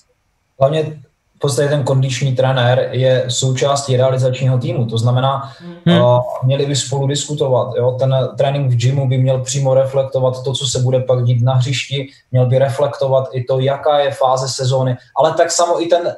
Hlavně 0.59 0.97
podstatě 1.45 1.69
ten 1.69 1.83
kondiční 1.83 2.35
trenér 2.35 2.89
je 2.91 3.25
součástí 3.27 3.97
realizačního 3.97 4.57
týmu, 4.57 4.85
to 4.85 4.97
znamená, 4.97 5.51
hmm. 5.85 6.01
uh, 6.01 6.19
měli 6.43 6.65
by 6.65 6.75
spolu 6.75 7.07
diskutovat. 7.07 7.75
Jo? 7.77 7.91
Ten 7.99 8.15
trénink 8.37 8.71
v 8.71 8.75
gymu 8.75 9.07
by 9.07 9.17
měl 9.17 9.41
přímo 9.41 9.73
reflektovat 9.73 10.43
to, 10.43 10.53
co 10.53 10.67
se 10.67 10.79
bude 10.79 10.99
pak 10.99 11.23
dít 11.23 11.43
na 11.43 11.53
hřišti, 11.53 12.07
měl 12.31 12.45
by 12.45 12.59
reflektovat 12.59 13.29
i 13.33 13.43
to, 13.43 13.59
jaká 13.59 13.99
je 13.99 14.11
fáze 14.11 14.47
sezóny, 14.47 14.97
ale 15.17 15.33
tak 15.33 15.51
samo 15.51 15.83
i 15.83 15.85
ten, 15.85 16.15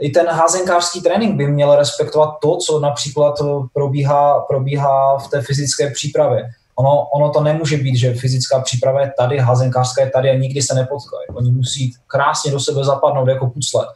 i 0.00 0.10
ten 0.10 0.26
házenkářský 0.26 1.00
trénink 1.00 1.36
by 1.36 1.46
měl 1.46 1.76
respektovat 1.76 2.30
to, 2.42 2.56
co 2.56 2.80
například 2.80 3.34
probíhá, 3.72 4.40
probíhá 4.40 5.18
v 5.18 5.28
té 5.28 5.42
fyzické 5.42 5.90
přípravě. 5.90 6.44
Ono, 6.76 7.06
ono 7.14 7.30
to 7.30 7.40
nemůže 7.40 7.76
být, 7.76 7.96
že 7.96 8.14
fyzická 8.14 8.60
příprava 8.60 9.00
je 9.00 9.12
tady, 9.18 9.38
házenkářská 9.38 10.02
je 10.02 10.10
tady 10.10 10.30
a 10.30 10.38
nikdy 10.38 10.62
se 10.62 10.74
nepotkají. 10.74 11.26
Oni 11.34 11.52
musí 11.52 11.92
krásně 12.06 12.52
do 12.52 12.60
sebe 12.60 12.84
zapadnout 12.84 13.28
jako 13.28 13.46
pucle. 13.46 13.86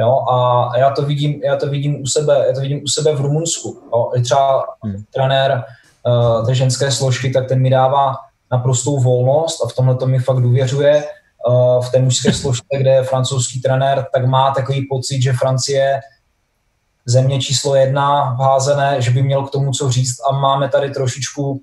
Jo, 0.00 0.20
a 0.30 0.70
já 0.78 0.90
to 0.90 1.02
vidím, 1.02 1.40
já 1.44 1.56
to 1.56 1.68
vidím 1.68 2.02
u 2.02 2.06
sebe, 2.06 2.44
já 2.48 2.54
to 2.54 2.60
vidím 2.60 2.80
u 2.84 2.88
sebe 2.88 3.14
v 3.14 3.20
Rumunsku. 3.20 3.82
Jo. 3.92 4.10
Třeba 4.22 4.64
hmm. 4.82 5.04
trenér 5.14 5.64
uh, 6.06 6.46
té 6.46 6.54
ženské 6.54 6.90
složky, 6.90 7.30
tak 7.30 7.48
ten 7.48 7.62
mi 7.62 7.70
dává 7.70 8.16
naprostou 8.52 9.00
volnost 9.00 9.64
a 9.64 9.68
v 9.68 9.74
tomhle 9.74 9.94
to 9.94 10.06
mi 10.06 10.18
fakt 10.18 10.40
důvěřuje. 10.40 11.04
Uh, 11.48 11.84
v 11.84 11.90
té 11.90 11.98
mužské 11.98 12.32
složce, 12.42 12.78
kde 12.78 12.90
je 12.90 13.02
francouzský 13.02 13.60
trenér, 13.60 14.06
tak 14.14 14.26
má 14.26 14.50
takový 14.50 14.86
pocit, 14.90 15.22
že 15.22 15.32
Francie 15.32 16.00
země 17.06 17.40
číslo 17.40 17.74
jedna 17.74 18.34
v 18.34 18.40
házené, 18.40 19.02
že 19.02 19.10
by 19.10 19.22
měl 19.22 19.42
k 19.42 19.50
tomu 19.50 19.72
co 19.72 19.90
říct 19.90 20.16
a 20.30 20.32
máme 20.32 20.68
tady 20.68 20.90
trošičku 20.90 21.60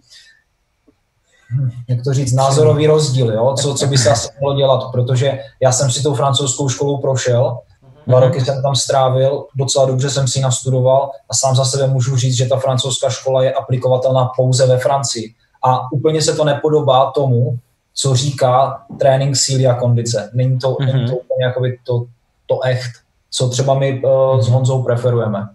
jak 1.88 2.04
to 2.04 2.14
říct, 2.14 2.34
názorový 2.34 2.88
rozdíl, 2.88 3.34
jo? 3.34 3.56
Co, 3.62 3.74
co 3.74 3.88
by 3.88 3.98
se 3.98 4.10
asi 4.10 4.30
mohlo 4.42 4.58
dělat, 4.58 4.92
protože 4.92 5.40
já 5.62 5.72
jsem 5.72 5.92
si 5.92 6.04
tou 6.04 6.16
francouzskou 6.16 6.70
školou 6.70 6.98
prošel, 6.98 7.60
dva 8.08 8.20
mm-hmm. 8.20 8.24
roky 8.24 8.42
jsem 8.42 8.62
tam 8.62 8.76
strávil, 8.76 9.46
docela 9.56 9.86
dobře 9.86 10.10
jsem 10.10 10.28
si 10.28 10.42
nastudoval 10.42 11.12
a 11.30 11.34
sám 11.34 11.56
za 11.56 11.66
sebe 11.66 11.88
můžu 11.88 12.16
říct, 12.16 12.36
že 12.36 12.46
ta 12.46 12.58
francouzská 12.58 13.10
škola 13.10 13.44
je 13.44 13.54
aplikovatelná 13.54 14.32
pouze 14.36 14.68
ve 14.68 14.78
Francii. 14.78 15.34
A 15.64 15.92
úplně 15.92 16.22
se 16.22 16.36
to 16.36 16.46
nepodobá 16.46 17.12
tomu, 17.12 17.58
co 17.94 18.16
říká 18.16 18.84
trénink 19.00 19.36
síly 19.36 19.68
a 19.68 19.76
kondice. 19.76 20.32
Není 20.34 20.60
to, 20.60 20.68
mm-hmm. 20.68 20.86
není 20.86 21.10
to 21.10 21.16
úplně 21.16 21.46
jakoby 21.46 21.80
to, 21.84 22.06
to 22.46 22.62
echt, 22.62 22.92
co 23.32 23.50
třeba 23.50 23.74
my 23.74 24.02
uh, 24.04 24.42
s 24.42 24.48
Honzou 24.48 24.84
preferujeme. 24.84 25.48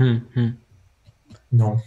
Mm-hmm. 0.00 0.54
No. 1.52 1.80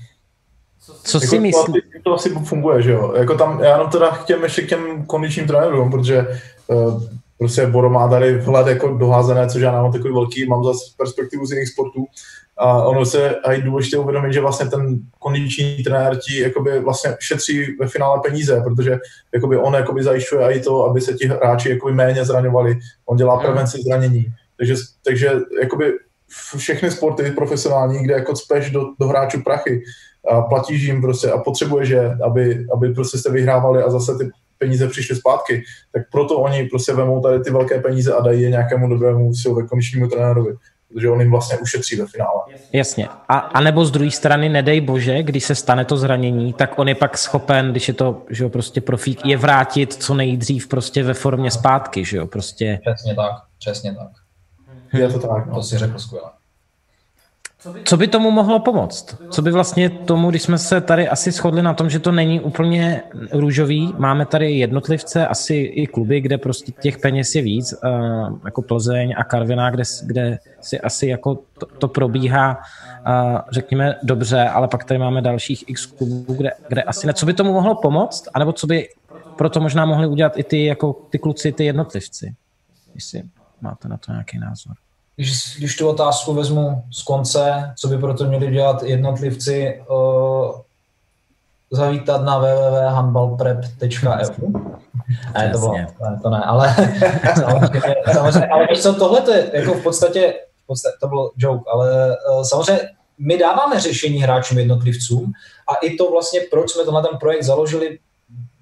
Co 1.03 1.17
jako 1.17 1.27
si 1.27 1.39
myslíš? 1.39 1.83
To, 2.03 2.09
to 2.09 2.15
asi 2.15 2.29
funguje, 2.29 2.81
že 2.81 2.91
jo. 2.91 3.13
Jako 3.13 3.37
tam, 3.37 3.63
já 3.63 3.71
jenom 3.71 3.89
teda 3.89 4.09
k 4.09 4.25
těm, 4.25 4.43
ještě 4.43 4.61
k 4.61 4.69
těm 4.69 5.05
kondičním 5.05 5.47
trenérům, 5.47 5.91
protože 5.91 6.27
uh, 6.67 7.03
prostě 7.41 7.65
Boro 7.65 7.89
má 7.89 8.07
tady 8.07 8.37
vhled 8.37 8.67
jako 8.67 8.87
doházené, 8.87 9.47
což 9.49 9.61
já 9.61 9.71
mám 9.71 9.91
takový 9.91 10.13
velký, 10.13 10.45
mám 10.45 10.63
zase 10.63 10.79
perspektivu 10.97 11.45
z 11.45 11.51
jiných 11.51 11.69
sportů. 11.69 12.05
A 12.57 12.83
ono 12.83 13.05
se 13.05 13.35
aj 13.35 13.61
důležité 13.61 13.97
uvědomit, 13.97 14.33
že 14.33 14.41
vlastně 14.41 14.65
ten 14.65 14.99
kondiční 15.19 15.83
trenér 15.83 16.17
ti 16.17 16.39
jakoby 16.39 16.79
vlastně 16.79 17.15
šetří 17.19 17.77
ve 17.79 17.87
finále 17.87 18.19
peníze, 18.25 18.61
protože 18.63 18.99
jakoby 19.33 19.57
on 19.57 19.73
jakoby 19.73 20.03
zajišťuje 20.03 20.51
i 20.51 20.59
to, 20.59 20.85
aby 20.85 21.01
se 21.01 21.13
ti 21.13 21.27
hráči 21.27 21.69
jakoby 21.69 21.93
méně 21.93 22.25
zraňovali. 22.25 22.79
On 23.05 23.17
dělá 23.17 23.35
hmm. 23.35 23.45
prevenci 23.45 23.77
zranění. 23.81 24.25
Takže, 24.57 24.75
takže 25.05 25.31
jakoby 25.61 25.93
všechny 26.57 26.91
sporty 26.91 27.31
profesionální, 27.31 28.03
kde 28.03 28.13
jako 28.13 28.33
cpeš 28.33 28.71
do, 28.71 28.81
do 28.99 29.07
hráčů 29.07 29.41
prachy, 29.43 29.83
a 30.31 30.41
platíš 30.41 30.81
jim 30.81 31.01
prostě 31.01 31.31
a 31.31 31.37
potřebuješ 31.37 31.89
je, 31.89 32.17
aby, 32.23 32.65
aby 32.73 32.93
prostě 32.93 33.17
jste 33.17 33.31
vyhrávali 33.31 33.83
a 33.83 33.89
zase 33.89 34.17
ty 34.17 34.29
peníze 34.61 34.87
přišly 34.87 35.15
zpátky, 35.15 35.63
tak 35.91 36.01
proto 36.11 36.39
oni 36.39 36.63
prostě 36.69 36.93
vemou 36.93 37.21
tady 37.21 37.39
ty 37.39 37.51
velké 37.51 37.79
peníze 37.79 38.13
a 38.13 38.21
dají 38.21 38.41
je 38.41 38.49
nějakému 38.49 38.89
dobrému 38.89 39.33
silové 39.33 39.67
konečnímu 39.67 40.07
trenérovi 40.07 40.53
protože 40.93 41.09
on 41.09 41.21
jim 41.21 41.31
vlastně 41.31 41.57
ušetří 41.57 41.95
ve 41.95 42.07
finále. 42.07 42.41
Jasně. 42.73 43.07
A, 43.07 43.37
a 43.37 43.61
nebo 43.61 43.85
z 43.85 43.91
druhé 43.91 44.11
strany, 44.11 44.49
nedej 44.49 44.81
bože, 44.81 45.23
když 45.23 45.43
se 45.43 45.55
stane 45.55 45.85
to 45.85 45.97
zranění, 45.97 46.53
tak 46.53 46.79
on 46.79 46.89
je 46.89 46.95
pak 46.95 47.17
schopen, 47.17 47.71
když 47.71 47.87
je 47.87 47.93
to 47.93 48.21
že 48.29 48.43
jo, 48.43 48.49
prostě 48.49 48.81
profík, 48.81 49.25
je 49.25 49.37
vrátit 49.37 49.93
co 49.93 50.13
nejdřív 50.13 50.67
prostě 50.67 51.03
ve 51.03 51.13
formě 51.13 51.51
zpátky, 51.51 52.05
že 52.05 52.17
jo, 52.17 52.27
prostě. 52.27 52.79
Přesně 52.81 53.15
tak, 53.15 53.31
přesně 53.59 53.95
tak. 53.95 54.09
Je 54.93 55.09
to 55.09 55.19
tak, 55.19 55.47
no. 55.47 55.55
To 55.55 55.63
si 55.63 55.77
řekl 55.77 55.99
skvěle. 55.99 56.29
Co 57.83 57.97
by 57.97 58.07
tomu 58.07 58.31
mohlo 58.31 58.59
pomoct? 58.59 59.15
Co 59.29 59.41
by 59.41 59.51
vlastně 59.51 59.89
tomu, 59.89 60.29
když 60.29 60.41
jsme 60.41 60.57
se 60.57 60.81
tady 60.81 61.07
asi 61.07 61.31
shodli 61.31 61.61
na 61.61 61.73
tom, 61.73 61.89
že 61.89 61.99
to 61.99 62.11
není 62.11 62.39
úplně 62.39 63.03
růžový, 63.31 63.93
máme 63.97 64.25
tady 64.25 64.51
jednotlivce, 64.51 65.27
asi 65.27 65.55
i 65.55 65.87
kluby, 65.87 66.21
kde 66.21 66.37
prostě 66.37 66.71
těch 66.71 66.97
peněz 66.97 67.35
je 67.35 67.41
víc, 67.41 67.73
jako 68.45 68.61
Plzeň 68.61 69.13
a 69.17 69.23
Karviná, 69.23 69.69
kde, 69.69 69.83
kde 70.05 70.39
si 70.61 70.79
asi 70.79 71.07
jako 71.07 71.39
to, 71.57 71.65
to 71.65 71.87
probíhá, 71.87 72.57
řekněme, 73.51 73.95
dobře, 74.03 74.43
ale 74.43 74.67
pak 74.67 74.83
tady 74.83 74.97
máme 74.97 75.21
dalších 75.21 75.63
x 75.67 75.85
klubů, 75.85 76.33
kde, 76.33 76.51
kde 76.67 76.83
asi 76.83 77.07
ne. 77.07 77.13
Co 77.13 77.25
by 77.25 77.33
tomu 77.33 77.53
mohlo 77.53 77.75
pomoct? 77.75 78.27
A 78.33 78.39
nebo 78.39 78.53
co 78.53 78.67
by 78.67 78.89
proto 79.35 79.59
možná 79.59 79.85
mohli 79.85 80.07
udělat 80.07 80.37
i 80.37 80.43
ty, 80.43 80.65
jako 80.65 80.93
ty 81.09 81.19
kluci, 81.19 81.51
ty 81.51 81.65
jednotlivci? 81.65 82.35
Jestli 82.95 83.23
máte 83.61 83.87
na 83.87 83.97
to 83.97 84.11
nějaký 84.11 84.39
názor 84.39 84.73
když, 85.21 85.57
když 85.57 85.75
tu 85.75 85.89
otázku 85.89 86.33
vezmu 86.33 86.83
z 86.91 87.03
konce, 87.03 87.73
co 87.77 87.87
by 87.87 87.97
proto 87.97 88.25
měli 88.25 88.51
dělat 88.51 88.83
jednotlivci, 88.83 89.83
uh, 89.89 90.59
zavítat 91.71 92.21
na 92.21 92.37
www.handballprep.eu. 92.37 94.51
Ne, 95.33 95.49
to 95.49 95.59
bylo, 95.59 95.73
ne, 95.73 95.87
to 96.21 96.29
ne, 96.29 96.43
ale 96.45 96.75
samozřejmě, 97.35 97.95
samozřejmě, 98.13 98.47
ale 98.47 98.67
víš 98.69 98.81
co, 98.81 98.93
tohle 98.93 99.21
to 99.21 99.31
je 99.31 99.51
jako 99.53 99.73
v 99.73 99.83
podstatě, 99.83 100.33
v 100.63 100.67
podstatě, 100.67 100.97
to 101.01 101.07
bylo 101.07 101.31
joke, 101.37 101.63
ale 101.73 102.17
uh, 102.35 102.43
samozřejmě 102.43 102.81
my 103.17 103.37
dáváme 103.37 103.79
řešení 103.79 104.17
hráčům 104.17 104.57
jednotlivcům 104.57 105.31
a 105.67 105.75
i 105.75 105.95
to 105.95 106.11
vlastně, 106.11 106.39
proč 106.51 106.71
jsme 106.71 106.83
to 106.83 106.91
na 106.91 107.01
ten 107.01 107.17
projekt 107.17 107.43
založili, 107.43 107.99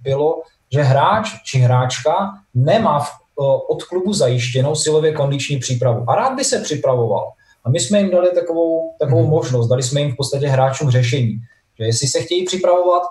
bylo, 0.02 0.42
že 0.72 0.82
hráč 0.82 1.30
či 1.44 1.60
hráčka 1.60 2.34
nemá 2.54 3.00
v 3.00 3.19
od 3.46 3.84
klubu 3.84 4.14
zajištěnou 4.14 4.76
silově 4.76 5.12
kondiční 5.12 5.60
přípravu. 5.60 6.10
A 6.10 6.16
rád 6.16 6.36
by 6.36 6.44
se 6.44 6.60
připravoval. 6.60 7.32
A 7.64 7.70
my 7.70 7.80
jsme 7.80 8.00
jim 8.00 8.12
dali 8.12 8.32
takovou, 8.36 8.94
takovou 9.00 9.22
hmm. 9.22 9.30
možnost, 9.30 9.68
dali 9.68 9.84
jsme 9.84 10.02
jim 10.02 10.12
v 10.12 10.16
podstatě 10.16 10.48
hráčům 10.48 10.92
řešení, 10.92 11.40
že 11.80 11.86
jestli 11.86 12.08
se 12.08 12.22
chtějí 12.22 12.46
připravovat, 12.46 13.04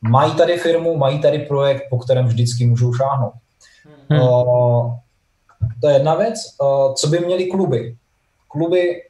mají 0.00 0.34
tady 0.34 0.58
firmu, 0.58 0.96
mají 0.96 1.18
tady 1.18 1.38
projekt, 1.38 1.82
po 1.90 1.98
kterém 1.98 2.26
vždycky 2.26 2.66
můžou 2.66 2.94
šáhnout. 2.94 3.32
Hmm. 4.08 4.20
Uh, 4.20 4.94
to 5.80 5.88
je 5.88 5.94
jedna 5.94 6.14
věc. 6.14 6.34
Uh, 6.62 6.94
co 6.94 7.06
by 7.06 7.18
měly 7.18 7.46
kluby? 7.46 7.96
Kluby 8.48 9.02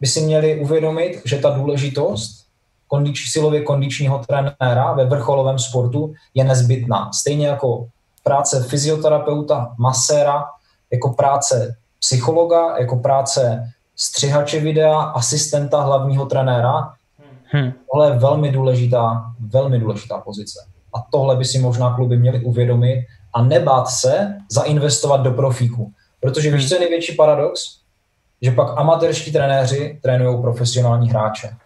by 0.00 0.06
si 0.06 0.20
měli 0.20 0.60
uvědomit, 0.60 1.22
že 1.24 1.38
ta 1.38 1.50
důležitost 1.50 2.44
kondič, 2.88 3.30
silově 3.30 3.62
kondičního 3.62 4.18
trenéra 4.18 4.92
ve 4.92 5.04
vrcholovém 5.04 5.58
sportu 5.58 6.14
je 6.34 6.44
nezbytná. 6.44 7.10
Stejně 7.12 7.46
jako 7.46 7.86
práce 8.24 8.62
fyzioterapeuta, 8.62 9.74
maséra, 9.78 10.44
jako 10.92 11.12
práce 11.12 11.76
psychologa, 11.98 12.78
jako 12.78 12.96
práce 12.96 13.72
střihače 13.96 14.60
videa, 14.60 15.00
asistenta 15.00 15.80
hlavního 15.80 16.26
trenéra. 16.26 16.92
Hmm. 17.44 17.72
Tohle 17.92 18.10
je 18.10 18.18
velmi 18.18 18.50
důležitá, 18.50 19.24
velmi 19.40 19.78
důležitá 19.78 20.18
pozice. 20.18 20.58
A 20.94 20.98
tohle 21.10 21.36
by 21.36 21.44
si 21.44 21.58
možná 21.58 21.94
kluby 21.94 22.16
měly 22.16 22.40
uvědomit 22.40 23.06
a 23.34 23.42
nebát 23.42 23.88
se 23.88 24.38
zainvestovat 24.50 25.20
do 25.20 25.30
profíku. 25.30 25.92
Protože 26.20 26.50
víš, 26.50 26.68
co 26.68 26.74
je 26.74 26.80
největší 26.80 27.14
paradox? 27.14 27.60
Že 28.42 28.50
pak 28.50 28.78
amatérští 28.78 29.32
trenéři 29.32 29.98
trénují 30.02 30.42
profesionální 30.42 31.10
hráče. 31.10 31.56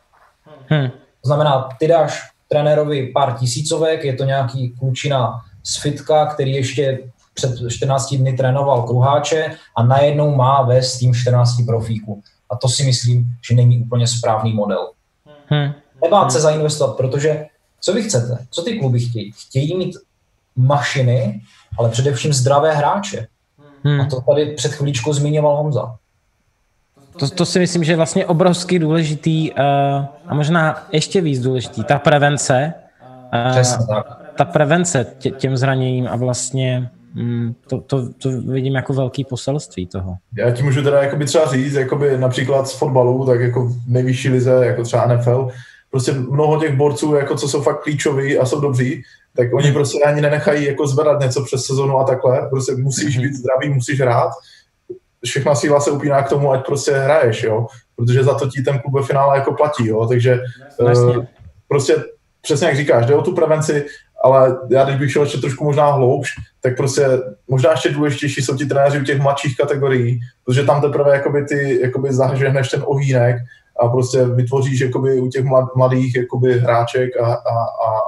Hmm. 0.69 0.89
To 0.91 1.27
znamená, 1.27 1.69
ty 1.79 1.89
dáš 1.89 2.31
trenérovi 2.49 3.07
pár 3.15 3.33
tisícovek, 3.33 4.05
je 4.05 4.15
to 4.15 4.25
nějaký 4.25 4.71
klučina 4.71 5.45
z 5.63 5.83
fitka, 5.83 6.27
který 6.27 6.53
ještě 6.53 6.99
před 7.35 7.71
14 7.71 8.15
dny 8.15 8.33
trénoval 8.33 8.83
kruháče 8.83 9.55
a 9.77 9.83
najednou 9.83 10.37
má 10.37 10.63
vést 10.63 10.99
tým 10.99 11.15
14 11.15 11.57
profíků. 11.67 12.23
A 12.51 12.57
to 12.57 12.69
si 12.69 12.85
myslím, 12.85 13.27
že 13.49 13.55
není 13.55 13.79
úplně 13.79 14.07
správný 14.07 14.55
model. 14.55 14.91
Hmm. 15.47 15.73
Nebát 16.03 16.33
se 16.33 16.41
zainvestovat, 16.41 16.97
protože 16.97 17.47
co 17.81 17.93
vy 17.93 18.03
chcete? 18.03 18.39
Co 18.51 18.63
ty 18.63 18.79
kluby 18.79 19.01
chtějí? 19.01 19.33
Chtějí 19.33 19.77
mít 19.77 19.97
mašiny, 20.57 21.41
ale 21.79 21.89
především 21.89 22.33
zdravé 22.33 22.75
hráče. 22.75 23.27
Hmm. 23.85 24.01
A 24.01 24.05
to 24.05 24.21
tady 24.21 24.47
před 24.47 24.73
chvíličkou 24.73 25.13
zmiňoval 25.13 25.57
Honza. 25.57 25.97
To, 27.19 27.29
to 27.31 27.47
si 27.47 27.59
myslím, 27.59 27.85
že 27.85 27.93
je 27.93 27.97
vlastně 27.97 28.27
obrovský 28.27 28.79
důležitý 28.79 29.53
uh, 29.53 29.59
a 30.27 30.35
možná 30.35 30.87
ještě 30.93 31.21
víc 31.21 31.43
důležitý, 31.43 31.85
ta 31.85 31.99
prevence. 31.99 32.75
Uh, 33.47 33.51
Přesně 33.51 33.87
tak. 33.87 34.28
Ta 34.39 34.45
prevence 34.45 35.07
tě, 35.19 35.31
těm 35.31 35.57
zraněním 35.57 36.09
a 36.09 36.17
vlastně 36.17 36.91
mm, 37.15 37.55
to, 37.69 37.81
to, 37.81 38.09
to 38.13 38.31
vidím 38.31 38.75
jako 38.75 38.93
velký 38.93 39.25
poselství 39.25 39.87
toho. 39.87 40.15
Já 40.37 40.51
ti 40.51 40.63
můžu 40.63 40.83
teda 40.83 41.03
jakoby 41.03 41.25
třeba 41.25 41.47
říct, 41.53 41.75
jakoby 41.75 42.19
například 42.19 42.69
z 42.69 42.79
fotbalu, 42.79 43.27
tak 43.27 43.41
jako 43.41 43.73
nejvyšší 43.87 44.29
lize, 44.29 44.67
jako 44.67 44.83
třeba 44.83 45.07
NFL, 45.07 45.49
prostě 45.91 46.13
mnoho 46.13 46.61
těch 46.61 46.77
borců, 46.77 47.15
jako 47.15 47.37
co 47.37 47.49
jsou 47.49 47.63
fakt 47.63 47.83
klíčoví 47.83 48.39
a 48.39 48.47
jsou 48.47 48.61
dobří, 48.61 49.03
tak 49.37 49.55
oni 49.55 49.73
prostě 49.73 50.03
ani 50.05 50.21
nenechají 50.21 50.67
jako 50.67 50.87
zvedat 50.87 51.21
něco 51.21 51.45
přes 51.45 51.65
sezonu 51.65 51.99
a 51.99 52.05
takhle. 52.05 52.49
Prostě 52.51 52.73
musíš 52.77 53.17
mhm. 53.17 53.27
být 53.27 53.35
zdravý, 53.35 53.75
musíš 53.75 54.01
hrát. 54.01 54.31
Všechna 55.25 55.55
síla 55.55 55.81
se 55.81 55.91
upíná 55.91 56.23
k 56.23 56.29
tomu, 56.29 56.53
ať 56.53 56.67
prostě 56.67 56.93
hraješ, 56.93 57.43
jo. 57.43 57.67
Protože 57.97 58.25
za 58.25 58.35
to 58.35 58.49
ti 58.49 58.63
ten 58.63 58.79
klub 58.79 58.95
ve 58.95 59.03
finále 59.03 59.39
jako 59.39 59.53
platí, 59.53 59.87
jo. 59.87 60.07
Takže 60.07 60.41
uh, 60.81 61.25
prostě 61.69 61.95
přesně 62.43 62.67
jak 62.67 62.77
říkáš, 62.77 63.07
jde 63.07 63.15
o 63.15 63.23
tu 63.23 63.35
prevenci, 63.35 63.87
ale 64.25 64.57
já 64.71 64.85
když 64.85 64.97
bych 64.97 65.13
šel 65.13 65.23
ještě 65.23 65.39
trošku 65.39 65.65
možná 65.65 65.91
hloubš, 65.93 66.31
tak 66.61 66.77
prostě 66.77 67.07
možná 67.49 67.71
ještě 67.71 67.91
důležitější 67.91 68.43
jsou 68.43 68.57
ti 68.57 68.67
trenéři 68.67 69.01
u 69.01 69.05
těch 69.05 69.21
mladších 69.21 69.57
kategorií, 69.57 70.21
protože 70.45 70.65
tam 70.65 70.81
teprve 70.81 71.15
jakoby 71.15 71.45
ty 71.45 71.81
jakoby 71.83 72.13
zahrženeš 72.13 72.71
ten 72.71 72.83
ohýnek 72.87 73.37
a 73.81 73.89
prostě 73.89 74.25
vytvoříš 74.25 74.81
jakoby 74.81 75.21
u 75.21 75.29
těch 75.29 75.45
mladých 75.77 76.17
jakoby 76.17 76.59
hráček 76.59 77.17
a, 77.17 77.27
a, 77.27 77.35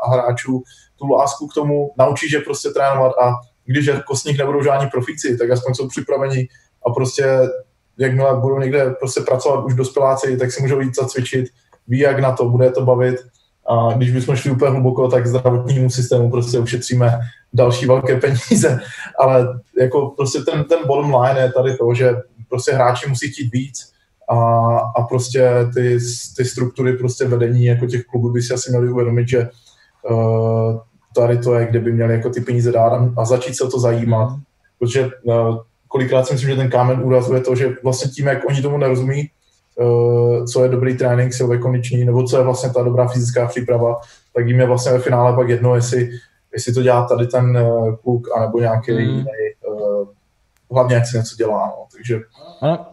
a, 0.07 0.11
hráčů 0.11 0.63
tu 0.99 1.11
lásku 1.11 1.47
k 1.47 1.55
tomu, 1.55 1.91
naučíš 1.99 2.33
je 2.33 2.41
prostě 2.41 2.69
trénovat 2.69 3.13
a 3.23 3.33
když 3.65 3.87
jako 3.87 4.17
z 4.17 4.25
nich 4.25 4.39
nebudou 4.39 4.63
žádní 4.63 4.89
profíci, 4.91 5.37
tak 5.37 5.51
aspoň 5.51 5.75
jsou 5.75 5.89
připraveni 5.89 6.49
a 6.87 6.91
prostě 6.91 7.39
jakmile 7.99 8.37
budou 8.37 8.59
někde 8.59 8.91
prostě 8.91 9.21
pracovat 9.21 9.65
už 9.65 9.75
dospěláci, 9.75 10.37
tak 10.37 10.53
si 10.53 10.63
můžou 10.63 10.81
jít 10.81 10.97
zacvičit, 10.97 11.47
ví, 11.89 11.99
jak 11.99 12.19
na 12.19 12.33
to, 12.33 12.49
bude 12.49 12.71
to 12.71 12.85
bavit. 12.85 13.17
A 13.71 13.93
když 13.97 14.11
bychom 14.11 14.37
šli 14.37 14.51
úplně 14.51 14.71
hluboko, 14.71 15.09
tak 15.09 15.27
zdravotnímu 15.27 15.91
systému 15.91 16.31
prostě 16.31 16.59
ušetříme 16.59 17.19
další 17.53 17.87
velké 17.87 18.17
peníze. 18.17 18.81
Ale 19.19 19.61
jako 19.81 20.09
prostě 20.17 20.39
ten, 20.41 20.65
ten 20.65 20.79
bottom 20.87 21.15
line 21.15 21.41
je 21.41 21.53
tady 21.53 21.77
to, 21.77 21.95
že 21.95 22.15
prostě 22.49 22.73
hráči 22.73 23.09
musí 23.09 23.33
chtít 23.33 23.53
víc 23.53 23.93
a, 24.31 24.37
a 24.97 25.03
prostě 25.03 25.51
ty, 25.75 25.99
ty 26.37 26.45
struktury 26.45 26.93
prostě 26.93 27.25
vedení 27.25 27.65
jako 27.65 27.87
těch 27.87 28.05
klubů 28.05 28.33
by 28.33 28.43
si 28.43 28.55
asi 28.55 28.71
měli 28.71 28.91
uvědomit, 28.91 29.29
že 29.29 29.49
uh, 30.11 30.79
tady 31.15 31.39
to 31.39 31.55
je, 31.55 31.67
kde 31.67 31.81
by 31.81 31.93
měli 31.93 32.15
jako 32.15 32.31
ty 32.31 32.41
peníze 32.41 32.73
dát 32.73 33.09
a 33.17 33.25
začít 33.25 33.57
se 33.57 33.65
o 33.65 33.71
to 33.71 33.81
zajímat. 33.81 34.31
Mm. 34.31 34.43
Protože 34.79 35.11
uh, 35.23 35.59
kolikrát 35.89 36.27
si 36.27 36.33
myslím, 36.33 36.51
že 36.51 36.57
ten 36.57 36.71
kámen 36.71 37.01
úrazu 37.05 37.35
je 37.35 37.41
to, 37.41 37.55
že 37.55 37.75
vlastně 37.83 38.11
tím, 38.11 38.27
jak 38.27 38.49
oni 38.49 38.63
tomu 38.63 38.79
nerozumí, 38.79 39.31
co 40.53 40.63
je 40.63 40.69
dobrý 40.69 40.97
trénink, 40.97 41.35
silové 41.35 41.59
kondiční, 41.59 42.05
nebo 42.05 42.23
co 42.23 42.37
je 42.37 42.45
vlastně 42.45 42.71
ta 42.71 42.83
dobrá 42.83 43.09
fyzická 43.09 43.47
příprava, 43.47 44.01
tak 44.35 44.49
jim 44.49 44.61
je 44.61 44.67
vlastně 44.67 44.93
ve 44.93 44.99
finále 44.99 45.37
pak 45.37 45.49
jedno, 45.49 45.75
jestli, 45.75 46.11
jestli 46.53 46.73
to 46.73 46.83
dělá 46.83 47.09
tady 47.09 47.27
ten 47.27 47.57
uh, 47.57 47.97
kluk, 47.97 48.29
anebo 48.37 48.61
nějaký 48.61 48.93
mm. 48.93 48.99
jiný, 48.99 49.25
uh, 49.67 50.09
hlavně 50.73 50.95
jak 50.95 51.07
se 51.07 51.19
něco 51.19 51.37
dělá. 51.37 51.67
No. 51.67 51.87
Takže... 51.97 52.21
Ano. 52.61 52.87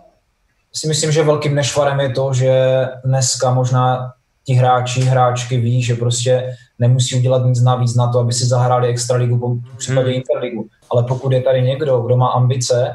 Si 0.73 0.88
myslím, 0.88 1.11
že 1.11 1.23
velkým 1.23 1.55
nešvarem 1.55 1.99
je 1.99 2.09
to, 2.09 2.34
že 2.34 2.86
dneska 3.05 3.53
možná 3.53 4.13
ti 4.43 4.53
hráči, 4.53 5.01
hráčky 5.01 5.57
ví, 5.57 5.84
že 5.84 5.95
prostě 5.95 6.55
nemusí 6.80 7.19
udělat 7.19 7.45
nic 7.45 7.63
navíc 7.63 7.95
na 7.95 8.11
to, 8.11 8.19
aby 8.19 8.34
si 8.34 8.45
zahráli 8.45 8.88
extraligu, 8.88 9.38
po 9.38 9.78
případě 9.78 10.07
hmm. 10.07 10.15
interligu. 10.15 10.67
Ale 10.91 11.03
pokud 11.03 11.32
je 11.32 11.41
tady 11.41 11.61
někdo, 11.61 11.99
kdo 11.99 12.17
má 12.17 12.28
ambice 12.28 12.93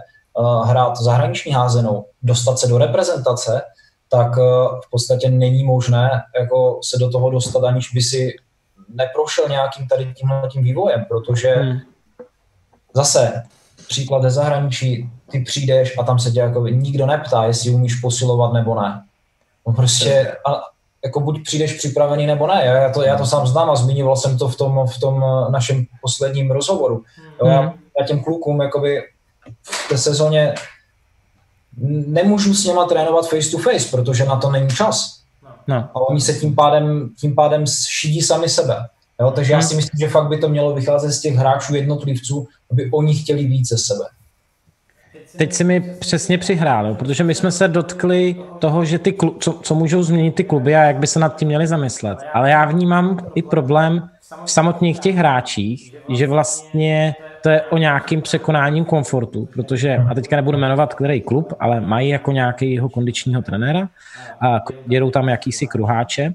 hrát 0.65 0.97
zahraniční 0.97 1.53
házenou, 1.53 2.05
dostat 2.23 2.59
se 2.59 2.67
do 2.67 2.79
reprezentace, 2.79 3.63
tak 4.09 4.37
uh, 4.37 4.45
v 4.87 4.91
podstatě 4.91 5.31
není 5.31 5.65
možné 5.65 6.11
jako 6.41 6.81
se 6.85 6.99
do 6.99 7.11
toho 7.11 7.31
dostat, 7.31 7.65
aniž 7.65 7.91
by 7.95 8.03
si 8.03 8.37
neprošel 8.89 9.49
nějakým 9.49 9.89
tady 9.89 10.15
tímhle 10.15 10.49
tím 10.49 10.63
vývojem, 10.63 11.05
protože 11.09 11.55
hmm. 11.55 11.79
zase 12.95 13.43
příklad 13.89 14.23
ze 14.23 14.31
zahraničí, 14.31 15.11
ty 15.31 15.41
přijdeš 15.41 15.99
a 15.99 16.03
tam 16.03 16.19
se 16.19 16.31
tě 16.31 16.41
jako 16.41 16.67
nikdo 16.67 17.07
neptá, 17.07 17.45
jestli 17.45 17.71
umíš 17.71 17.95
posilovat 17.95 18.53
nebo 18.53 18.81
ne. 18.81 19.03
No 19.67 19.73
prostě 19.73 20.37
a, 20.47 20.61
jako 21.05 21.21
buď 21.21 21.43
přijdeš 21.45 21.73
připravený 21.73 22.27
nebo 22.27 22.47
ne. 22.47 22.63
Já 22.65 22.93
to, 22.93 23.03
já 23.03 23.17
to 23.17 23.27
sám 23.27 23.47
znám 23.47 23.71
a 23.71 23.77
zmiňoval 23.77 24.17
jsem 24.17 24.39
to 24.39 24.49
v 24.49 24.57
tom, 24.57 24.87
v 24.87 25.01
tom 25.01 25.25
eh, 25.25 25.53
našem 25.53 25.85
posledním 26.03 26.51
rozhovoru. 26.51 27.03
Jo, 27.41 27.47
já, 27.47 27.63
mhm. 27.63 27.73
já 28.01 28.07
těm 28.07 28.25
klukům 28.25 28.61
jakoby 28.61 29.03
v 29.63 29.89
té 29.89 29.99
sezóně 29.99 30.55
nemůžu 32.07 32.55
s 32.55 32.65
něma 32.65 32.85
trénovat 32.85 33.29
face 33.29 33.51
to 33.51 33.59
face, 33.59 33.89
protože 33.91 34.25
na 34.25 34.37
to 34.37 34.51
není 34.51 34.71
čas. 34.71 35.23
No. 35.67 35.77
A 35.77 35.97
oni 36.09 36.21
se 36.21 36.35
tím 36.35 36.55
pádem, 36.55 37.11
tím 37.21 37.35
pádem 37.35 37.65
šidí 37.89 38.23
sami 38.23 38.49
sebe. 38.49 38.77
Jo, 39.21 39.31
takže 39.31 39.53
já 39.53 39.59
mhm. 39.59 39.69
si 39.69 39.75
myslím, 39.75 39.99
že 40.01 40.09
fakt 40.09 40.29
by 40.29 40.39
to 40.39 40.49
mělo 40.49 40.75
vycházet 40.75 41.13
z 41.13 41.21
těch 41.21 41.35
hráčů 41.35 41.75
jednotlivců, 41.75 42.49
aby 42.71 42.91
oni 42.93 43.15
chtěli 43.15 43.45
více 43.45 43.79
sebe. 43.79 44.05
Teď 45.37 45.53
si 45.53 45.65
mi 45.65 45.81
přesně 45.81 46.39
přihrál, 46.39 46.95
protože 46.95 47.25
my 47.25 47.35
jsme 47.35 47.53
se 47.53 47.69
dotkli 47.69 48.37
toho, 48.59 48.85
že 48.85 48.99
ty 48.99 49.13
klu, 49.13 49.37
co, 49.41 49.53
co 49.63 49.75
můžou 49.75 50.03
změnit 50.03 50.35
ty 50.35 50.45
kluby 50.45 50.77
a 50.77 50.83
jak 50.83 50.97
by 50.97 51.07
se 51.07 51.19
nad 51.19 51.37
tím 51.37 51.49
měli 51.49 51.67
zamyslet. 51.67 52.19
Ale 52.35 52.51
já 52.51 52.65
vnímám 52.65 53.19
i 53.35 53.43
problém 53.43 54.09
v 54.45 54.51
samotných 54.51 54.99
těch 54.99 55.17
hráčích, 55.17 55.95
že 56.09 56.27
vlastně 56.27 57.15
to 57.43 57.51
je 57.51 57.63
o 57.63 57.79
nějakým 57.79 58.23
překonáním 58.23 58.85
komfortu, 58.85 59.49
protože, 59.53 59.97
a 60.11 60.15
teďka 60.15 60.37
nebudu 60.37 60.59
jmenovat 60.59 60.95
který 60.95 61.21
klub, 61.21 61.55
ale 61.61 61.81
mají 61.81 62.09
jako 62.09 62.33
nějakého 62.33 62.89
kondičního 62.89 63.43
trenéra, 63.43 63.89
a 64.41 64.61
jedou 64.89 65.11
tam 65.11 65.29
jakýsi 65.29 65.67
kruháče 65.67 66.35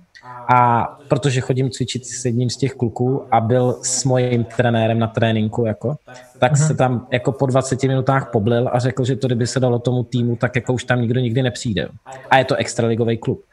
a 0.53 0.87
protože 1.07 1.41
chodím 1.41 1.69
cvičit 1.69 2.05
s 2.05 2.25
jedním 2.25 2.49
z 2.49 2.57
těch 2.57 2.73
kluků 2.73 3.23
a 3.31 3.41
byl 3.41 3.79
s 3.81 4.03
mojím 4.03 4.43
trenérem 4.43 4.99
na 4.99 5.07
tréninku, 5.07 5.65
jako, 5.65 5.95
tak 6.39 6.53
uh-huh. 6.53 6.67
se 6.67 6.75
tam 6.75 7.07
jako 7.11 7.31
po 7.31 7.45
20 7.45 7.83
minutách 7.83 8.29
poblil 8.31 8.69
a 8.73 8.79
řekl, 8.79 9.05
že 9.05 9.15
to 9.15 9.27
kdyby 9.27 9.47
se 9.47 9.59
dalo 9.59 9.79
tomu 9.79 10.03
týmu, 10.03 10.35
tak 10.35 10.55
jako 10.55 10.73
už 10.73 10.83
tam 10.83 11.01
nikdo 11.01 11.19
nikdy 11.19 11.43
nepřijde. 11.43 11.87
A 12.29 12.37
je 12.37 12.45
to 12.45 12.55
extraligový 12.55 13.17
klub. 13.17 13.43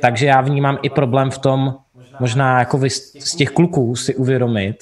Takže 0.00 0.26
já 0.26 0.40
vnímám 0.40 0.78
i 0.82 0.90
problém 0.90 1.30
v 1.30 1.38
tom, 1.38 1.74
možná 2.20 2.58
jako 2.58 2.78
vy 2.78 2.90
z 2.90 3.36
těch 3.36 3.50
kluků 3.50 3.96
si 3.96 4.14
uvědomit, 4.14 4.76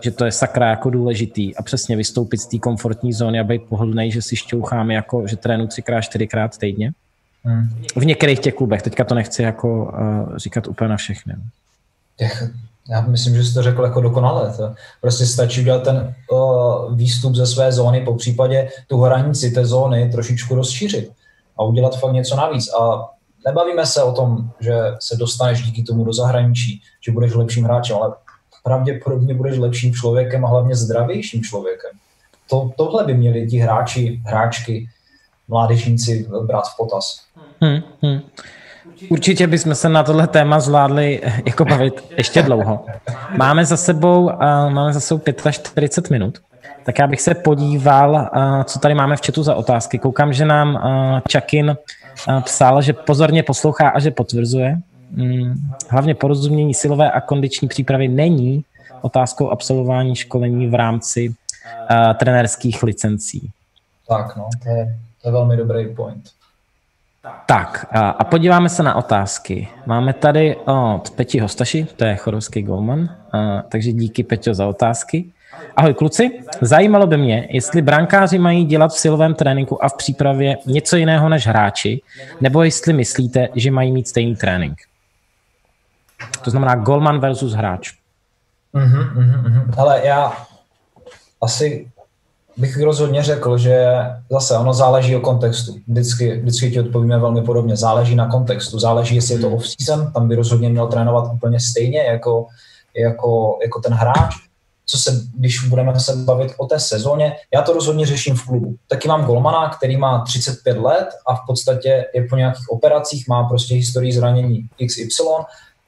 že 0.00 0.10
to 0.10 0.24
je 0.24 0.32
sakra 0.32 0.70
jako 0.70 0.90
důležitý 0.90 1.56
a 1.56 1.62
přesně 1.62 1.96
vystoupit 1.96 2.38
z 2.38 2.46
té 2.46 2.58
komfortní 2.58 3.12
zóny 3.12 3.40
a 3.40 3.44
být 3.44 3.62
pohodlný, 3.62 4.12
že 4.12 4.22
si 4.22 4.36
šťoucháme 4.36 4.94
jako, 4.94 5.26
že 5.26 5.36
trénu 5.36 5.66
třikrát, 5.66 6.00
čtyřikrát 6.00 6.58
týdně 6.58 6.92
Hmm. 7.44 7.68
V 7.96 8.04
některých 8.04 8.38
těch 8.38 8.54
klubech, 8.54 8.82
teďka 8.82 9.04
to 9.04 9.14
nechci 9.14 9.42
jako 9.42 9.84
uh, 9.84 10.36
říkat 10.36 10.68
úplně 10.68 10.88
na 10.88 10.96
všechny. 10.96 11.34
Já 12.90 13.00
myslím, 13.00 13.34
že 13.34 13.44
jsi 13.44 13.54
to 13.54 13.62
řekl 13.62 13.82
jako 13.82 14.00
dokonale. 14.00 14.54
To 14.56 14.74
prostě 15.00 15.26
stačí 15.26 15.60
udělat 15.60 15.82
ten 15.82 16.14
uh, 16.32 16.96
výstup 16.96 17.34
ze 17.34 17.46
své 17.46 17.72
zóny, 17.72 18.00
po 18.00 18.14
případě 18.14 18.68
tu 18.86 19.00
hranici 19.00 19.50
té 19.50 19.66
zóny 19.66 20.10
trošičku 20.10 20.54
rozšířit 20.54 21.12
a 21.58 21.62
udělat 21.62 22.00
fakt 22.00 22.12
něco 22.12 22.36
navíc. 22.36 22.74
A 22.74 23.08
nebavíme 23.46 23.86
se 23.86 24.02
o 24.02 24.12
tom, 24.12 24.50
že 24.60 24.74
se 24.98 25.16
dostaneš 25.16 25.62
díky 25.62 25.82
tomu 25.82 26.04
do 26.04 26.12
zahraničí, 26.12 26.82
že 27.04 27.12
budeš 27.12 27.34
lepším 27.34 27.64
hráčem, 27.64 27.96
ale 27.96 28.14
pravděpodobně 28.62 29.34
budeš 29.34 29.58
lepším 29.58 29.94
člověkem 29.94 30.44
a 30.44 30.48
hlavně 30.48 30.74
zdravějším 30.74 31.42
člověkem. 31.42 31.90
To, 32.50 32.70
tohle 32.76 33.04
by 33.04 33.14
měli 33.14 33.46
ti 33.46 33.58
hráči, 33.58 34.20
hráčky, 34.24 34.88
mládežníci 35.48 36.26
brát 36.46 36.64
v 36.68 36.76
potaz. 36.76 37.20
Hmm, 37.60 37.82
hmm. 38.02 38.20
Určitě 39.08 39.46
bychom 39.46 39.74
se 39.74 39.88
na 39.88 40.02
tohle 40.02 40.26
téma 40.26 40.60
zvládli 40.60 41.20
jako 41.46 41.64
bavit 41.64 42.04
ještě 42.16 42.42
dlouho. 42.42 42.86
Máme 43.36 43.64
za 43.64 43.76
sebou, 43.76 44.24
uh, 44.24 44.32
máme 44.68 44.92
za 44.92 45.00
sebou 45.00 45.22
45 45.50 46.10
minut, 46.10 46.38
tak 46.84 46.98
já 46.98 47.06
bych 47.06 47.20
se 47.20 47.34
podíval, 47.34 48.30
uh, 48.36 48.62
co 48.62 48.78
tady 48.78 48.94
máme 48.94 49.16
v 49.16 49.20
chatu 49.26 49.42
za 49.42 49.54
otázky. 49.54 49.98
Koukám, 49.98 50.32
že 50.32 50.44
nám 50.44 50.74
uh, 50.74 51.20
Čakin 51.28 51.76
uh, 52.28 52.40
psal, 52.40 52.82
že 52.82 52.92
pozorně 52.92 53.42
poslouchá 53.42 53.88
a 53.88 54.00
že 54.00 54.10
potvrzuje. 54.10 54.78
Hmm. 55.16 55.54
Hlavně 55.88 56.14
porozumění 56.14 56.74
silové 56.74 57.10
a 57.10 57.20
kondiční 57.20 57.68
přípravy 57.68 58.08
není 58.08 58.64
otázkou 59.02 59.50
absolvování 59.50 60.16
školení 60.16 60.66
v 60.66 60.74
rámci 60.74 61.28
uh, 61.28 62.14
trenérských 62.14 62.82
licencí. 62.82 63.50
Tak, 64.08 64.36
no, 64.36 64.48
to 64.62 64.68
je, 64.68 64.98
to 65.22 65.28
je 65.28 65.32
velmi 65.32 65.56
dobrý 65.56 65.94
point. 65.94 66.30
Tak 67.46 67.86
a 67.92 68.24
podíváme 68.24 68.68
se 68.68 68.82
na 68.82 68.94
otázky. 68.94 69.68
Máme 69.86 70.12
tady 70.12 70.56
od 70.56 71.10
Peti 71.16 71.38
Hostaši, 71.38 71.86
to 71.96 72.04
je 72.04 72.16
chorovský 72.16 72.62
golman, 72.62 73.16
takže 73.68 73.92
díky 73.92 74.22
Peťo 74.22 74.54
za 74.54 74.66
otázky. 74.66 75.24
Ahoj 75.76 75.94
kluci, 75.94 76.30
zajímalo 76.60 77.06
by 77.06 77.16
mě, 77.16 77.48
jestli 77.50 77.82
brankáři 77.82 78.38
mají 78.38 78.64
dělat 78.64 78.92
v 78.92 78.98
silovém 78.98 79.34
tréninku 79.34 79.84
a 79.84 79.88
v 79.88 79.96
přípravě 79.96 80.56
něco 80.66 80.96
jiného 80.96 81.28
než 81.28 81.46
hráči, 81.46 82.00
nebo 82.40 82.62
jestli 82.62 82.92
myslíte, 82.92 83.48
že 83.54 83.70
mají 83.70 83.92
mít 83.92 84.08
stejný 84.08 84.36
trénink. 84.36 84.78
To 86.44 86.50
znamená 86.50 86.74
golman 86.74 87.20
versus 87.20 87.52
hráč. 87.52 87.92
Mm-hmm, 88.74 89.14
mm-hmm. 89.14 89.74
Ale 89.76 90.06
já 90.06 90.32
asi 91.42 91.90
bych 92.56 92.82
rozhodně 92.82 93.22
řekl, 93.22 93.58
že 93.58 93.86
zase 94.30 94.58
ono 94.58 94.72
záleží 94.72 95.16
o 95.16 95.20
kontextu. 95.20 95.74
Vždycky, 95.88 96.40
vždycky 96.40 96.70
ti 96.70 96.80
odpovíme 96.80 97.18
velmi 97.18 97.42
podobně. 97.42 97.76
Záleží 97.76 98.14
na 98.14 98.28
kontextu. 98.28 98.78
Záleží, 98.78 99.14
jestli 99.14 99.34
je 99.34 99.40
to 99.40 99.50
off-season, 99.50 100.12
tam 100.12 100.28
by 100.28 100.34
rozhodně 100.34 100.68
měl 100.68 100.86
trénovat 100.86 101.32
úplně 101.34 101.60
stejně 101.60 101.98
jako, 101.98 102.46
jako, 102.96 103.58
jako 103.62 103.80
ten 103.80 103.92
hráč. 103.92 104.34
Co 104.86 104.98
se, 104.98 105.20
když 105.36 105.68
budeme 105.68 106.00
se 106.00 106.16
bavit 106.16 106.52
o 106.56 106.66
té 106.66 106.80
sezóně, 106.80 107.36
já 107.54 107.62
to 107.62 107.72
rozhodně 107.72 108.06
řeším 108.06 108.36
v 108.36 108.46
klubu. 108.46 108.76
Taky 108.88 109.08
mám 109.08 109.24
golmana, 109.24 109.68
který 109.68 109.96
má 109.96 110.24
35 110.24 110.76
let 110.76 111.08
a 111.26 111.34
v 111.34 111.40
podstatě 111.46 112.04
je 112.14 112.26
po 112.30 112.36
nějakých 112.36 112.68
operacích, 112.68 113.28
má 113.28 113.44
prostě 113.44 113.74
historii 113.74 114.12
zranění 114.12 114.68
XY 114.86 115.04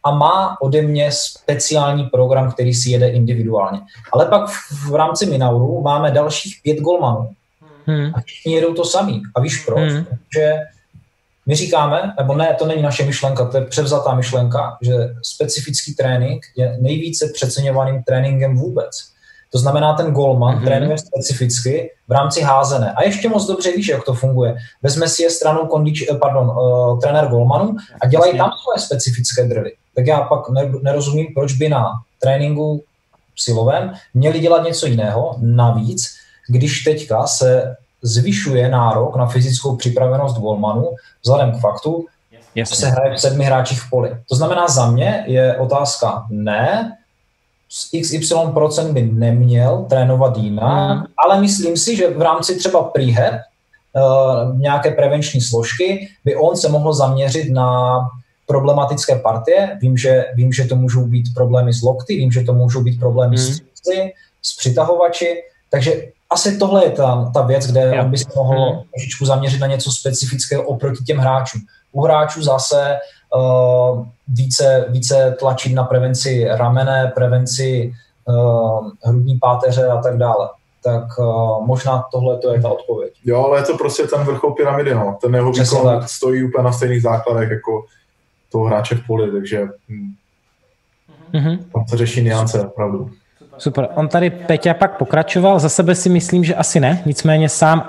a 0.05 0.11
má 0.11 0.57
ode 0.61 0.83
mě 0.83 1.11
speciální 1.13 2.05
program, 2.05 2.53
který 2.53 2.75
si 2.75 2.91
jede 2.91 3.09
individuálně. 3.09 3.81
Ale 4.13 4.27
pak 4.27 4.49
v, 4.49 4.91
v 4.91 4.95
rámci 4.95 5.27
Minauru 5.27 5.81
máme 5.81 6.11
dalších 6.11 6.61
pět 6.63 6.79
golmanů. 6.79 7.31
Hmm. 7.87 8.13
A 8.15 8.21
všichni 8.21 8.55
jedou 8.55 8.75
to 8.75 8.85
samý. 8.85 9.23
A 9.35 9.41
víš 9.41 9.65
proč? 9.65 9.93
Hmm. 9.93 10.05
Že 10.37 10.55
my 11.47 11.55
říkáme, 11.55 12.15
nebo 12.19 12.35
ne, 12.35 12.57
to 12.59 12.67
není 12.67 12.83
naše 12.83 13.05
myšlenka, 13.05 13.47
to 13.47 13.57
je 13.57 13.65
převzatá 13.65 14.15
myšlenka, 14.15 14.77
že 14.83 14.93
specifický 15.23 15.95
trénink 15.95 16.43
je 16.57 16.77
nejvíce 16.81 17.31
přeceňovaným 17.35 18.03
tréninkem 18.03 18.57
vůbec. 18.57 19.13
To 19.53 19.59
znamená, 19.59 19.95
ten 19.95 20.13
golman 20.13 20.59
mm-hmm. 20.59 20.65
trénuje 20.65 20.99
specificky 20.99 21.91
v 22.09 22.13
rámci 22.13 22.41
házené. 22.41 22.93
A 22.93 23.03
ještě 23.03 23.29
moc 23.29 23.47
dobře 23.47 23.73
víš, 23.73 23.89
jak 23.89 24.05
to 24.05 24.15
funguje. 24.15 24.57
Vezme 24.83 25.09
si 25.09 25.23
je 25.23 25.31
stranou 25.31 25.67
kondič, 25.67 26.05
pardon, 26.21 26.47
uh, 26.47 27.01
trenér 27.01 27.29
golmanů 27.29 27.77
a 28.03 28.07
dělají 28.07 28.39
tam 28.39 28.51
svoje 28.63 28.79
specifické 28.79 29.45
drily. 29.45 29.73
Tak 29.97 30.07
já 30.07 30.21
pak 30.21 30.41
nerozumím, 30.83 31.27
proč 31.35 31.53
by 31.53 31.69
na 31.69 31.93
tréninku 32.21 32.85
silovém 33.37 33.93
měli 34.15 34.41
dělat 34.41 34.65
něco 34.65 34.87
jiného. 34.87 35.37
Navíc, 35.41 36.09
když 36.49 36.85
teďka 36.85 37.27
se 37.27 37.77
zvyšuje 38.03 38.69
nárok 38.69 39.17
na 39.17 39.27
fyzickou 39.27 39.77
připravenost 39.77 40.39
golmanů 40.39 40.91
vzhledem 41.23 41.53
k 41.53 41.61
faktu, 41.61 42.07
že 42.57 42.67
se 42.67 42.89
hraje 42.89 43.15
v 43.15 43.21
sedmi 43.21 43.45
hráčích 43.45 43.81
v 43.81 43.91
poli. 43.91 44.17
To 44.29 44.37
znamená, 44.37 44.69
za 44.69 44.91
mě 44.91 45.25
je 45.27 45.57
otázka 45.57 46.27
ne, 46.31 46.93
z 47.69 47.91
XY 48.01 48.35
procent 48.55 48.93
by 48.93 49.03
neměl 49.03 49.87
trénovat 49.89 50.37
jinak, 50.37 50.99
mm. 50.99 51.05
ale 51.25 51.41
myslím 51.41 51.77
si, 51.77 51.97
že 51.97 52.11
v 52.11 52.23
rámci 52.23 52.59
třeba 52.59 52.83
prehab, 52.83 53.35
uh, 53.35 54.59
nějaké 54.59 54.91
prevenční 54.91 55.41
složky, 55.41 56.09
by 56.25 56.37
on 56.37 56.57
se 56.57 56.69
mohl 56.69 56.93
zaměřit 56.93 57.51
na 57.51 57.99
problematické 58.53 59.17
partie. 59.25 59.79
Vím 59.81 59.97
že, 59.97 60.25
vím, 60.35 60.53
že 60.53 60.69
to 60.69 60.77
můžou 60.77 61.05
být 61.09 61.33
problémy 61.35 61.73
s 61.73 61.83
lokty, 61.83 62.17
vím, 62.17 62.33
že 62.33 62.45
to 62.45 62.53
můžou 62.53 62.83
být 62.83 63.01
problémy 63.01 63.37
mm. 63.37 63.43
s, 63.43 63.61
s 64.43 64.57
přitahovači, 64.57 65.43
takže 65.71 66.13
asi 66.31 66.59
tohle 66.59 66.85
je 66.85 66.91
ta, 66.91 67.31
ta 67.35 67.43
věc, 67.43 67.67
kde 67.67 67.81
jo. 67.81 68.03
on 68.05 68.11
by 68.11 68.19
se 68.19 68.29
mohl 68.37 68.73
mm. 68.73 68.81
trošičku 68.93 69.25
zaměřit 69.25 69.61
na 69.61 69.67
něco 69.67 69.91
specifického 69.91 70.63
oproti 70.63 71.05
těm 71.05 71.19
hráčům. 71.19 71.61
U 71.93 72.03
hráčů 72.03 72.43
zase 72.43 72.99
uh, 73.37 74.07
více, 74.29 74.87
více 74.89 75.37
tlačit 75.39 75.75
na 75.75 75.85
prevenci 75.85 76.49
ramene, 76.49 77.13
prevenci 77.15 77.93
uh, 78.29 78.91
hrudní 79.05 79.39
páteře 79.39 79.89
a 79.89 79.97
tak 79.97 80.19
dále. 80.19 80.49
Tak 80.85 81.19
uh, 81.19 81.67
možná 81.67 82.05
tohle 82.13 82.39
to 82.39 82.53
je 82.53 82.63
ta 82.63 82.69
odpověď. 82.69 83.13
Jo, 83.25 83.45
ale 83.45 83.59
je 83.59 83.63
to 83.63 83.77
prostě 83.77 84.03
ten 84.03 84.25
vrchol 84.25 84.53
pyramidy, 84.53 84.95
no. 84.95 85.19
Ten 85.21 85.35
jeho 85.35 85.53
výkon 85.53 86.03
stojí 86.07 86.45
úplně 86.45 86.65
na 86.65 86.73
stejných 86.73 87.03
základech 87.03 87.51
jako 87.51 87.85
toho 88.53 88.65
hráče 88.65 88.95
v 88.95 89.07
poli, 89.07 89.33
takže 89.33 89.67
hm, 89.89 90.15
mm-hmm. 91.35 91.59
tam 91.73 91.85
se 91.89 91.97
řeší 91.97 92.23
niance, 92.23 92.61
opravdu. 92.61 93.11
Super. 93.59 93.89
On 93.95 94.09
tady 94.09 94.31
Peťa 94.31 94.75
pak 94.75 94.99
pokračoval, 94.99 95.59
za 95.59 95.69
sebe 95.69 95.95
si 95.95 96.09
myslím, 96.09 96.45
že 96.45 96.55
asi 96.55 96.81
ne, 96.81 97.03
nicméně 97.07 97.49
sám 97.49 97.89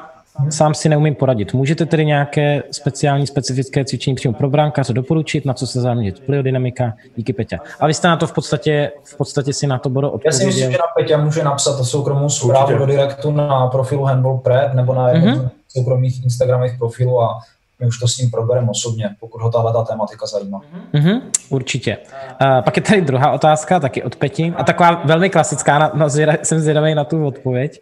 sám 0.49 0.73
si 0.73 0.89
neumím 0.89 1.15
poradit. 1.15 1.53
Můžete 1.53 1.85
tedy 1.85 2.05
nějaké 2.05 2.63
speciální, 2.71 3.27
specifické 3.27 3.85
cvičení 3.85 4.15
přímo 4.15 4.33
pro 4.33 4.49
brankáře 4.49 4.93
doporučit, 4.93 5.45
na 5.45 5.53
co 5.53 5.67
se 5.67 5.81
zaměřit? 5.81 6.19
Plyodynamika, 6.25 6.93
díky 7.15 7.33
Peťa. 7.33 7.59
A 7.79 7.87
vy 7.87 7.93
jste 7.93 8.07
na 8.07 8.17
to 8.17 8.27
v 8.27 8.33
podstatě, 8.33 8.91
v 9.03 9.17
podstatě 9.17 9.53
si 9.53 9.67
na 9.67 9.79
to 9.79 9.89
bude 9.89 10.07
odpovědět. 10.07 10.25
Já 10.25 10.39
si 10.39 10.45
myslím, 10.45 10.71
že 10.71 10.77
na 10.77 10.83
Peťa 10.97 11.17
může 11.17 11.43
napsat 11.43 11.83
soukromou 11.83 12.29
zprávu 12.29 12.65
Určitě. 12.65 12.79
do 12.79 12.85
direktu 12.85 13.31
na 13.31 13.67
profilu 13.67 14.03
Handball 14.03 14.37
Prep 14.37 14.73
nebo 14.73 14.93
na 14.93 15.13
mm-hmm. 15.13 15.49
soukromých 15.67 16.23
Instagramových 16.23 16.77
profilů 16.77 17.21
a 17.21 17.39
my 17.83 17.87
už 17.87 17.99
to 17.99 18.07
s 18.07 18.17
ním 18.17 18.31
probereme 18.31 18.69
osobně, 18.69 19.15
pokud 19.19 19.41
ho 19.41 19.51
tahle 19.51 19.73
ta 19.73 19.83
tematika 19.83 20.25
zajímá. 20.25 20.61
Mm-hmm, 20.93 21.21
určitě. 21.49 21.97
Uh, 21.97 22.61
pak 22.61 22.75
je 22.77 22.83
tady 22.83 23.01
druhá 23.01 23.31
otázka, 23.31 23.79
taky 23.79 24.03
od 24.03 24.15
Peti, 24.15 24.53
a 24.57 24.63
taková 24.63 25.01
velmi 25.05 25.29
klasická, 25.29 25.79
na, 25.79 25.91
na 25.93 26.09
zvěda, 26.09 26.33
jsem 26.43 26.59
zvědavý 26.59 26.95
na 26.95 27.03
tu 27.03 27.25
odpověď. 27.25 27.81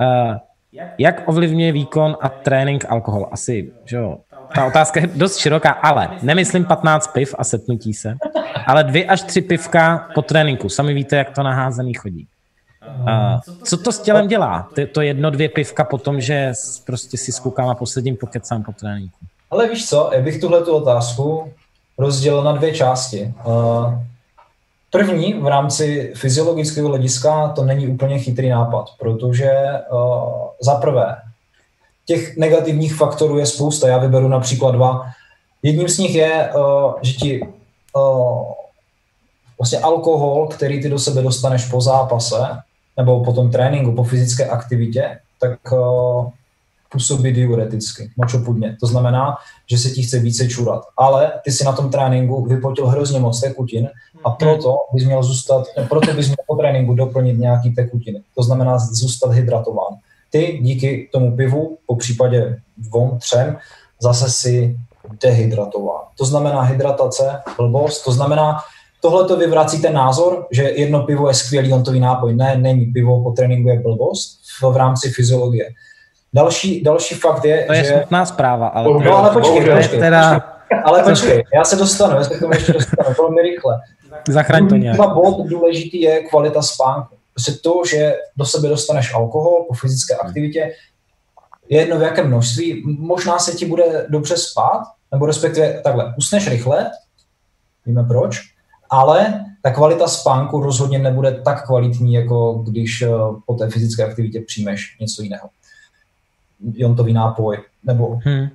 Uh, 0.00 0.36
jak 0.98 1.28
ovlivňuje 1.28 1.72
výkon 1.72 2.16
a 2.20 2.28
trénink 2.28 2.84
alkohol? 2.88 3.28
Asi, 3.32 3.72
že 3.84 3.96
jo, 3.96 4.18
ta 4.54 4.66
otázka 4.66 5.00
je 5.00 5.06
dost 5.06 5.36
široká, 5.36 5.70
ale 5.70 6.08
nemyslím 6.22 6.64
15 6.64 7.06
piv 7.06 7.34
a 7.38 7.44
setnutí 7.44 7.94
se, 7.94 8.16
ale 8.66 8.84
dvě 8.84 9.06
až 9.06 9.22
tři 9.22 9.40
pivka 9.40 10.08
po 10.14 10.22
tréninku. 10.22 10.68
Sami 10.68 10.94
víte, 10.94 11.16
jak 11.16 11.30
to 11.30 11.42
naházený 11.42 11.94
chodí. 11.94 12.26
Uh, 13.00 13.40
co 13.64 13.76
to 13.76 13.92
s 13.92 13.98
tělem 13.98 14.28
dělá? 14.28 14.68
To, 14.74 14.86
to 14.86 15.00
jedno, 15.00 15.30
dvě 15.30 15.48
pivka 15.48 15.84
po 15.84 15.98
tom, 15.98 16.20
že 16.20 16.52
prostě 16.86 17.16
si 17.16 17.32
skoukám 17.32 17.68
a 17.68 17.74
posledním 17.74 18.16
pokecám 18.16 18.62
po 18.62 18.72
tréninku. 18.72 19.18
Ale 19.50 19.68
víš 19.68 19.88
co, 19.88 20.10
já 20.12 20.20
bych 20.22 20.40
tuhle 20.40 20.64
tu 20.64 20.76
otázku 20.76 21.52
rozdělil 21.98 22.42
na 22.42 22.52
dvě 22.52 22.74
části. 22.74 23.34
Uh, 23.44 23.94
První 24.90 25.34
v 25.34 25.46
rámci 25.46 26.12
fyziologického 26.16 26.88
hlediska 26.88 27.48
to 27.48 27.64
není 27.64 27.88
úplně 27.88 28.18
chytrý 28.18 28.48
nápad, 28.48 28.86
protože 28.98 29.52
uh, 29.92 30.32
za 30.60 30.74
prvé 30.74 31.16
těch 32.06 32.36
negativních 32.36 32.94
faktorů 32.94 33.38
je 33.38 33.46
spousta. 33.46 33.88
Já 33.88 33.98
vyberu 33.98 34.28
například 34.28 34.70
dva. 34.70 35.06
Jedním 35.62 35.88
z 35.88 35.98
nich 35.98 36.14
je, 36.14 36.52
uh, 36.56 36.92
že 37.02 37.12
ti 37.12 37.48
vlastně 39.58 39.78
alkohol, 39.78 40.48
který 40.48 40.82
ty 40.82 40.88
do 40.88 40.98
sebe 40.98 41.22
dostaneš 41.22 41.64
po 41.70 41.80
zápase 41.80 42.36
nebo 42.96 43.24
po 43.24 43.32
tom 43.32 43.50
tréninku, 43.50 43.92
po 43.92 44.04
fyzické 44.04 44.48
aktivitě, 44.48 45.18
tak 45.40 45.58
působí 46.92 47.32
diureticky, 47.32 48.10
močopudně. 48.16 48.76
To 48.80 48.86
znamená, 48.86 49.36
že 49.70 49.78
se 49.78 49.90
ti 49.90 50.02
chce 50.02 50.18
více 50.18 50.48
čurat. 50.48 50.82
Ale 50.96 51.32
ty 51.44 51.52
si 51.52 51.64
na 51.64 51.72
tom 51.72 51.90
tréninku 51.90 52.44
vypotil 52.44 52.86
hrozně 52.86 53.20
moc 53.20 53.40
tekutin 53.40 53.88
a 54.24 54.30
proto 54.30 54.76
bys 54.94 55.04
měl 55.04 55.22
zůstat, 55.22 55.66
proto 55.88 56.14
bys 56.14 56.26
měl 56.26 56.36
po 56.46 56.56
tréninku 56.56 56.94
doplnit 56.94 57.38
nějaký 57.38 57.74
tekutiny. 57.74 58.20
To 58.34 58.42
znamená 58.42 58.78
zůstat 58.78 59.32
hydratován. 59.32 59.94
Ty 60.30 60.58
díky 60.62 61.08
tomu 61.12 61.36
pivu, 61.36 61.78
po 61.86 61.96
případě 61.96 62.60
dvou, 62.76 63.18
třem, 63.18 63.56
zase 64.00 64.30
si 64.30 64.76
dehydratován. 65.22 66.02
To 66.18 66.24
znamená 66.24 66.60
hydratace, 66.60 67.40
blbost, 67.56 68.04
to 68.04 68.12
znamená, 68.12 68.58
tohle 69.00 69.24
to 69.24 69.36
vyvrací 69.36 69.82
ten 69.82 69.92
názor, 69.92 70.46
že 70.50 70.62
jedno 70.62 71.02
pivo 71.02 71.28
je 71.28 71.34
skvělý 71.34 71.72
ontový 71.72 72.00
nápoj. 72.00 72.34
Ne, 72.34 72.56
není. 72.56 72.86
Pivo 72.86 73.22
po 73.22 73.30
tréninku 73.30 73.68
je 73.68 73.80
blbost 73.80 74.38
v 74.62 74.76
rámci 74.76 75.10
fyziologie. 75.10 75.70
Další, 76.34 76.82
další 76.82 77.14
fakt 77.14 77.44
je, 77.44 77.64
to 77.64 77.72
je 77.72 77.84
že... 77.84 77.92
smutná 77.92 78.26
zpráva, 78.26 78.68
ale... 78.68 79.04
No, 79.04 79.16
ale 79.16 79.30
počkej, 79.30 79.54
počkej, 79.54 79.76
počkej, 79.76 80.00
teda... 80.00 80.44
ale 80.84 81.02
počkej, 81.02 81.44
já 81.54 81.64
se 81.64 81.76
dostanu, 81.76 82.16
já 82.16 82.24
se 82.24 82.36
k 82.36 82.40
tomu 82.40 82.52
ještě 82.52 82.72
dostanu, 82.72 83.14
velmi 83.18 83.42
rychle. 83.42 83.80
Zachraň 84.28 84.68
to 84.68 84.76
nějak. 84.76 84.96
bod 84.96 85.46
důležitý 85.46 86.00
je 86.00 86.20
kvalita 86.20 86.62
spánku. 86.62 87.16
Prostě 87.32 87.52
to, 87.52 87.82
že 87.90 88.16
do 88.36 88.44
sebe 88.44 88.68
dostaneš 88.68 89.14
alkohol 89.14 89.64
po 89.68 89.74
fyzické 89.74 90.14
aktivitě, 90.14 90.72
je 91.68 91.80
jedno 91.80 91.98
v 91.98 92.02
jakém 92.02 92.26
množství, 92.26 92.82
možná 92.98 93.38
se 93.38 93.52
ti 93.52 93.66
bude 93.66 94.06
dobře 94.08 94.36
spát, 94.36 94.82
nebo 95.12 95.26
respektive 95.26 95.80
takhle, 95.84 96.14
usneš 96.18 96.48
rychle, 96.48 96.90
víme 97.86 98.04
proč, 98.04 98.40
ale 98.90 99.44
ta 99.62 99.70
kvalita 99.70 100.08
spánku 100.08 100.60
rozhodně 100.60 100.98
nebude 100.98 101.40
tak 101.44 101.66
kvalitní, 101.66 102.14
jako 102.14 102.52
když 102.52 103.02
eh, 103.02 103.08
po 103.46 103.54
té 103.54 103.70
fyzické 103.70 104.04
aktivitě 104.04 104.40
přijmeš 104.40 104.96
něco 105.00 105.22
jiného 105.22 105.48
jontový 106.74 107.12
nápoj 107.12 107.58
nebo 107.84 108.18
hmm. 108.24 108.48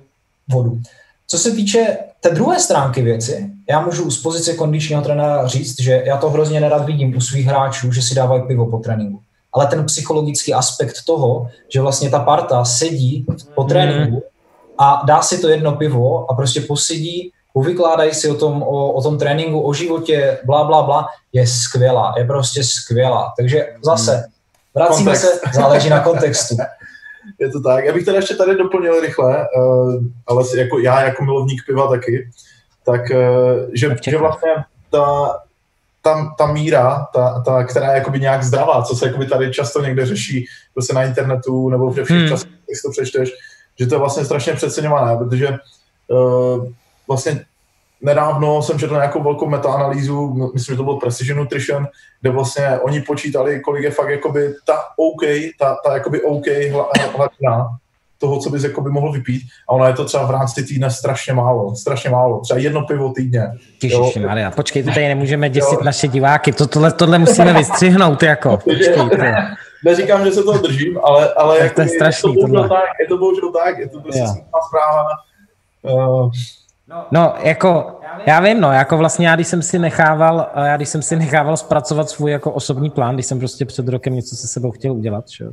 vodu. 0.48 0.80
Co 1.26 1.38
se 1.38 1.50
týče 1.50 1.96
té 2.20 2.30
druhé 2.30 2.60
stránky 2.60 3.02
věci, 3.02 3.50
já 3.70 3.80
můžu 3.80 4.10
z 4.10 4.22
pozice 4.22 4.54
kondičního 4.54 5.02
trenéra 5.02 5.46
říct, 5.46 5.80
že 5.80 6.02
já 6.06 6.16
to 6.16 6.30
hrozně 6.30 6.60
nerad 6.60 6.86
vidím 6.86 7.16
u 7.16 7.20
svých 7.20 7.46
hráčů, 7.46 7.92
že 7.92 8.02
si 8.02 8.14
dávají 8.14 8.42
pivo 8.42 8.66
po 8.66 8.78
tréninku. 8.78 9.20
Ale 9.52 9.66
ten 9.66 9.86
psychologický 9.86 10.54
aspekt 10.54 10.94
toho, 11.06 11.48
že 11.68 11.80
vlastně 11.80 12.10
ta 12.10 12.18
parta 12.18 12.64
sedí 12.64 13.26
po 13.54 13.62
hmm. 13.62 13.68
tréninku 13.68 14.22
a 14.78 15.02
dá 15.06 15.22
si 15.22 15.38
to 15.38 15.48
jedno 15.48 15.72
pivo 15.72 16.30
a 16.30 16.34
prostě 16.34 16.60
posedí, 16.60 17.30
uvykládají 17.54 18.14
si 18.14 18.30
o 18.30 18.34
tom, 18.34 18.62
o, 18.62 18.92
o 18.92 19.02
tom 19.02 19.18
tréninku, 19.18 19.60
o 19.60 19.72
životě, 19.72 20.38
bla, 20.44 20.64
bla, 20.64 20.82
bla, 20.82 21.06
je 21.32 21.46
skvělá, 21.46 22.14
je 22.18 22.24
prostě 22.24 22.64
skvělá. 22.64 23.32
Takže 23.36 23.66
zase, 23.84 24.24
Vracíme 24.74 25.12
Kontext. 25.12 25.40
se, 25.42 25.60
záleží 25.60 25.90
na 25.90 26.00
kontextu. 26.00 26.56
Je 27.38 27.50
to 27.50 27.60
tak. 27.60 27.84
Já 27.84 27.92
bych 27.92 28.04
teda 28.04 28.16
ještě 28.16 28.34
tady 28.34 28.56
doplnil 28.56 29.00
rychle, 29.00 29.46
uh, 29.56 29.94
ale 30.26 30.44
si- 30.44 30.58
jako 30.58 30.78
já 30.78 31.02
jako 31.04 31.24
milovník 31.24 31.62
piva 31.66 31.88
taky, 31.88 32.30
tak 32.86 33.00
uh, 33.10 33.60
že, 33.74 33.96
že 34.08 34.18
vlastně 34.18 34.50
ta, 34.90 35.36
ta, 36.02 36.34
ta 36.38 36.46
míra, 36.52 37.06
ta, 37.14 37.42
ta, 37.46 37.64
která 37.64 37.90
je 37.92 37.98
jakoby 37.98 38.20
nějak 38.20 38.42
zdravá, 38.44 38.82
co 38.82 38.96
se 38.96 39.06
jakoby 39.06 39.26
tady 39.26 39.52
často 39.52 39.80
někde 39.82 40.06
řeší 40.06 40.46
prostě 40.74 40.94
na 40.94 41.04
internetu 41.04 41.68
nebo 41.68 41.90
ve 41.90 42.04
všech 42.04 42.16
Hmm. 42.18 42.28
časech, 42.28 42.48
když 42.66 42.82
to 42.82 42.90
přečteš, 42.90 43.32
že 43.78 43.86
to 43.86 43.94
je 43.94 43.98
vlastně 43.98 44.24
strašně 44.24 44.52
přeceňované, 44.52 45.16
protože 45.16 45.48
uh, 46.08 46.66
vlastně 47.08 47.44
nedávno 48.04 48.62
jsem 48.62 48.78
četl 48.78 48.94
nějakou 48.94 49.22
velkou 49.22 49.48
metaanalýzu, 49.48 50.50
myslím, 50.54 50.72
že 50.72 50.76
to 50.76 50.84
bylo 50.84 50.98
Precision 51.00 51.38
Nutrition, 51.38 51.86
kde 52.20 52.30
vlastně 52.30 52.78
oni 52.82 53.00
počítali, 53.00 53.60
kolik 53.60 53.84
je 53.84 53.90
fakt 53.90 54.08
jakoby 54.08 54.54
ta 54.66 54.78
OK, 54.96 55.22
ta, 55.58 55.76
ta 55.84 55.94
jakoby 55.94 56.22
OK 56.22 56.46
hla- 56.46 56.86
hladina 57.16 57.68
toho, 58.18 58.38
co 58.38 58.50
bys 58.50 58.64
jakoby 58.64 58.90
mohl 58.90 59.12
vypít 59.12 59.42
a 59.68 59.72
ono 59.72 59.86
je 59.86 59.92
to 59.92 60.04
třeba 60.04 60.26
v 60.26 60.30
rámci 60.30 60.64
týdne 60.64 60.90
strašně 60.90 61.32
málo, 61.32 61.76
strašně 61.76 62.10
málo, 62.10 62.40
třeba 62.40 62.60
jedno 62.60 62.82
pivo 62.82 63.12
týdně. 63.12 63.42
Ježiši. 63.82 64.20
Maria, 64.20 64.50
počkej, 64.50 64.82
to 64.82 64.90
tady 64.90 65.08
nemůžeme 65.08 65.50
děsit 65.50 65.78
Jo. 65.78 65.84
naše 65.84 66.08
diváky, 66.08 66.52
to, 66.52 66.66
tohle, 66.66 66.92
tohle 66.92 67.18
musíme 67.18 67.52
vystřihnout, 67.58 68.22
jako. 68.22 68.56
Počkej. 68.56 69.32
Neříkám, 69.84 70.24
že 70.24 70.32
se 70.32 70.42
toho 70.42 70.58
držím, 70.58 70.98
ale, 71.04 71.32
ale 71.32 71.58
Tak 71.58 71.74
to 71.74 71.80
je 71.80 71.88
strašný, 71.88 72.34
je 72.34 72.40
to 72.40 72.46
bohužel 72.46 72.68
tak, 72.68 72.84
je 73.00 73.06
to 73.08 73.18
bohužel 73.18 73.52
tak, 73.52 73.78
je 73.78 73.88
to 73.88 74.00
prostě 74.00 74.24
zpráva. 74.68 75.04
Uh, 75.82 76.30
No, 77.10 77.34
jako, 77.42 78.00
já 78.26 78.40
vím, 78.40 78.60
no, 78.60 78.72
jako 78.72 78.96
vlastně 78.96 79.28
já, 79.28 79.34
když 79.34 79.48
jsem 79.48 79.62
si 79.62 79.78
nechával, 79.78 80.50
já 80.64 80.76
když 80.76 80.88
jsem 80.88 81.02
si 81.02 81.16
nechával 81.16 81.56
zpracovat 81.56 82.08
svůj 82.08 82.30
jako 82.30 82.52
osobní 82.52 82.90
plán, 82.90 83.14
když 83.14 83.26
jsem 83.26 83.38
prostě 83.38 83.64
před 83.64 83.88
rokem 83.88 84.14
něco 84.14 84.36
se 84.36 84.48
sebou 84.48 84.70
chtěl 84.70 84.92
udělat, 84.92 85.28
že? 85.28 85.44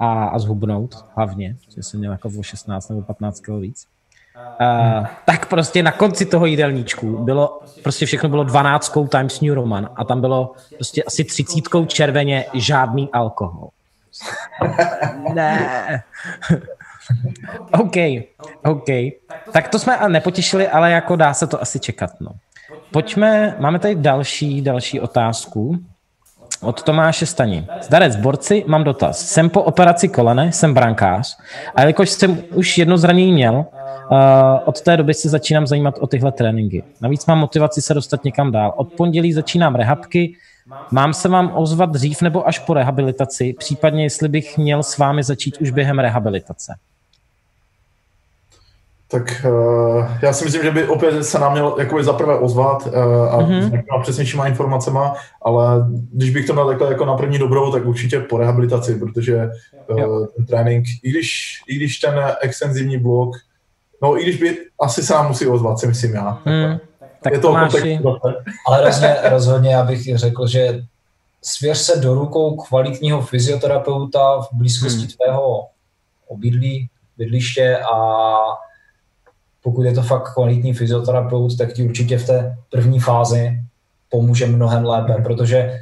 a, 0.00 0.24
a 0.24 0.38
zhubnout 0.38 1.04
hlavně, 1.16 1.56
že 1.76 1.82
jsem 1.82 2.00
měl 2.00 2.12
jako 2.12 2.30
o 2.38 2.42
16 2.42 2.88
nebo 2.88 3.02
15 3.02 3.40
kg 3.40 3.48
víc, 3.60 3.86
Uh, 4.60 5.06
tak 5.24 5.46
prostě 5.46 5.82
na 5.82 5.92
konci 5.92 6.26
toho 6.26 6.46
jídelníčku 6.46 7.24
bylo, 7.24 7.60
prostě 7.82 8.06
všechno 8.06 8.28
bylo 8.28 8.44
12 8.44 8.92
Times 9.08 9.40
New 9.40 9.54
Roman 9.54 9.88
a 9.96 10.04
tam 10.04 10.20
bylo 10.20 10.52
prostě 10.74 11.02
asi 11.02 11.24
30 11.24 11.64
červeně 11.86 12.46
žádný 12.54 13.10
alkohol. 13.12 13.68
ne. 15.34 16.02
OK, 17.72 17.96
OK. 18.64 18.88
Tak 19.52 19.68
to 19.68 19.78
jsme 19.78 19.98
nepotěšili, 20.08 20.68
ale 20.68 20.90
jako 20.90 21.16
dá 21.16 21.34
se 21.34 21.46
to 21.46 21.62
asi 21.62 21.80
čekat, 21.80 22.10
no. 22.20 22.30
Pojďme, 22.90 23.56
máme 23.58 23.78
tady 23.78 23.94
další, 23.94 24.62
další 24.62 25.00
otázku 25.00 25.78
od 26.60 26.82
Tomáše 26.82 27.26
Stani. 27.26 27.66
Zdarec, 27.82 28.16
borci, 28.16 28.64
mám 28.66 28.84
dotaz. 28.84 29.26
Jsem 29.26 29.50
po 29.50 29.62
operaci 29.62 30.08
kolene, 30.08 30.52
jsem 30.52 30.74
brankář 30.74 31.38
a 31.74 31.80
jelikož 31.80 32.10
jsem 32.10 32.42
už 32.54 32.78
jedno 32.78 32.98
zranění 32.98 33.32
měl, 33.32 33.54
uh, 33.54 34.18
od 34.64 34.80
té 34.80 34.96
doby 34.96 35.14
se 35.14 35.28
začínám 35.28 35.66
zajímat 35.66 35.94
o 36.00 36.06
tyhle 36.06 36.32
tréninky. 36.32 36.82
Navíc 37.00 37.26
mám 37.26 37.38
motivaci 37.38 37.82
se 37.82 37.94
dostat 37.94 38.24
někam 38.24 38.52
dál. 38.52 38.74
Od 38.76 38.92
pondělí 38.92 39.32
začínám 39.32 39.74
rehabky, 39.74 40.36
Mám 40.90 41.14
se 41.14 41.28
vám 41.28 41.52
ozvat 41.54 41.90
dřív 41.90 42.22
nebo 42.22 42.48
až 42.48 42.58
po 42.58 42.74
rehabilitaci, 42.74 43.54
případně 43.58 44.02
jestli 44.02 44.28
bych 44.28 44.58
měl 44.58 44.82
s 44.82 44.98
vámi 44.98 45.22
začít 45.22 45.56
už 45.60 45.70
během 45.70 45.98
rehabilitace. 45.98 46.74
Tak 49.08 49.46
uh, 49.46 50.06
já 50.22 50.32
si 50.32 50.44
myslím, 50.44 50.62
že 50.62 50.70
by 50.70 50.86
opět 50.88 51.24
se 51.24 51.38
nám 51.38 51.52
měl 51.52 51.76
jakoby 51.78 52.04
zaprvé 52.04 52.38
ozvat 52.38 52.86
uh, 52.86 52.94
a 53.34 53.36
Mhm. 53.40 53.50
mm-hmm. 53.52 53.68
s 53.68 53.70
nějakýma 53.70 53.98
přesnějšíma 54.02 54.46
informacema, 54.46 55.14
ale 55.42 55.86
když 56.12 56.30
bych 56.30 56.46
to 56.46 56.52
měl 56.52 56.66
takhle 56.66 56.88
jako 56.88 57.04
na 57.04 57.16
první 57.16 57.38
dobrou, 57.38 57.72
tak 57.72 57.84
určitě 57.86 58.20
po 58.20 58.38
rehabilitaci, 58.38 58.98
protože 58.98 59.48
uh, 59.88 60.26
ten 60.26 60.46
trénink, 60.46 60.84
i 61.02 61.10
když, 61.10 61.60
i 61.68 61.76
když 61.76 61.98
ten 61.98 62.14
extenzivní 62.40 62.98
blok, 62.98 63.30
no 64.02 64.18
i 64.20 64.22
když 64.22 64.36
by, 64.36 64.56
asi 64.80 65.02
se 65.02 65.14
nám 65.14 65.28
musí 65.28 65.46
ozvat, 65.46 65.78
si 65.78 65.86
myslím 65.86 66.14
já. 66.14 66.38
Hmm, 66.44 66.78
tak 67.22 67.32
je 67.32 67.38
to 67.38 67.48
o 67.48 67.52
Tomáši. 67.52 68.00
Ale 68.68 68.84
rozhodně, 68.84 69.16
rozhodně 69.22 69.70
já 69.74 69.82
bych 69.84 70.18
řekl, 70.18 70.46
že 70.46 70.82
svěř 71.42 71.78
se 71.78 72.00
do 72.00 72.14
rukou 72.14 72.56
kvalitního 72.56 73.20
fyzioterapeuta 73.22 74.40
v 74.40 74.48
blízkosti 74.52 74.98
Hmm. 74.98 75.08
tvého 75.08 75.66
obydlí, 76.28 76.88
bydliště 77.18 77.78
a 77.78 77.96
pokud 79.64 79.82
je 79.82 79.92
to 79.92 80.02
fakt 80.02 80.34
kvalitní 80.34 80.74
fyzioterapeut, 80.74 81.58
tak 81.58 81.72
ti 81.72 81.82
určitě 81.82 82.18
v 82.18 82.26
té 82.26 82.56
první 82.70 83.00
fázi 83.00 83.60
pomůže 84.10 84.46
mnohem 84.46 84.84
lépe, 84.84 85.14
protože 85.24 85.80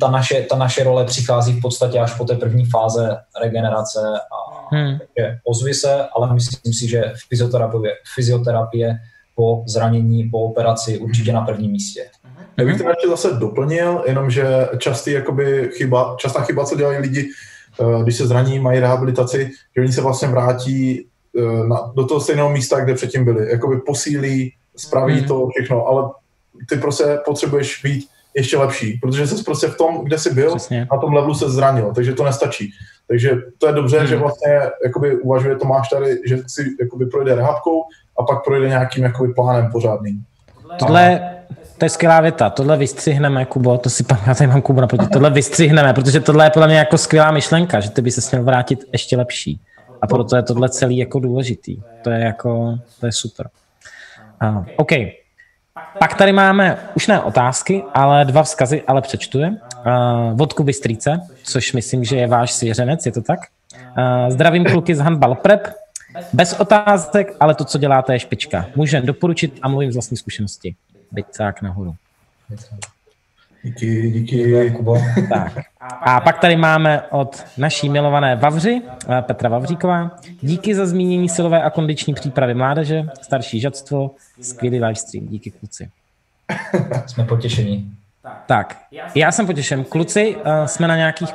ta 0.00 0.10
naše, 0.10 0.42
ta 0.42 0.56
naše 0.56 0.84
role 0.84 1.04
přichází 1.04 1.52
v 1.52 1.60
podstatě 1.60 1.98
až 1.98 2.14
po 2.14 2.24
té 2.24 2.36
první 2.36 2.64
fáze 2.64 3.16
regenerace 3.42 3.98
a 4.00 4.76
hmm, 4.76 4.98
že 5.18 5.38
ozvi 5.44 5.74
se, 5.74 6.04
ale 6.16 6.34
myslím 6.34 6.72
si, 6.72 6.88
že 6.88 7.12
fyzioterapie, 7.28 7.92
fyzioterapie 8.14 8.98
po 9.34 9.64
zranění, 9.66 10.28
po 10.30 10.40
operaci 10.40 10.98
určitě 10.98 11.32
na 11.32 11.40
prvním 11.40 11.70
místě. 11.70 12.10
Já 12.56 12.64
bych 12.64 12.78
to 12.78 12.88
ještě 12.88 13.08
zase 13.08 13.32
doplnil, 13.32 14.04
jenomže 14.06 14.68
častý, 14.78 15.10
jakoby 15.10 15.70
chyba, 15.76 16.16
častá 16.18 16.40
chyba, 16.40 16.64
co 16.64 16.76
dělají 16.76 16.98
lidi, 16.98 17.28
eh, 17.80 18.02
když 18.02 18.16
se 18.16 18.26
zraní, 18.26 18.58
mají 18.58 18.80
rehabilitaci, 18.80 19.50
že 19.76 19.82
oni 19.82 19.92
se 19.92 20.00
vlastně 20.00 20.28
vrátí 20.28 21.08
na, 21.68 21.92
do 21.96 22.06
toho 22.06 22.20
stejného 22.20 22.50
místa, 22.50 22.80
kde 22.80 22.94
předtím 22.94 23.24
byli. 23.24 23.50
Jakoby 23.50 23.76
posílí, 23.86 24.54
spraví 24.76 25.14
Mhm. 25.14 25.24
to 25.24 25.48
všechno, 25.48 25.86
ale 25.86 26.10
ty 26.68 26.76
prostě 26.76 27.04
potřebuješ 27.24 27.80
být 27.84 28.08
ještě 28.34 28.56
lepší, 28.58 28.98
protože 29.02 29.26
jsi 29.26 29.44
prostě 29.44 29.66
v 29.66 29.76
tom, 29.76 30.04
kde 30.04 30.18
jsi 30.18 30.34
byl, 30.34 30.50
přesně. 30.56 30.86
na 30.92 30.98
tom 30.98 31.12
levelu 31.14 31.34
se 31.34 31.50
zranil, 31.50 31.92
takže 31.94 32.12
to 32.12 32.24
nestačí. 32.24 32.70
Takže 33.08 33.30
to 33.58 33.66
je 33.66 33.72
dobře, 33.72 33.98
Hmm. 33.98 34.06
že 34.06 34.16
vlastně 34.16 34.60
jakoby 34.84 35.16
uvažuje 35.20 35.56
Tomáš 35.56 35.88
tady, 35.88 36.18
že 36.26 36.38
si 36.46 36.64
jakoby 36.80 37.06
projde 37.06 37.34
rehabkou 37.34 37.82
a 38.18 38.22
pak 38.22 38.44
projde 38.44 38.68
nějakým 38.68 39.04
jakoby 39.04 39.32
plánem 39.34 39.72
pořádným. 39.72 40.24
Tohle, 40.78 41.20
to 41.78 41.84
je 41.84 41.88
skvělá 41.88 42.20
věta, 42.20 42.50
tohle 42.50 42.76
vystřihneme, 42.76 43.44
Kubo, 43.44 43.78
to 43.78 43.90
si 43.90 44.04
pamatuju, 44.04 44.28
já 44.30 44.34
tady 44.34 44.48
mám 44.48 44.62
Kubo 44.62 44.80
naproti, 44.80 45.06
tohle 45.06 45.30
vystřihneme, 45.30 45.94
protože 45.94 46.20
tohle 46.20 46.46
je 46.46 46.50
podle 46.50 46.66
mě 46.68 46.78
jako 46.78 46.98
skvělá 46.98 47.30
myšlenka, 47.30 47.80
že 47.80 47.90
ty 47.90 48.02
by 48.02 48.10
se 48.10 48.20
směl 48.20 48.42
vrátit 48.44 48.84
ještě 48.92 49.16
lepší. 49.16 49.60
A 50.02 50.06
proto 50.06 50.36
je 50.36 50.42
tohle 50.42 50.68
celý 50.68 50.96
jako 50.96 51.18
důležitý. 51.18 51.82
To 52.02 52.10
je 52.10 52.20
jako, 52.20 52.78
to 53.00 53.06
je 53.06 53.12
super. 53.12 53.48
Uh, 54.42 54.66
OK. 54.76 54.92
Pak 55.98 56.14
tady 56.14 56.32
máme 56.32 56.78
už 56.96 57.06
ne 57.06 57.20
otázky, 57.20 57.82
ale 57.94 58.24
dva 58.24 58.42
vzkazy, 58.42 58.82
ale 58.86 59.02
přečtu 59.02 59.38
je. 59.38 59.48
Uh, 59.48 59.56
vodku 60.34 60.64
Bystrýce, 60.64 61.20
což 61.42 61.72
myslím, 61.72 62.04
že 62.04 62.16
je 62.16 62.26
váš 62.26 62.52
svěřenec, 62.52 63.06
je 63.06 63.12
to 63.12 63.22
tak? 63.22 63.40
Uh, 63.98 64.30
zdravím 64.30 64.64
kluky 64.64 64.94
z 64.94 64.98
Handball 64.98 65.34
Prep. 65.34 65.68
Bez 66.32 66.52
otázek, 66.52 67.36
ale 67.40 67.54
to, 67.54 67.64
co 67.64 67.78
děláte, 67.78 68.12
je 68.12 68.18
špička. 68.18 68.66
Můžeme 68.76 69.06
doporučit 69.06 69.58
a 69.62 69.68
mluvím 69.68 69.92
z 69.92 69.94
vlastní 69.94 70.16
zkušenosti. 70.16 70.74
Bycák 71.12 71.62
nahoru. 71.62 71.94
Díky, 73.68 74.10
díky. 74.10 74.70
Kubo. 74.70 74.98
Tak. 75.28 75.52
A 75.80 76.20
pak 76.20 76.38
tady 76.38 76.56
máme 76.56 77.02
od 77.10 77.44
naší 77.58 77.88
milované 77.88 78.36
Vavři, 78.36 78.82
eh, 79.18 79.22
Petra 79.22 79.48
Vavříková. 79.48 80.10
Díky 80.40 80.74
za 80.74 80.86
zmínění 80.86 81.28
silové 81.28 81.62
a 81.62 81.70
kondiční 81.70 82.14
přípravy 82.14 82.54
mládeže, 82.54 83.06
starší 83.22 83.60
žadstvo, 83.60 84.10
skvělý 84.40 84.80
livestream. 84.80 85.26
Díky 85.26 85.50
kluci. 85.50 85.88
Jsme 87.06 87.24
potěšení. 87.24 87.92
Tak, 88.46 88.78
já 89.14 89.32
jsem 89.32 89.46
potěšen. 89.46 89.84
Kluci, 89.84 90.36
uh, 90.36 90.42
jsme 90.66 90.88
na 90.88 90.96
nějakých 90.96 91.32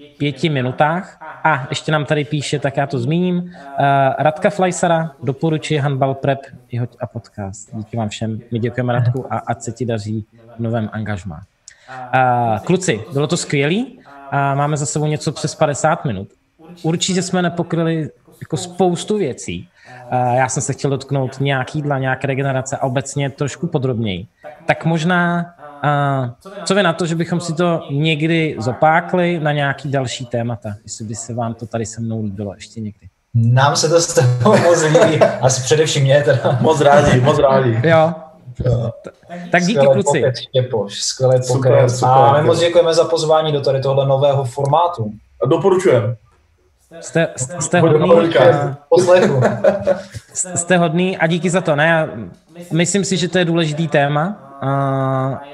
55 0.00 0.50
minutách 0.50 1.18
a 1.44 1.66
ještě 1.70 1.92
nám 1.92 2.04
tady 2.04 2.24
píše, 2.24 2.58
tak 2.58 2.76
já 2.76 2.86
to 2.86 2.98
zmíním. 2.98 3.36
Uh, 3.36 3.50
Radka 4.18 4.50
Flajsara 4.50 5.10
doporučuje 5.22 5.80
Handball 5.80 6.14
Prep 6.14 6.38
jeho 6.72 6.86
a 7.00 7.06
podcast. 7.06 7.70
Díky 7.72 7.96
vám 7.96 8.08
všem. 8.08 8.40
My 8.50 8.58
děkujeme 8.58 8.92
Radku 8.92 9.32
a 9.32 9.38
ať 9.38 9.62
se 9.62 9.72
ti 9.72 9.86
daří 9.86 10.24
v 10.56 10.60
novém 10.60 10.90
angažmá. 10.92 11.40
Uh, 12.14 12.58
kluci, 12.58 13.00
bylo 13.12 13.26
to 13.26 13.36
skvělý. 13.36 13.84
Uh, 13.86 14.02
máme 14.32 14.76
za 14.76 14.86
sebou 14.86 15.06
něco 15.06 15.32
přes 15.32 15.54
50 15.54 16.04
minut. 16.04 16.28
Určitě 16.82 17.22
jsme 17.22 17.42
nepokryli 17.42 18.10
jako 18.40 18.56
spoustu 18.56 19.18
věcí. 19.18 19.68
Uh, 20.12 20.34
já 20.34 20.48
jsem 20.48 20.62
se 20.62 20.72
chtěl 20.72 20.90
dotknout 20.90 21.40
nějak 21.40 21.74
jídla, 21.74 21.98
nějaké 21.98 22.26
regenerace 22.26 22.76
a 22.76 22.82
obecně 22.82 23.30
trošku 23.30 23.66
podrobněji. 23.66 24.26
Tak 24.66 24.84
možná, 24.84 25.54
uh, 25.84 26.52
co 26.64 26.74
vy 26.74 26.82
na 26.82 26.92
to, 26.92 27.06
že 27.06 27.14
bychom 27.14 27.40
si 27.40 27.54
to 27.54 27.82
někdy 27.90 28.56
zopákli 28.58 29.40
na 29.40 29.52
nějaký 29.52 29.90
další 29.90 30.26
témata, 30.26 30.68
jestli 30.84 31.04
by 31.04 31.14
se 31.14 31.34
vám 31.34 31.54
to 31.54 31.66
tady 31.66 31.86
se 31.86 32.00
mnou 32.00 32.22
líbilo 32.22 32.54
ještě 32.54 32.80
někdy. 32.80 33.06
Nám 33.34 33.76
se 33.76 33.88
to 33.88 34.00
z 34.00 34.14
toho 34.14 34.56
moc 34.64 34.82
líbí, 34.82 35.20
asi 35.40 35.62
především 35.62 36.02
mě 36.02 36.22
teda. 36.22 36.58
Moc 36.60 36.80
rádi, 36.80 37.20
moc 37.20 37.38
rádi. 37.38 37.80
Jo, 37.88 38.12
tak 39.50 39.62
díky 39.62 39.86
kluci. 39.86 40.20
pokec, 40.20 40.38
Štěpoš, 40.40 41.02
skvělý 41.02 41.42
Super, 41.42 41.72
pokec. 41.72 41.98
super. 41.98 42.08
A 42.14 42.40
my 42.40 42.46
moc 42.46 42.58
děkujeme 42.60 42.94
za 42.94 43.04
pozvání 43.04 43.52
do 43.52 43.60
tady 43.60 43.80
tohle 43.80 44.06
nového 44.06 44.44
formátu. 44.44 45.12
A 45.44 45.46
doporučujem. 45.46 46.16
Jste, 47.00 47.28
jste 47.60 47.80
Budeme 47.80 48.06
hodný, 48.06 48.36
a- 48.36 48.76
Poslechu. 48.88 49.40
jste 50.34 50.76
hodný 50.76 51.18
a 51.18 51.26
díky 51.26 51.50
za 51.50 51.60
to. 51.60 51.76
Ne, 51.76 51.86
já 51.86 52.08
myslím 52.72 53.04
si, 53.04 53.16
že 53.16 53.28
to 53.28 53.38
je 53.38 53.44
důležitý 53.44 53.88
téma 53.88 54.49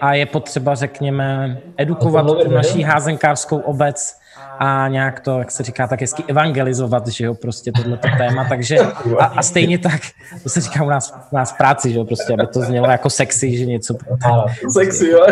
a 0.01 0.15
je 0.15 0.27
potřeba, 0.27 0.75
řekněme, 0.75 1.59
edukovat 1.77 2.27
tu 2.27 2.51
naší 2.51 2.83
házenkářskou 2.83 3.59
obec 3.59 4.17
a 4.59 4.89
nějak 4.89 5.21
to, 5.21 5.39
jak 5.39 5.51
se 5.51 5.63
říká, 5.63 5.87
tak 5.87 6.01
hezky 6.01 6.25
evangelizovat, 6.29 7.09
že 7.09 7.25
jo, 7.25 7.35
prostě 7.35 7.73
tohleto 7.73 8.09
téma, 8.19 8.47
takže 8.49 8.79
a, 9.19 9.25
a 9.25 9.43
stejně 9.43 9.79
tak, 9.79 10.01
to 10.43 10.49
se 10.49 10.61
říká 10.61 10.85
u 10.85 10.89
nás, 10.89 11.15
u 11.33 11.37
nás 11.37 11.53
v 11.53 11.57
práci, 11.57 11.93
že 11.93 11.99
jo, 11.99 12.05
prostě, 12.05 12.33
aby 12.33 12.47
to 12.47 12.61
znělo 12.61 12.91
jako 12.91 13.11
sexy, 13.11 13.57
že 13.57 13.67
něco... 13.67 13.95
Sexy, 14.73 15.09
jo, 15.09 15.27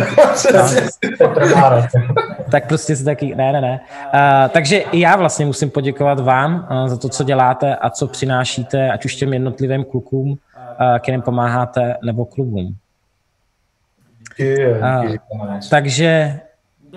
tak 2.50 2.68
prostě 2.68 2.96
si 2.96 3.04
taky, 3.04 3.34
ne, 3.34 3.52
ne, 3.52 3.60
ne. 3.60 3.80
Uh, 4.14 4.50
takže 4.50 4.78
i 4.78 5.00
já 5.00 5.16
vlastně 5.16 5.46
musím 5.46 5.70
poděkovat 5.70 6.20
vám 6.20 6.68
uh, 6.70 6.88
za 6.88 6.96
to, 6.96 7.08
co 7.08 7.24
děláte 7.24 7.76
a 7.76 7.90
co 7.90 8.06
přinášíte, 8.06 8.90
ať 8.90 9.04
už 9.04 9.14
těm 9.14 9.32
jednotlivým 9.32 9.84
klukům, 9.84 10.30
uh, 10.30 10.36
kterým 10.98 11.22
pomáháte, 11.22 11.96
nebo 12.04 12.24
klubům. 12.24 12.76
Uh, 14.40 15.16
takže 15.70 16.40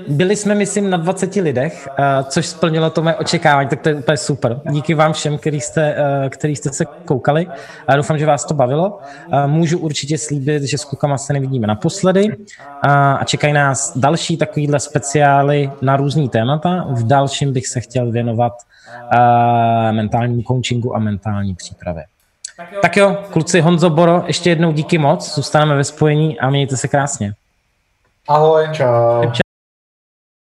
byli 0.07 0.35
jsme, 0.35 0.55
myslím, 0.55 0.89
na 0.89 0.97
20 0.97 1.35
lidech, 1.35 1.87
což 2.23 2.45
splnilo 2.45 2.89
to 2.89 3.01
mé 3.01 3.15
očekávání, 3.15 3.69
tak 3.69 3.81
to 3.81 3.89
je 3.89 3.95
úplně 3.95 4.17
super. 4.17 4.61
Díky 4.71 4.93
vám 4.93 5.13
všem, 5.13 5.37
který 5.37 5.61
jste, 5.61 5.95
který 6.29 6.55
jste 6.55 6.69
se 6.69 6.85
koukali. 6.85 7.47
A 7.87 7.95
doufám, 7.95 8.17
že 8.17 8.25
vás 8.25 8.45
to 8.45 8.53
bavilo. 8.53 8.99
Můžu 9.45 9.79
určitě 9.79 10.17
slíbit, 10.17 10.63
že 10.63 10.77
s 10.77 10.85
klukama 10.85 11.17
se 11.17 11.33
nevidíme 11.33 11.67
naposledy 11.67 12.37
a 12.87 13.19
čekají 13.25 13.53
nás 13.53 13.97
další 13.97 14.37
takovýhle 14.37 14.79
speciály 14.79 15.71
na 15.81 15.97
různý 15.97 16.29
témata. 16.29 16.87
V 16.89 17.07
dalším 17.07 17.53
bych 17.53 17.67
se 17.67 17.79
chtěl 17.79 18.11
věnovat 18.11 18.53
mentálnímu 19.91 20.41
coachingu 20.41 20.95
a 20.95 20.99
mentální 20.99 21.55
přípravě. 21.55 22.03
Tak 22.81 22.97
jo, 22.97 23.17
kluci 23.31 23.61
Honzo 23.61 23.89
Boro, 23.89 24.23
ještě 24.27 24.49
jednou 24.49 24.71
díky 24.71 24.97
moc, 24.97 25.35
zůstaneme 25.35 25.75
ve 25.75 25.83
spojení 25.83 26.39
a 26.39 26.49
mějte 26.49 26.77
se 26.77 26.87
krásně. 26.87 27.33
Ahoj. 28.27 28.67
Čau. 28.73 29.46